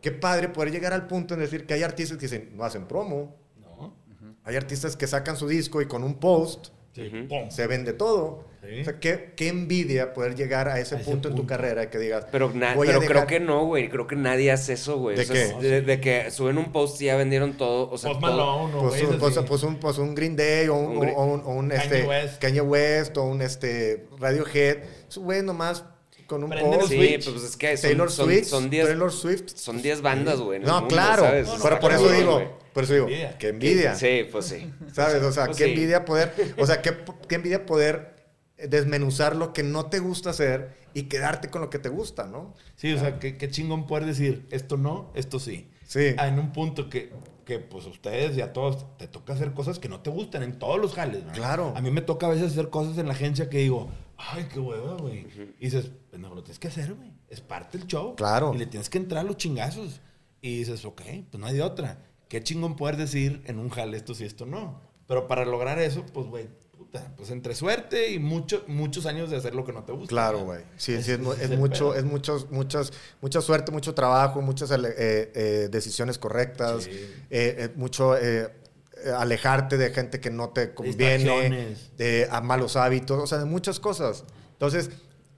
[0.00, 2.86] qué padre poder llegar al punto en decir que hay artistas que dicen, no hacen
[2.86, 3.34] promo.
[3.58, 3.96] ¿No?
[4.44, 7.02] Hay artistas que sacan su disco y con un post Sí.
[7.06, 7.28] Ujú.
[7.28, 7.50] Pum.
[7.50, 8.48] se vende todo.
[8.62, 8.80] Sí.
[8.80, 11.88] O sea, qué, qué envidia poder llegar a ese A ese punto en tu carrera
[11.88, 13.88] que digas, Pero, pero dejar- creo que no, güey.
[13.88, 15.16] Creo que nadie hace eso, güey.
[15.16, 15.42] ¿De O sea, qué?
[15.44, 17.88] es De, de que suben un post y ya vendieron todo.
[17.90, 20.68] O sea, Post todo- Malone, o pues, un, pues, pues un, pues un Green Day
[20.68, 22.38] o un, Un Green- o un, o un, Kanye este, West.
[22.42, 24.78] Kanye West o un este, Radiohead.
[25.16, 25.84] Güey nomás
[26.30, 26.92] con un Prenden post.
[26.92, 27.30] Sí, Switch.
[27.32, 28.44] pues es que son, Taylor son, Swift.
[28.46, 29.48] son 10 Taylor Swift.
[29.56, 30.60] son 10 bandas, güey.
[30.60, 31.24] No, mundo, claro.
[31.24, 31.48] ¿sabes?
[31.48, 33.36] pero Está por eso digo, por eso digo, Envidia.
[33.38, 33.94] qué envidia.
[33.96, 34.70] Sí, pues sí.
[34.92, 35.22] ¿Sabes?
[35.24, 35.70] O sea, Pues qué sí.
[35.72, 36.96] envidia poder, o sea, qué,
[37.28, 38.14] qué envidia poder
[38.56, 42.54] desmenuzar lo que no te gusta hacer y quedarte con lo que te gusta, ¿no?
[42.76, 45.68] Sí, o sea, qué, qué chingón poder decir, esto no, esto sí.
[45.86, 46.14] Sí.
[46.18, 47.12] Ah, en un punto que,
[47.44, 50.58] que, pues, ustedes y a todos te toca hacer cosas que no te gustan en
[50.58, 51.32] todos los jales, ¿no?
[51.32, 51.72] Claro.
[51.76, 53.88] A mí me toca a veces hacer cosas en la agencia que digo,
[54.32, 55.26] ay, qué hueva, güey.
[55.58, 57.10] Y dices, pues no, lo tienes que hacer, güey.
[57.28, 58.14] Es parte del show.
[58.16, 58.52] Claro.
[58.54, 60.00] Y le tienes que entrar a los chingazos.
[60.40, 61.98] Y dices, ok, pues no hay de otra.
[62.28, 64.80] Qué chingón poder decir en un jale esto sí, esto no.
[65.06, 66.48] Pero para lograr eso, pues, güey,
[66.78, 70.08] puta, pues entre suerte y mucho, muchos años de hacer lo que no te gusta.
[70.08, 70.62] Claro, güey.
[70.76, 71.18] Sí, sí, es,
[71.58, 74.76] mucho, es muchos, muchos, mucha suerte, mucho trabajo, muchas eh,
[75.34, 76.90] eh, decisiones correctas, Sí.
[77.30, 78.14] eh, mucho
[79.16, 83.80] alejarte de gente que no te conviene, de a malos hábitos, o sea, de muchas
[83.80, 84.24] cosas.
[84.52, 84.90] Entonces,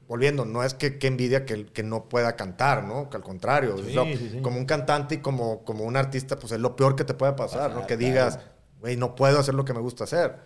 [0.09, 3.09] volviendo, no es que, que envidia que, que no pueda cantar, ¿no?
[3.09, 4.41] Que al contrario, Sí, lo- sí, sí.
[4.43, 7.33] como un cantante y como, como un artista, pues es lo peor que te puede
[7.33, 7.87] pasar, ¿no?
[7.87, 8.39] Que digas,
[8.81, 10.37] güey, no puedo hacer lo que me gusta hacer.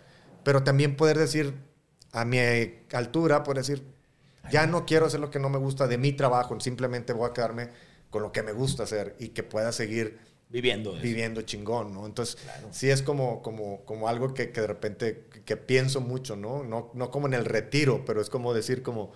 [0.43, 1.55] Pero también poder decir,
[2.13, 2.37] a mi
[2.93, 3.83] altura, poder decir,
[4.49, 7.33] ya no quiero hacer lo que no me gusta de mi trabajo, simplemente voy a
[7.33, 7.69] quedarme
[8.09, 10.17] con lo que me gusta hacer y que pueda seguir
[10.49, 11.01] Viviendo eso.
[11.01, 12.05] viviendo chingón, ¿no?
[12.05, 12.37] Entonces,
[12.71, 16.63] sí es como, como, como algo que, que de repente que, pienso mucho, ¿no?
[16.63, 16.89] ¿no?
[16.93, 19.11] No como en el retiro, pero es como decir como...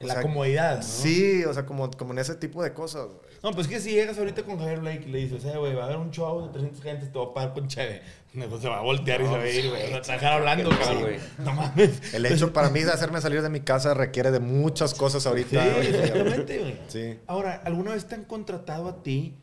[0.00, 0.82] En la sea, comodidad, ¿no?
[0.84, 3.08] Sí, o sea, como, como en ese tipo de cosas.
[3.42, 5.82] No, pues que si llegas ahorita con Javier Blake y le dices, eh, güey, va
[5.82, 8.02] a haber un show de 300 gente, te voy a pagar con cheve.
[8.34, 9.90] No, se va a voltear y se va a ir, güey.
[9.90, 11.00] Va a dejar hablando, no, cabrón.
[11.02, 11.16] güey.
[11.38, 12.14] No mames.
[12.14, 15.28] El hecho para mí de hacerme salir de mi casa requiere de muchas cosas Sí,
[15.30, 15.64] ahorita.
[15.74, 15.86] güey.
[15.88, 16.78] exactamente, güey.
[16.88, 17.18] Sí.
[17.26, 19.34] Ahora, ¿alguna vez te han contratado a ti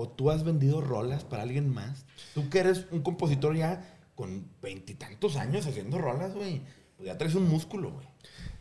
[0.00, 2.06] o tú has vendido rolas para alguien más?
[2.34, 6.62] Tú que eres un compositor ya con veintitantos años haciendo rolas, güey.
[6.96, 8.06] Pues ya traes un músculo, güey.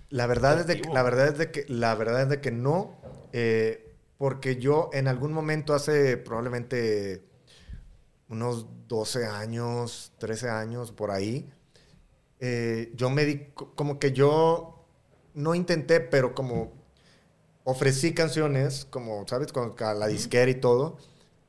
[0.10, 2.52] La verdad, es de que, la, verdad es de que, la verdad es de que
[2.52, 2.91] no,
[3.32, 7.24] eh, porque yo en algún momento hace probablemente
[8.28, 11.49] unos 12 años, 13 años, por ahí,
[12.40, 14.86] eh, yo me di, co- como que yo
[15.36, 16.74] no intenté, pero como
[17.64, 19.52] ofrecí canciones, como, ¿sabes?
[19.52, 20.98] Con la disquera y todo,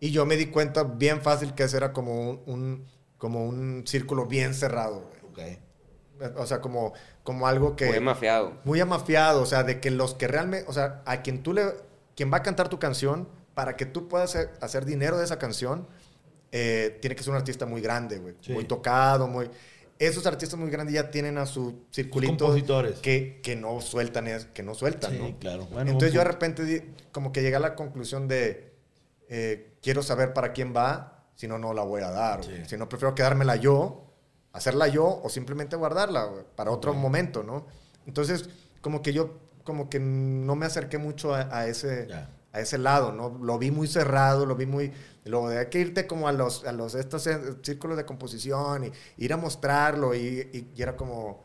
[0.00, 2.86] y yo me di cuenta bien fácil que ese era como un, un-
[3.18, 5.50] como un círculo bien cerrado, güey.
[5.52, 6.36] Ok.
[6.36, 7.86] O sea, como, como algo que...
[7.86, 8.52] Muy mafiado.
[8.64, 11.64] Muy amafiado, o sea, de que los que realmente, o sea, a quien tú le,
[12.16, 15.38] quien va a cantar tu canción, para que tú puedas hacer, hacer dinero de esa
[15.38, 15.86] canción,
[16.52, 18.52] eh, tiene que ser un artista muy grande, güey, Sí.
[18.52, 19.50] muy tocado, muy...
[19.98, 22.98] Esos artistas muy grandes ya tienen a su circulito compositores.
[23.00, 25.38] que, que no sueltan, es- que no sueltan, Sí, ¿no?
[25.38, 25.66] claro.
[25.66, 26.82] Bueno, Entonces yo de repente di-
[27.12, 28.72] como que llegué a la conclusión de,
[29.28, 32.42] eh, quiero saber para quién va, si no, no la voy a dar.
[32.44, 32.68] güey.
[32.68, 34.04] Si no, prefiero quedármela yo,
[34.52, 37.66] hacerla yo o simplemente guardarla güey, para otro momento, ¿no?
[38.06, 38.48] Entonces,
[38.80, 42.30] como que yo, como que no me acerqué mucho a, a ese, Ya.
[42.52, 43.38] a ese lado, ¿no?
[43.42, 44.92] Lo vi muy cerrado, lo vi muy...
[45.24, 48.84] Lo de hay que irte como a los, a los estos eh, círculos de composición
[48.86, 51.42] y ir a mostrarlo y, y- y era como...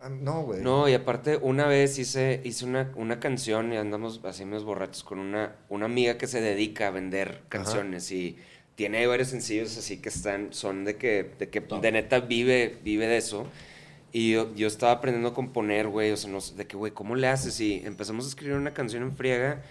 [0.00, 0.60] ah, No, güey.
[0.60, 5.04] No, y aparte, una vez hice, hice una, una canción y andamos así menos borrachos
[5.04, 8.36] con una, una amiga que se dedica a vender canciones y
[8.74, 13.06] tiene varios sencillos así que están, son de que, de que de neta vive, vive
[13.06, 13.46] de eso.
[14.12, 16.92] Y yo, yo estaba aprendiendo a componer, güey, o sea, no sé, de que, güey,
[16.92, 17.60] ¿cóo le haces?
[17.60, 19.62] Y empezamos a escribir una canción en friega,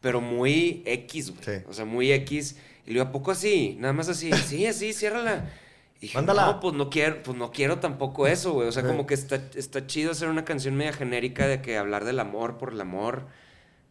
[0.00, 1.42] pero muy X, güey.
[1.44, 1.64] Sí.
[1.68, 2.56] O sea, muy X.
[2.86, 3.76] Y le digo, ¿a poco así?
[3.78, 4.32] Nada más así.
[4.46, 5.50] Sí, así, ciérrala.
[6.02, 6.46] Y dije, Mándala.
[6.46, 8.66] no, pues no quiero, pues no quiero tampoco eso, güey.
[8.66, 8.88] O sea, Sí.
[8.88, 12.58] como que está, está chido hacer una canción media genérica de que hablar del amor
[12.58, 13.28] por el amor,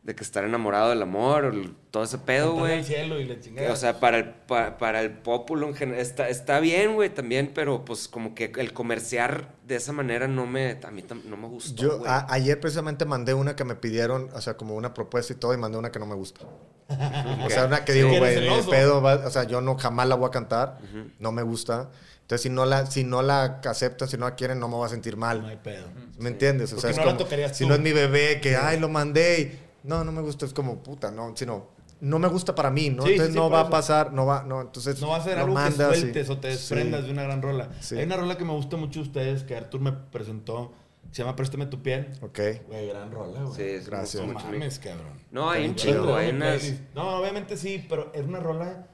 [0.04, 2.80] de que estar enamorado del amor, el- todo ese pedo, güey.
[2.80, 3.72] al cielo y la chingada.
[3.72, 7.52] O sea, para el, pa- para el pópulo en general, está, está bien, güey, también,
[7.54, 11.48] pero pues como que el comerciar de esa manera no me, a mí no me
[11.48, 15.34] gustó, Yo a- ayer precisamente mandé una que me pidieron, o sea, como una propuesta
[15.34, 16.42] y todo, y mandé una que no me gusta.
[17.46, 18.70] O sea, una que Sí, digo, güey, celoso.
[18.70, 20.80] pedo, va- o sea, yo no jamás la voy a cantar,
[21.20, 21.90] no me gusta.
[22.22, 24.86] Entonces, si no la, si no la aceptan, si no la quieren, no me voy
[24.88, 25.46] a sentir no mal.
[25.46, 25.86] hay pedo.
[26.18, 26.72] ¿Me entiendes?
[26.74, 28.90] O sea, Porque es no la como, si no es mi bebé, que, ay, lo
[28.90, 31.68] mandé y, no, no me gusta, es como, puta, no, sino,
[32.02, 33.04] no me gusta para mí, ¿no?
[33.04, 33.68] Sí, entonces sí, no va eso.
[33.68, 36.38] a pasar, no va, no, entonces No va a ser algo mandas que sueltes o
[36.40, 37.08] te desprendas Sí.
[37.08, 37.70] de una gran rola.
[37.80, 37.98] Sí.
[37.98, 40.72] Hay una rola que me gusta mucho de ustedes, que Artur me presentó,
[41.12, 42.10] se llama Préstame tu piel.
[42.22, 42.40] Ok.
[42.68, 43.56] Güey, gran rola, güey.
[43.56, 44.26] Sí, es- Gracias.
[44.26, 45.14] No mames, cabrón.
[45.32, 46.16] No, hay un chido.
[46.16, 46.64] hay unas...
[46.96, 48.88] No, obviamente sí, pero es una rola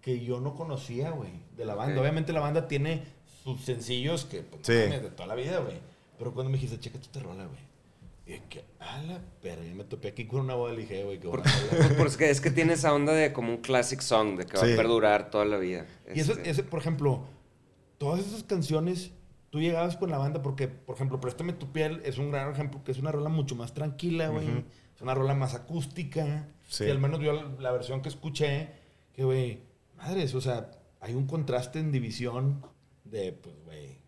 [0.00, 2.00] que yo no conocía, güey, de la banda.
[2.00, 3.04] Obviamente la banda tiene
[3.44, 4.72] sus sencillos que, pues, Sí.
[4.86, 5.78] mames, de toda la vida, güey.
[6.18, 7.60] Pero cuando me dijiste, checa esta rola, güey.
[8.30, 11.02] Y es que, a la perra, yo me topé aquí con una boda y dije,
[11.02, 11.42] güey, qué buena
[11.98, 14.76] porque es que tiene esa onda de como un classic song, de que va a
[14.76, 15.84] perdurar toda la vida.
[16.14, 17.24] Y eso, Este, ese, por ejemplo,
[17.98, 19.10] todas esas canciones,
[19.50, 22.84] tú llegabas con la banda porque, por ejemplo, Préstame tu piel es un gran ejemplo,
[22.84, 24.46] que es una rola mucho más tranquila, güey.
[24.94, 26.46] Es una rola más acústica.
[26.68, 26.84] Sí.
[26.84, 28.68] Que al menos yo la, la versión que escuché,
[29.12, 29.64] que, güey,
[29.96, 30.70] madres, o sea,
[31.00, 32.64] hay un contraste en división
[33.02, 33.98] de, pues, güey,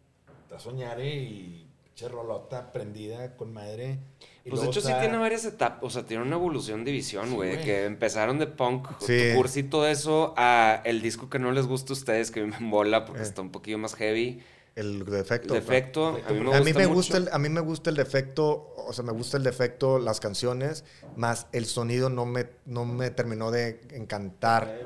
[0.45, 1.62] está soñare y
[1.95, 3.99] pinche rolota prendida con madre.
[4.45, 6.93] Y Pues de hecho sí está- tiene varias etapas, o sea, tiene una evolución de
[6.93, 7.65] visión, Sí, güey, güey.
[7.65, 9.33] que empezaron de punk, Sí.
[9.57, 13.05] y todo eso, a el disco que no les gusta a ustedes, que me embola
[13.05, 13.25] porque Eh.
[13.25, 14.43] está un poquillo más heavy,
[14.75, 15.53] El defecto.
[15.53, 17.97] Defecto, a mí me gusta a mí me gusta el, a mí me gusta el
[17.97, 22.87] defecto, o sea, me gusta el defecto, las canciones, más el sonido no me, no
[22.87, 24.81] me terminó de encantar.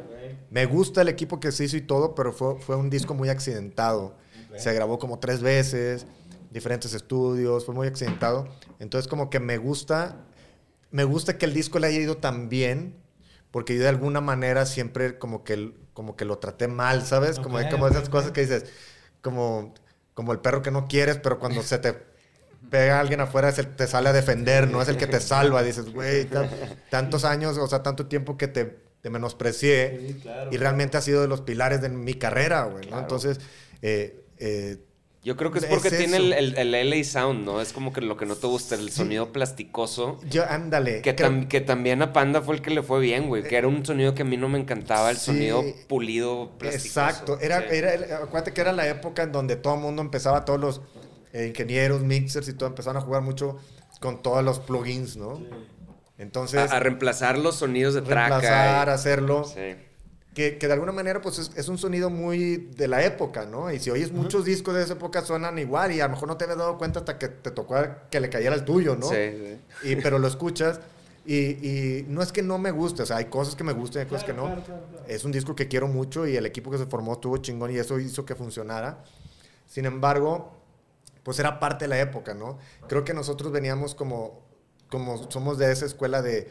[0.50, 3.28] Me gusta el equipo que se hizo y todo, pero fue, fue un disco muy
[3.28, 4.16] accidentado.
[4.56, 6.06] Se grabó como tres veces,
[6.50, 8.48] diferentes estudios, fue muy accidentado.
[8.78, 10.26] Entonces como que me gusta,
[10.90, 12.96] me gusta que el disco le haya ido tan bien,
[13.50, 17.38] porque yo de alguna manera siempre como que, como que lo traté mal, ¿sabes?
[17.40, 18.10] Como, Ok, como esas ok.
[18.10, 18.66] cosas que dices,
[19.22, 19.74] como,
[20.14, 21.94] como el perro que no quieres, pero cuando se te
[22.68, 25.62] pega alguien afuera, se te sale a defender, no es el que te salva.
[25.62, 26.50] Dices, güey, tan-
[26.88, 28.64] tantos años, o sea, tanto tiempo que te,
[29.00, 32.86] te menosprecié Sí, claro, y realmente ha sido de los pilares de mi carrera, güey,
[32.86, 32.98] ¿no?
[32.98, 33.40] Entonces,
[33.82, 34.78] eh, eh,
[35.26, 37.60] Yo creo que es Es porque tiene el, el, el LA Sound, ¿no?
[37.60, 40.20] Es como que lo que no te gusta, el sonido plasticoso.
[40.30, 41.02] yo, ándale.
[41.02, 43.42] Que, creo- tam- que también a Panda fue el que le fue bien, güey.
[43.42, 45.24] Que era un sonido que a mí no me encantaba, el Sí.
[45.26, 47.00] sonido pulido, plasticoso.
[47.00, 47.38] Exacto.
[47.40, 47.66] Era, Sí.
[47.72, 50.80] era, el- acuérdate que era la época en donde todo el mundo empezaba, todos los
[51.32, 53.58] eh, ingenieros, mixers y todo, empezaron a jugar mucho
[54.00, 55.42] con todos los plugins, ¿no?
[56.18, 58.28] Entonces, a, a reemplazar los sonidos de traca.
[58.38, 59.44] reemplazar, y- hacerlo.
[59.44, 59.74] Sí.
[60.36, 63.72] Que, que de alguna manera, pues es, es un sonido muy de la época, ¿no?
[63.72, 66.36] Y si oyes muchos discos de esa época, suenan igual y a lo mejor no
[66.36, 67.74] te habías dado cuenta hasta que te tocó
[68.10, 69.08] que le cayera el tuyo, ¿no?
[69.08, 69.92] Sí, sí.
[69.92, 70.78] Y, pero lo escuchas
[71.24, 74.00] y, y no es que no me guste, o sea, hay cosas que me gustan
[74.00, 74.62] y hay cosas que no.
[75.08, 77.78] Es un disco que quiero mucho y el equipo que se formó estuvo chingón y
[77.78, 79.02] eso hizo que funcionara.
[79.66, 80.52] Sin embargo,
[81.22, 82.58] pues era parte de la época, ¿no?
[82.88, 84.42] Creo que nosotros veníamos como,
[84.90, 86.48] como somos de esa escuela de,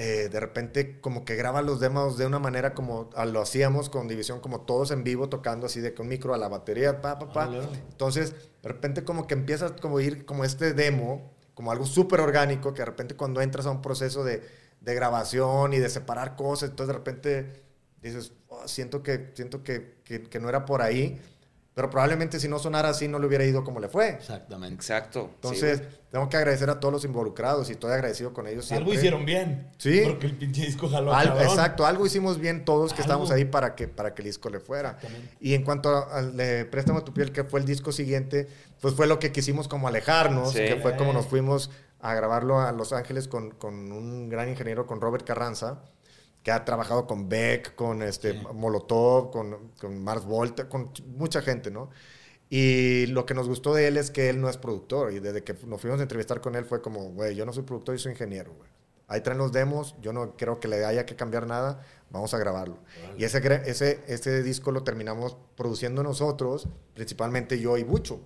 [0.00, 3.90] eh, de repente como que graba los demos de una manera como ah, lo hacíamos
[3.90, 7.18] con División, como todos en vivo tocando así de con micro a la batería, pa,
[7.18, 7.44] pa, pa.
[7.52, 7.68] Ah.
[7.90, 12.20] Entonces, de repente como que empiezas como a ir como este demo, como algo súper
[12.20, 14.40] orgánico, que de repente cuando entras a un proceso de,
[14.80, 17.62] de grabación y de separar cosas, entonces de repente
[18.00, 21.20] dices, "Oh, siento, que, siento que, que, que no era por ahí,
[21.78, 24.08] pero probablemente si no sonara así no le hubiera ido como le fue.
[24.08, 24.74] Exactamente.
[24.74, 25.30] Exacto.
[25.36, 28.72] Entonces, sí, tengo que agradecer a todos los involucrados y estoy agradecido con ellos.
[28.72, 29.70] Algo hicieron bien.
[29.78, 30.00] Sí.
[30.04, 31.14] Porque el pinche disco jaló.
[31.14, 33.02] Al- exacto, algo hicimos bien todos que Algo.
[33.02, 34.98] estábamos ahí para que, para que el disco le fuera.
[35.38, 38.48] Y en cuanto al de Préstamo tu piel, que fue el disco siguiente,
[38.80, 40.58] pues fue lo que quisimos como alejarnos, Sí.
[40.58, 44.84] que fue como nos fuimos a grabarlo a Los Ángeles con, con un gran ingeniero,
[44.86, 45.80] con Robert Carranza,
[46.42, 48.46] que ha trabajado con Beck, con este, Sí.
[48.54, 51.90] Molotov, con, con Mars Volta, con mucha gente, ¿no?
[52.50, 55.12] Y lo que nos gustó de él es que él no es productor.
[55.12, 57.64] Y desde que nos fuimos a entrevistar con él fue como, güey, yo no soy
[57.64, 58.70] productor, yo soy ingeniero, güey.
[59.10, 62.38] Ahí traen los demos, yo no creo que le haya que cambiar nada, vamos a
[62.38, 62.78] grabarlo.
[63.16, 68.20] Y ese, ese, ese disco lo terminamos produciendo nosotros, principalmente yo y Bucho,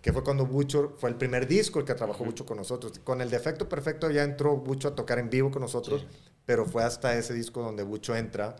[0.00, 2.98] que fue cuando Bucho, fue el primer disco el que trabajó Bucho con nosotros.
[3.04, 6.06] Con el Defecto Perfecto ya entró Bucho a tocar en vivo con nosotros,
[6.46, 8.56] pero fue hasta ese disco donde Bucho entra.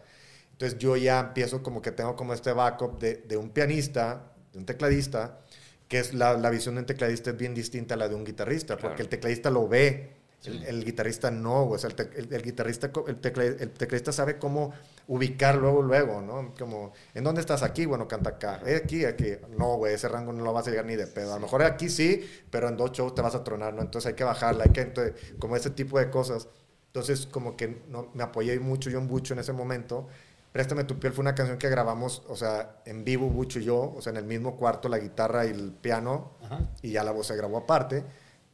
[0.52, 4.58] Entonces yo ya empiezo como que tengo como este backup de, de un pianista, de
[4.60, 5.40] un tecladista,
[5.88, 8.24] que es la, la visión de un tecladista es bien distinta a la de un
[8.24, 9.02] guitarrista, porque Claro.
[9.04, 10.12] el tecladista lo ve,
[10.44, 14.38] el, el guitarrista no, o sea, el, te- el- el guitarrista, tecla- el tecladista sabe
[14.38, 14.72] cómo
[15.08, 16.54] ubicar luego, luego, ¿no?
[16.58, 17.86] Como, ¿en dónde estás aquí?
[17.86, 18.60] Bueno, canta acá.
[18.66, 19.32] Eh, aquí, aquí.
[19.58, 21.32] No, güey, ese rango no lo vas a llegar ni de pedo.
[21.32, 23.82] A lo mejor aquí sí, pero en dos shows te vas a tronar, ¿no?
[23.82, 26.48] Entonces hay que bajarla, hay que, entonces, como ese tipo de cosas.
[26.94, 30.06] Entonces, como que no, me apoyé mucho yo en Bucho en ese momento.
[30.52, 33.92] Préstame tu piel fue una canción que grabamos, o sea, en vivo Bucho y yo,
[33.96, 36.60] o sea, en el mismo cuarto, la guitarra y el piano, Ajá.
[36.82, 38.04] y ya la voz se grabó aparte,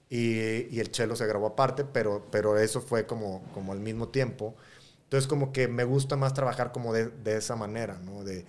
[0.08, 4.08] y, y el cello se grabó aparte, pero, pero eso fue como, como al mismo
[4.08, 4.54] tiempo.
[5.04, 8.24] Entonces, como que me gusta más trabajar como de, de esa manera, ¿no?
[8.24, 8.46] De,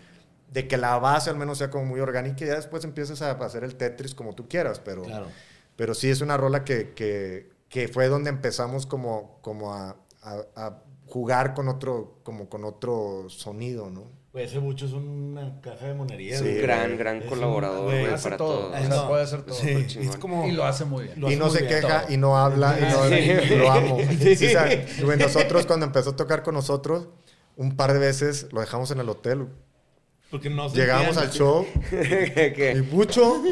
[0.54, 3.32] de que la base al menos sea como muy orgánica y ya después empiezas a
[3.32, 5.02] hacer el Tetris como tú quieras, pero...
[5.02, 5.28] Claro.
[5.76, 10.46] Pero sí es una rola que, que, que fue donde empezamos como, como a, a-
[10.56, 14.04] a jugar con otro, como con otro sonido, ¿no?
[14.34, 16.38] Güey, ese bucho es una caja de monería.
[16.38, 18.70] Sí, un gran, gran Es colaborador, güey, para todo.
[18.70, 18.72] todo.
[18.72, 19.56] O sea, puede hacer todo.
[19.56, 19.70] Sí,
[20.00, 20.48] es como...
[20.48, 21.32] Y lo hace muy bien.
[21.32, 22.14] Y no se queja todo.
[22.14, 23.54] y no habla y, no- Sí.
[23.54, 23.98] y lo amo.
[24.20, 24.36] Sí.
[24.38, 27.08] Sí, o sea, nosotros cuando empezó a tocar con nosotros,
[27.58, 29.48] un par de veces lo dejamos en el hotel.
[30.32, 33.44] Porque no Llegamos al show que, y Bucho,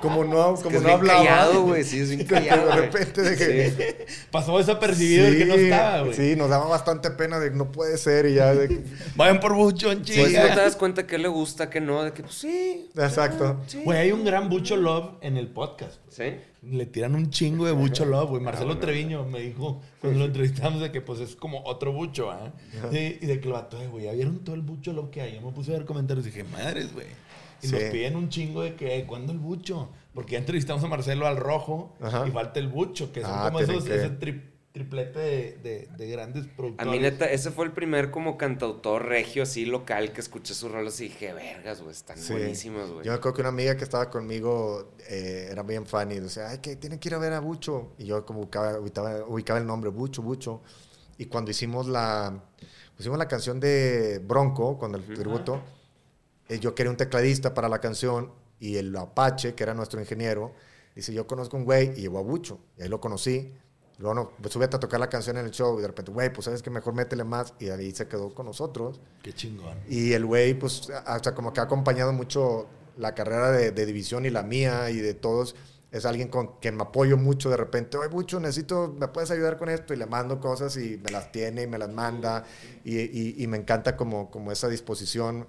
[0.00, 1.82] como no, que como es no bien hablaba, callado, güey.
[1.82, 2.66] Sí, es bien de callado.
[2.68, 2.80] güey.
[2.82, 3.70] repente de que...
[4.06, 4.14] Sí.
[4.30, 6.14] Pasó desapercibido el que no estaba, güey.
[6.14, 8.84] sí, nos daba bastante pena de que no puede ser y ya de que-
[9.16, 12.12] Vayan por bucho, en Pues no te das cuenta que le gusta, que no, de
[12.12, 12.88] que pues sí.
[12.96, 13.60] Exacto.
[13.66, 13.82] sí.
[13.84, 15.96] Güey, hay un gran bucho love en el podcast.
[16.08, 16.36] Sí.
[16.66, 18.42] Le tiran un chingo de bucho love, güey.
[18.42, 22.52] Marcelo Treviño me dijo cuando lo entrevistamos de que pues es como otro bucho, ¿ah?
[22.90, 25.20] Sí, y de que el vato, "Ay, güey, ya vieron todo el bucho love que
[25.20, 25.34] hay.
[25.34, 27.06] Yo me puse a ver comentarios y dije, madres, güey.
[27.62, 27.72] Y Sí.
[27.72, 29.90] nos piden un chingo de que, ¿cuándo el bucho?
[30.14, 32.26] Porque ya entrevistamos a Marcelo al rojo Ajá.
[32.26, 35.88] y falta el bucho, que son Ah, como esos, que- ese trip triplete de, de,
[35.96, 36.90] de grandes A productores.
[36.92, 41.00] mí, neta, ese fue el primer como cantautor regio así local que escuché sus rolas
[41.00, 42.32] y dije, vergas, güey, están Sí.
[42.32, 43.04] buenísimas, güey.
[43.04, 46.48] Yo me acuerdo que una amiga que estaba conmigo eh, era bien fan y decía,
[46.50, 47.92] ay, que tienen que ir a ver a Bucho.
[47.98, 50.60] Y yo como ubicaba, ubicaba, ubicaba el nombre, Bucho, Bucho.
[51.18, 52.42] Y cuando hicimos la,
[52.96, 55.62] pusimos la canción de Bronco, con el tributo,
[56.48, 60.52] eh, yo quería un tecladista para la canción y el Apache, que era nuestro ingeniero,
[60.96, 62.58] dice, yo conozco un güey y llevó a Bucho.
[62.76, 63.54] Y ahí lo conocí.
[63.98, 66.32] Luego, no, pues súbete a tocar la canción en el show y de repente, güey,
[66.32, 67.54] pues sabes que mejor métele más.
[67.60, 69.00] Y ahí se quedó con nosotros.
[69.22, 69.78] Qué chingón.
[69.88, 72.66] Y el güey, pues, hasta como que ha acompañado mucho
[72.96, 75.54] la carrera de, de división y la mía y de todos.
[75.92, 77.96] Es alguien con quien me apoyo mucho de repente.
[77.96, 79.94] Oye, Bucho, necesito, ¿me puedes ayudar con esto?
[79.94, 82.42] Y le mando cosas y me las tiene y me las manda.
[82.84, 85.46] Y, y- y me encanta como, como esa disposición.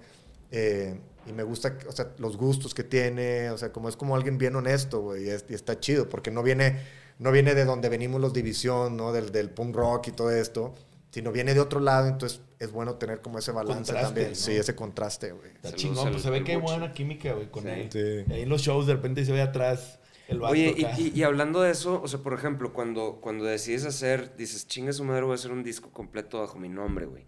[0.52, 3.50] eh, y me gusta, o sea, los gustos que tiene.
[3.50, 5.24] O sea, como es como alguien bien honesto, güey.
[5.24, 6.78] Y, es- y está chido, porque no viene,
[7.18, 9.12] no viene de donde venimos los división, ¿no?
[9.12, 10.74] Del, del punk rock y todo esto.
[11.10, 14.28] Sino viene de otro lado, entonces es bueno tener como ese balance Contraste, también.
[14.30, 14.34] ¿no?
[14.34, 15.50] Sí, ese contraste, güey.
[15.54, 17.68] Está chingón, pues se ve que hay buena química, güey, con Sí.
[17.70, 17.88] él.
[17.90, 18.32] Sí.
[18.34, 19.98] Ahí en los shows de repente se ve atrás
[20.28, 20.94] el vato Oye, y, acá.
[21.00, 24.92] y- y hablando de eso, o sea, por ejemplo, cuando, cuando decides hacer, dices, chinga
[24.92, 27.24] su madre, voy a hacer un disco completo bajo mi nombre, güey.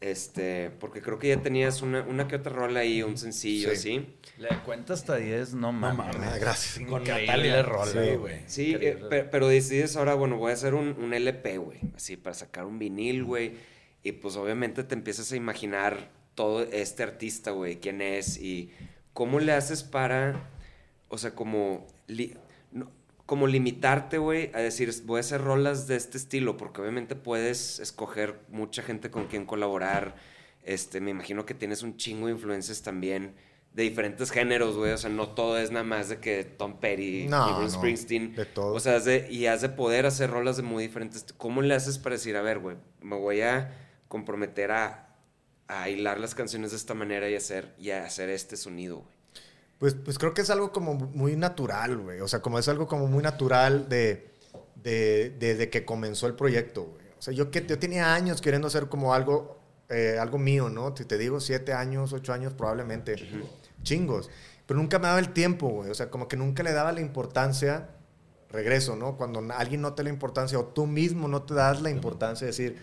[0.00, 3.74] Este, porque creo que ya tenías una, una que otra rola ahí, un sencillo Sí.
[3.76, 4.16] así.
[4.38, 6.14] Le cuenta hasta 10, no mames.
[6.14, 6.30] mames.
[6.32, 6.86] Ah, gracias.
[6.86, 7.62] Con Natalia.
[7.62, 8.16] rola, Sí.
[8.16, 8.40] güey.
[8.46, 9.08] Sí, eh, Increíble.
[9.08, 12.66] pe- pero decides ahora, bueno, voy a hacer un, un LP, güey, así, para sacar
[12.66, 13.54] un vinil, güey.
[14.02, 18.72] Y pues obviamente te empiezas a imaginar todo este artista, güey, quién es y
[19.14, 20.50] cómo le haces para,
[21.08, 22.43] o sea, como, li- no-
[23.26, 27.78] como limitarte, güey, a decir, voy a hacer rolas de este estilo, porque obviamente puedes
[27.80, 30.16] escoger mucha gente con quien colaborar.
[30.62, 33.34] Este, me imagino que tienes un chingo de influencias también
[33.72, 34.92] de diferentes géneros, güey.
[34.92, 37.80] O sea, no todo es nada más de que Tom Petty No, y Bruce no,
[37.80, 38.34] Springsteen.
[38.34, 38.72] de todo.
[38.74, 41.24] O sea, has de- y has de poder hacer rolas de muy diferentes.
[41.38, 43.72] ¿Cómo le haces para decir, a ver, güey, me voy a
[44.08, 45.16] comprometer a,
[45.66, 49.13] a hilar las canciones de esta manera y hacer, y a hacer este sonido, güey?
[49.78, 52.20] Pues, pues creo que es algo como muy natural, güey.
[52.20, 54.30] O sea, como es algo como muy natural de,
[54.76, 57.04] de- desde que comenzó el proyecto, güey.
[57.18, 60.94] O sea, yo, que, yo tenía años queriendo hacer como algo, eh, algo mío, ¿no?
[60.96, 63.16] Si te digo siete años, ocho años, probablemente.
[63.82, 64.30] Chingos.
[64.66, 65.90] Pero nunca me daba el tiempo, güey.
[65.90, 67.88] O sea, como que nunca le daba la importancia.
[68.50, 69.16] Regreso, ¿no?
[69.16, 72.44] Cuando alguien no te da la importancia o tú mismo no te das la importancia
[72.46, 72.78] de decir,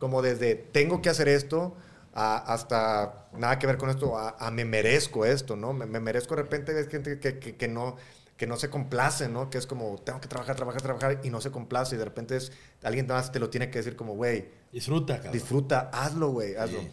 [0.00, 1.76] como desde tengo que hacer esto
[2.14, 5.72] a- hasta nada que ver con esto, a, a me merezco esto, ¿no?
[5.72, 7.96] Me, me merezco de repente ves gente que, que- que no
[8.36, 9.48] que no se complace, ¿no?
[9.48, 12.36] Que es como, tengo que trabajar, trabajar, trabajar y no se complace y de repente
[12.36, 12.50] es,
[12.82, 15.32] alguien más te lo tiene que decir como, güey, Disfruta, cabrón.
[15.32, 16.80] disfruta, hazlo, güey, hazlo.
[16.80, 16.90] Sí.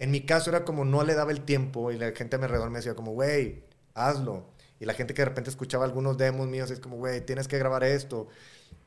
[0.00, 2.44] En mi caso era como no le daba el tiempo y la gente a mi
[2.44, 4.50] alrededor me decía como, güey, hazlo.
[4.80, 7.56] Y la gente que de repente escuchaba algunos demos míos es como, güey, tienes que
[7.56, 8.28] grabar esto.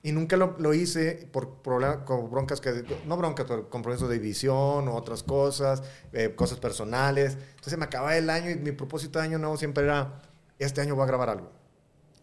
[0.06, 4.20] Y nunca lo, lo hice por problemas, con broncas que, no broncas, pero compromisos de
[4.20, 5.82] división o otras cosas,
[6.14, 7.36] eh, cosas personales.
[7.56, 10.22] Entonces me acababa el año y mi propósito de año nuevo siempre era,
[10.60, 11.50] este año voy a grabar algo.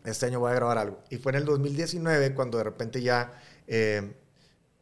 [0.05, 1.01] Este año voy a grabar algo.
[1.11, 3.33] Y fue en el 2019 cuando de repente ya
[3.67, 4.13] eh,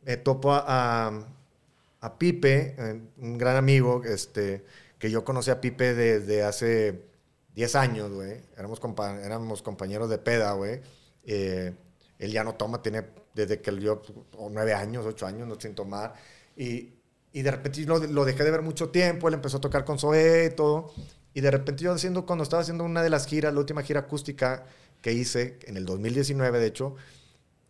[0.05, 1.27] me topo a, a,
[2.03, 4.67] a Pipe, eh, un gran amigo, este,
[4.99, 7.01] que yo conocí a Pipe desde hace
[7.55, 8.43] 10 años, güey.
[8.59, 8.79] Éramos,
[9.25, 10.83] éramos compañeros de peda, güey.
[12.21, 14.03] Él ya no toma, tiene desde que yo,
[14.37, 16.15] o 9 años, 8 años, no sin tomar.
[16.57, 16.93] Y,
[17.33, 19.99] y de repente lo, lo dejé de ver mucho tiempo, él empezó a tocar con
[19.99, 20.93] Zoé y todo.
[21.33, 24.01] Y de repente yo haciendo, cuando estaba haciendo una de las giras, la última gira
[24.01, 24.67] acústica
[25.01, 26.97] que hice, en el 2019 de hecho,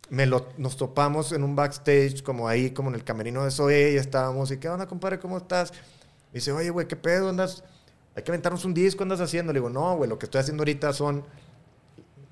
[0.09, 3.93] me lo, nos topamos en un backstage, como ahí, como en el camerino de Zoé,
[3.93, 5.19] y estábamos, y ¿qué onda, compadre?
[5.19, 5.71] ¿Cómo estás?
[5.71, 7.29] Me dice, oye, güey, ¿qué pedo?
[7.29, 7.63] ¿Andas?
[8.15, 9.53] Hay que aventarnos un disco, ¿andas haciendo?
[9.53, 11.23] Le digo, no, güey, lo que estoy haciendo ahorita son,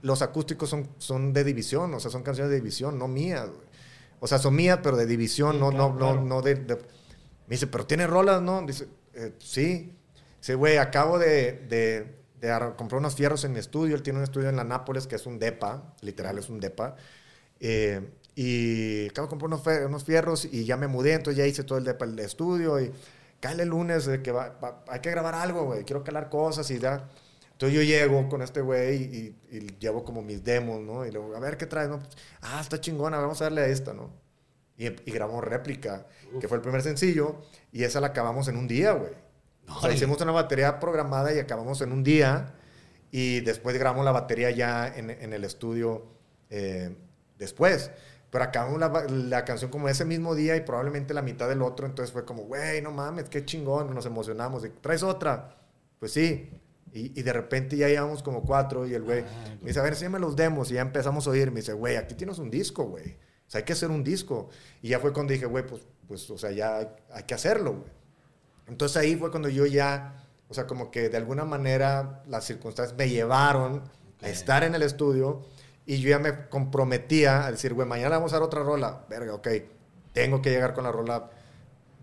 [0.02, 3.68] los acústicos son, son de división, o sea, son canciones de división, no mías, güey.
[4.22, 6.16] O sea, son mías, pero de división, Sí, no, claro, no, claro.
[6.16, 8.62] no, no de, de- Me dice, pero tiene rolas, ¿no?
[8.66, 9.94] Dice, "Eh, sí.
[10.40, 13.96] Dice, güey, acabo de, de, de ar- comprar unos fierros en mi estudio.
[13.96, 16.96] Él tiene un estudio en la Nápoles que es un depa, literal es un depa.
[17.60, 18.02] Eh,
[18.36, 21.78] y acabo de comprar unos, unos fierros y ya me mudé, entonces ya hice todo
[21.78, 22.80] el depa, el estudio.
[22.80, 22.92] Y
[23.42, 25.84] cállate el lunes, que va- va- hay que grabar algo, güey.
[25.84, 27.10] Quiero calar cosas y ya.
[27.60, 31.06] Entonces yo llego con este güey y, y llevo como mis demos, ¿no?
[31.06, 31.90] Y luego, a ver, ¿qué traes?
[31.90, 32.00] No?
[32.00, 34.12] Pues, ah, está chingona, vamos a darle a esta, ¿no?
[34.78, 36.08] Y, y grabamos réplica,
[36.40, 37.42] que fue el primer sencillo,
[37.74, 39.12] y esa la acabamos en un día, güey.
[39.68, 42.56] O sea, hicimos una batería programada y acabamos en un día,
[43.12, 46.06] y después grabamos la batería ya en, en el estudio
[46.50, 46.96] eh,
[47.38, 47.92] después.
[48.30, 51.88] Pero acabamos la, la canción como ese mismo día y probablemente la mitad del otro,
[51.88, 54.64] entonces fue como, güey, no mames, qué chingón, nos emocionamos.
[54.64, 55.58] Y, ¿Traes otra?
[56.00, 56.50] Pues sí.
[56.94, 59.24] Y, y de repente ya llevamos como cuatro y el güey
[59.62, 60.72] me dice, a ver, enséñame los demos.
[60.72, 61.52] Y ya empezamos a oír.
[61.52, 63.18] Me dice, güey, aquí tienes un disco, güey.
[63.50, 64.50] O sea, hay que hacer un disco.
[64.82, 67.92] Y ya fue cuando dije, güey, pues, pues, o sea, ya hay, que hacerlo, güey.
[68.68, 72.96] Entonces ahí fue cuando yo ya, o sea, como que de alguna manera las circunstancias
[72.96, 73.82] me llevaron
[74.22, 75.42] a estar en el estudio
[75.88, 79.06] y yo ya me comprometía a decir, güey, mañana vamos a dar otra rola.
[79.10, 79.48] Verga, ok,
[80.14, 81.32] tengo que llegar con la rola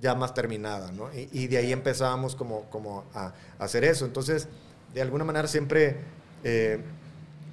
[0.00, 1.14] ya más terminada, ¿no?
[1.14, 4.04] Y, y de ahí empezábamos como, como a, a hacer eso.
[4.04, 4.48] Entonces,
[4.97, 5.94] de alguna manera siempre,
[6.43, 6.81] eh,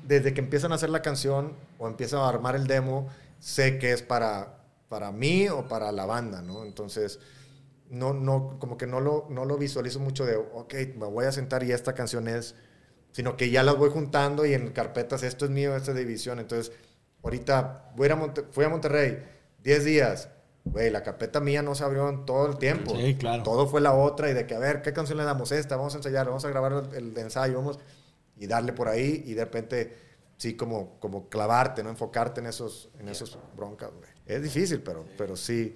[0.07, 3.91] desde que empiezan a hacer la canción o empiezan a armar el demo, sé que
[3.91, 6.63] es para, para mí o para la banda, ¿no?
[6.63, 7.19] Entonces,
[7.89, 11.33] no, no, como que no lo, no lo visualizo mucho de, ok, me voy a
[11.33, 12.55] sentar y esta canción es,
[13.11, 16.39] sino que ya las voy juntando y en carpetas, esto es mío, esta división.
[16.39, 16.71] Entonces,
[17.23, 18.09] ahorita voy
[18.51, 19.21] fui a Monterrey,
[19.61, 20.29] 10 días,
[20.65, 22.95] güey, la carpeta mía no se abrió en todo el tiempo.
[22.95, 23.43] Sí, claro.
[23.43, 25.75] Todo fue la otra y de que, a ver, ¿qué canción le damos esta?
[25.75, 27.79] Vamos a ensayar, vamos a grabar el, el ensayo, vamos
[28.37, 29.95] y darle por ahí y de repente,
[30.37, 31.89] sí, como, como clavarte, ¿no?
[31.89, 34.09] Enfocarte en esos, en esos broncas, güey.
[34.25, 35.75] Es difícil, pero, pero sí.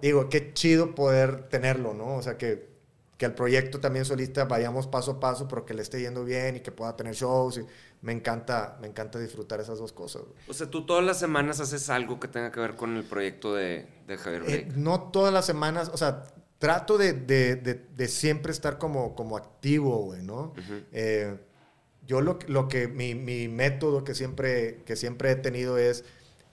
[0.00, 2.16] Digo, qué chido poder tenerlo, ¿no?
[2.16, 2.68] O sea, que,
[3.16, 6.56] que el proyecto también solista vayamos paso a paso, pero que le esté yendo bien
[6.56, 7.58] y que pueda tener shows.
[7.58, 7.66] Y
[8.04, 10.34] me encanta, me encanta disfrutar esas dos cosas, güey.
[10.46, 13.54] O sea, tú todas las semanas haces algo que tenga que ver con el proyecto
[13.54, 14.72] de, de Javier Eh, Blake.
[14.78, 16.24] no todas las semanas, o sea,
[16.58, 20.52] trato de, de- de- siempre estar como, como activo, güey, ¿no?
[20.92, 21.36] Eh,
[22.06, 26.04] yo lo, que- lo que, mi, mi método que siempre, que siempre he tenido es,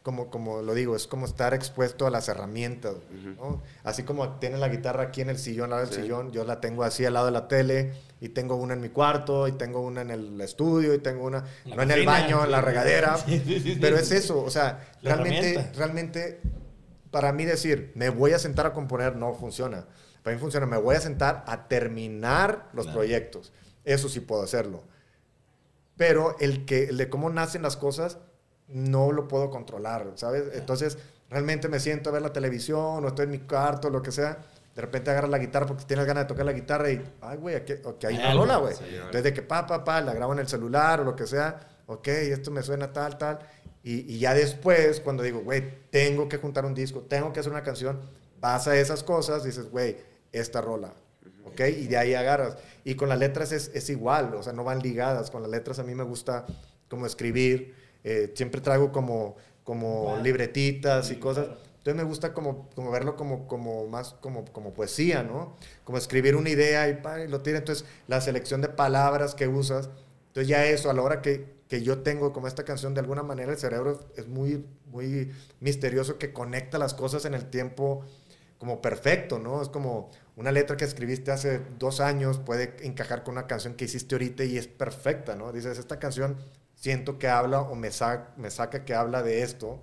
[0.04, 3.62] como, como lo digo, es como estar expuesto a las herramientas, güey, ¿no?
[3.84, 6.02] Así como tiene la guitarra aquí en el sillón, al lado del Sí.
[6.02, 8.90] sillón, yo la tengo así al lado de la tele, y tengo una en mi
[8.90, 12.44] cuarto, y tengo una en el estudio, y tengo una, la no en el baño,
[12.44, 14.04] en la regadera, Sí, sí, sí, pero sí.
[14.04, 16.42] es eso, o sea, La realmente, realmente
[17.12, 19.86] para mí decir, me voy a sentar a componer, no funciona.
[20.24, 23.00] Para mí funciona, me voy a sentar a terminar los Claro.
[23.00, 23.52] proyectos.
[23.84, 24.84] Eso sí puedo hacerlo.
[25.98, 28.18] Pero el, que, el de cómo nacen las cosas,
[28.74, 30.44] no lo puedo controlar, ¿sabes?
[30.54, 30.98] Entonces,
[31.30, 34.38] realmente me siento a ver la televisión o estoy en mi cuarto, lo que sea.
[34.76, 37.56] De repente agarras la guitarra porque tienes ganas de tocar la guitarra y, ay, güey,
[37.56, 37.74] aquí,
[38.06, 38.74] hay una rola, güey.
[38.76, 41.28] sí, Entonces, de que pa, pa, pa, la grabo en el celular o lo que
[41.28, 43.40] sea, ok, esto me suena tal, tal.
[43.84, 47.52] Y, y ya después, cuando digo, güey, tengo que juntar un disco, tengo que hacer
[47.52, 48.00] una canción,
[48.40, 49.98] vas a esas cosas, dices, güey,
[50.32, 50.94] esta rola,
[51.46, 52.58] ok, y de ahí agarras.
[52.84, 55.32] Y con las letras es, es igual, o sea, no van ligadas.
[55.32, 56.46] Con las letras a mí me gusta
[56.88, 61.48] como escribir, eh, siempre traigo como, como libretitas y cosas.
[61.78, 65.58] Entonces me gusta como, como verlo como, como más como, como poesía, ¿no?
[65.84, 67.58] Como escribir una idea y, pa, y lo tira.
[67.58, 69.90] Entonces la selección de palabras que usas.
[70.28, 73.24] Entonces ya eso, a la hora que, que yo tengo como esta canción, de alguna
[73.24, 78.06] manera el cerebro es muy, muy misterioso que conecta las cosas en el tiempo
[78.62, 79.62] como perfecto, ¿no?
[79.62, 83.86] Es como una letra que escribiste hace dos años puede encajar con una canción que
[83.86, 85.52] hiciste ahorita y es perfecta, ¿no?
[85.52, 86.38] Dices, esta canción
[86.82, 89.80] siento que habla o me, sa- me saca que habla de esto.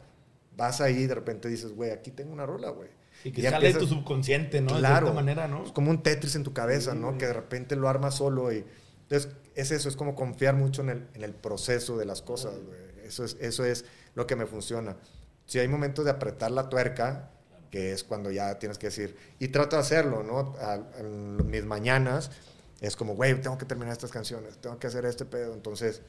[0.57, 2.89] Vas ahí y de repente dices, güey, aquí tengo una rola, güey.
[3.25, 4.73] Y que ya sale de tu empiezas- subconsciente, ¿no?
[4.75, 5.07] De Claro.
[5.07, 5.65] cierta manera, ¿no?
[5.65, 7.17] Es como un Tetris en tu cabeza, ¿no?
[7.17, 8.65] Que de repente lo armas solo y...
[9.03, 12.55] Entonces, es eso, es como confiar mucho en el, en el proceso de las cosas,
[12.63, 12.79] güey.
[13.07, 13.85] Eso es, eso es
[14.15, 14.97] lo que me funciona.
[15.47, 17.31] Si hay momentos de apretar la tuerca,
[17.71, 20.55] que es cuando ya tienes que decir, y trato de hacerlo, ¿no?
[20.61, 22.31] A- en mis mañanas
[22.81, 25.55] es como, güey, tengo que terminar estas canciones, tengo que hacer este pedo.
[25.55, 26.03] Entonces,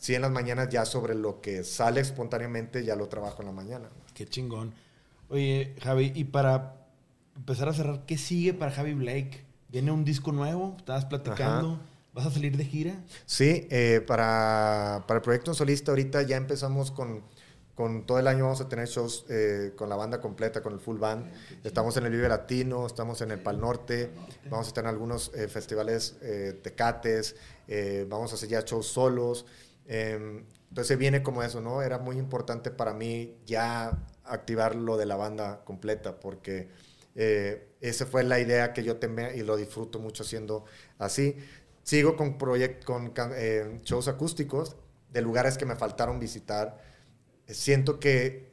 [0.00, 3.52] sí en las mañanas ya sobre lo que sale espontáneamente ya lo trabajo en la
[3.52, 3.90] mañana.
[4.14, 4.74] Qué chingón.
[5.28, 6.74] Oye, Javi, y para
[7.36, 9.44] empezar a cerrar, ¿qué sigue para Javi Blake?
[9.68, 10.74] ¿Viene un disco nuevo?
[10.78, 11.78] ¿Estabas platicando?
[12.14, 13.04] ¿Vas a salir de gira?
[13.26, 17.22] Sí, eh, para, para el proyecto solista ahorita ya empezamos con,
[17.74, 20.80] con todo el año vamos a tener shows eh, con la banda completa, con el
[20.80, 21.30] full band.
[21.62, 24.10] Estamos en el Vive Latino, estamos en el Pal Norte,
[24.50, 27.36] vamos a tener algunos eh, festivales eh, tecates,
[27.68, 29.46] eh, vamos a hacer ya shows solos.
[29.92, 31.82] Eh, entonces viene como eso, ¿no?
[31.82, 36.68] Era muy importante para mí ya activar lo de la banda completa porque
[37.16, 40.64] eh, esa fue la idea que yo tenía y lo disfruto mucho haciendo
[40.98, 41.34] así.
[41.82, 44.76] Sigo con, proyect, con eh, shows acústicos
[45.12, 46.78] de lugares que me faltaron visitar.
[47.48, 48.52] Siento que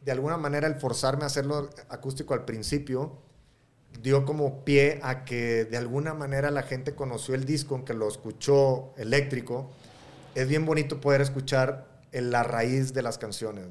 [0.00, 3.20] de alguna manera el forzarme a hacerlo acústico al principio
[4.02, 8.08] dio como pie a que de alguna manera la gente conoció el disco, aunque lo
[8.08, 9.70] escuchó eléctrico.
[10.38, 13.66] Es bien bonito poder escuchar en la raíz de las canciones.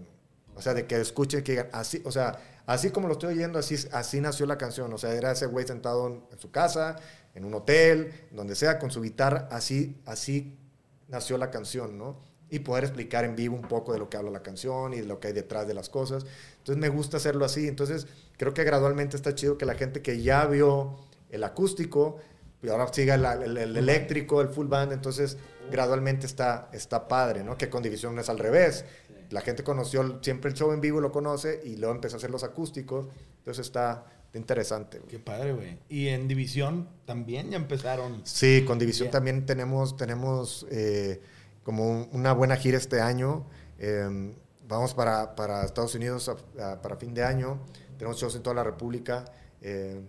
[0.54, 3.58] O sea, de que escuchen que digan, así, o sea, así como lo estoy oyendo,
[3.58, 4.92] así, así nació la canción.
[4.92, 6.98] O sea, era ese güey sentado en, en su casa,
[7.36, 10.60] en un hotel, donde sea, con su guitarra, así, así
[11.08, 12.20] nació la canción, ¿no?
[12.50, 15.06] Y poder explicar en vivo un poco de lo que habla la canción y de
[15.06, 16.26] lo que hay detrás de las cosas.
[16.58, 17.70] Entonces me gusta hacerlo así.
[17.70, 20.98] Entonces creo que gradualmente está chido que la gente que ya vio
[21.30, 22.18] el acústico
[22.64, 25.38] y ahora sigue el, el- el eléctrico, el full band, entonces
[25.72, 27.58] gradualmente está, está padre, ¿no?
[27.58, 28.86] Que con División es al revés.
[29.30, 32.30] La gente conoció siempre el show en vivo, lo conoce, y luego empezó a hacer
[32.32, 33.08] los acústicos,
[33.40, 35.00] entonces está, interesante.
[35.00, 35.10] güey.
[35.10, 35.80] Qué padre, güey.
[35.90, 38.22] Y en división también ya empezaron.
[38.24, 39.12] Sí, con División Bien.
[39.12, 41.22] también tenemos, tenemos eh,
[41.64, 43.48] como un- una buena gira este año.
[43.80, 44.34] Eh,
[44.68, 47.60] vamos para, para Estados Unidos a- a- para fin de año.
[47.98, 49.26] Tenemos shows en toda la República.
[49.62, 50.02] Eh,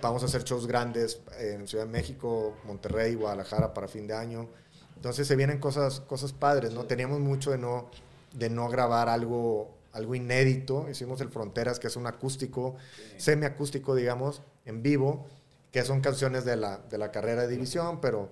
[0.00, 4.48] vamos a hacer shows grandes en Ciudad de México, Monterrey, Guadalajara para fin de año.
[4.96, 6.84] Entonces se vienen cosas, cosas padres, ¿no?
[6.84, 7.90] Teníamos mucho de no,
[8.32, 10.88] de no grabar algo, algo inédito.
[10.88, 12.76] Hicimos el Fronteras, que es un acústico,
[13.16, 15.26] semiacústico, digamos, en vivo,
[15.72, 18.28] que son canciones de la, de la carrera de división, pero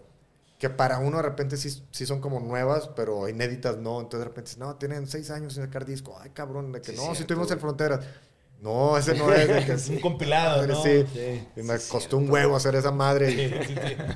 [0.60, 3.98] que para uno de repente sí, sí son como nuevas, pero inéditas no.
[3.98, 6.16] Entonces de repente, no, tienen seis años sin sacar disco.
[6.20, 7.58] Ay, cabrón, de que Sí, no, si tuvimos el.
[7.58, 8.04] Fronteras.
[8.62, 9.48] No, ese no es.
[9.48, 10.82] de que Es un compilado, ¿no?
[10.82, 11.04] Sí.
[11.14, 11.42] Sí.
[11.56, 13.30] Y me costó un huevo hacer esa madre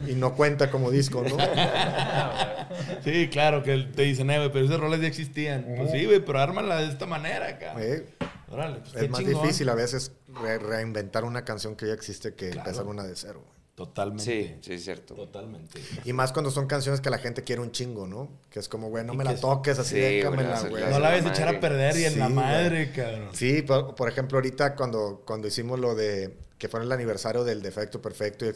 [0.07, 1.37] y, y no cuenta como disco, ¿no?
[3.05, 5.65] Sí, claro, que te dicen, eh, güey, pero esas rolas ya existían.
[5.77, 7.51] Pues sí, güey, pero ármala de esta manera.
[7.79, 8.07] Eh,
[8.51, 9.43] Órale, pues es más chingón.
[9.43, 12.69] difícil a veces re- reinventar una canción que ya existe que Claro.
[12.69, 13.43] empezar una de cero.
[13.75, 14.23] Totalmente.
[14.25, 15.15] Sí, sí, es cierto.
[15.15, 15.81] Totalmente.
[16.05, 18.29] Y más cuando son canciones que la gente quiere un chingo, ¿no?
[18.51, 20.85] Que es como, güey, no me la es- toques así, Sí, déjamela, la- güey.
[20.91, 23.31] No la ves echar a perder y en Sí, la madre, cabrón.
[23.33, 27.63] Sí, por, por ejemplo, ahorita cuando, cuando hicimos lo de, que fue el aniversario del
[27.63, 28.53] Defecto Perfecto, y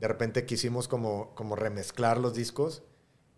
[0.00, 2.82] de repente quisimos como, como remezclar los discos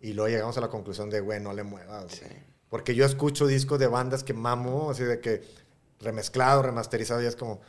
[0.01, 2.11] y luego llegamos a la conclusión de, güey, no le muevas.
[2.13, 2.25] Sí.
[2.67, 5.43] Porque yo escucho discos de bandas que mamo, así de que
[5.99, 7.61] remezclado, remasterizado, y es como,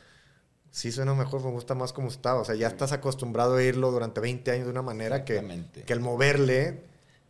[0.71, 2.41] sí suena mejor, me gusta más como estaba.
[2.41, 5.93] O sea, ya estás acostumbrado a oírlo durante 20 años de una manera que, que
[5.93, 6.83] el moverle,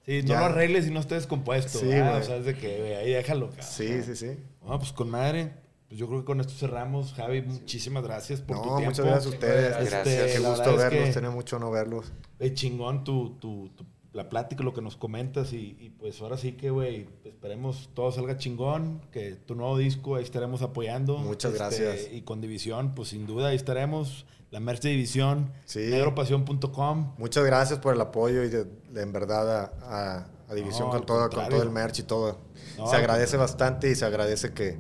[0.06, 0.40] Sí, no Ya.
[0.40, 1.80] lo arregles y no esté descompuesto.
[1.80, 1.88] Sí.
[1.88, 3.66] O sea, es de que, ahí déjalo, cabrón.
[3.70, 4.38] sí, sí, sí.
[4.66, 5.52] No, pues con madre.
[5.90, 7.14] Pues yo creo que con esto cerramos.
[7.14, 8.92] Javi, muchísimas gracias por tu No, tiempo.
[8.92, 9.70] muchas gracias a ustedes.
[9.92, 10.32] Gracias.
[10.32, 12.12] Qué gusto verdad es verlos, que- tenía mucho no verlos.
[12.40, 13.86] Eh, chingón tu, tu, tu-
[14.18, 18.12] la plática, lo que nos comentas y, y pues ahora sí que, güey, esperemos todo
[18.12, 21.16] salga chingón, que tu nuevo disco ahí estaremos apoyando.
[21.16, 22.10] Este, Muchas gracias.
[22.12, 24.26] Y con División, pues sin duda ahí estaremos.
[24.50, 25.80] La merch de División, Sí.
[25.90, 27.14] negropasión.com.
[27.18, 30.92] Muchas gracias por el apoyo y de, de en verdad a, a- a División No,
[30.94, 32.40] con, todo, con todo el merch y todo.
[32.78, 34.78] No, se agradece bastante y se agradece que,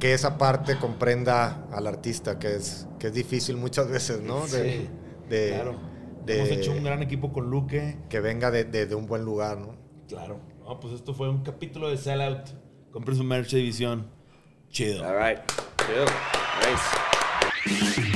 [0.00, 4.46] que esa parte comprenda al artista, que es, que es difícil muchas veces, ¿no?
[4.48, 4.88] De, Sí,
[5.28, 5.76] de- claro.
[6.26, 7.96] De- Hemos hecho un gran equipo con Luque.
[8.08, 9.76] Que venga de, de- de un buen lugar, ¿no?
[10.08, 10.40] Claro.
[10.64, 12.48] No, pues esto fue un capítulo de Sellout.
[12.90, 14.10] Compren su merch de División.
[14.68, 15.04] Chido.
[15.06, 15.38] All right.
[15.86, 16.04] Chill.
[16.60, 18.15] Nice.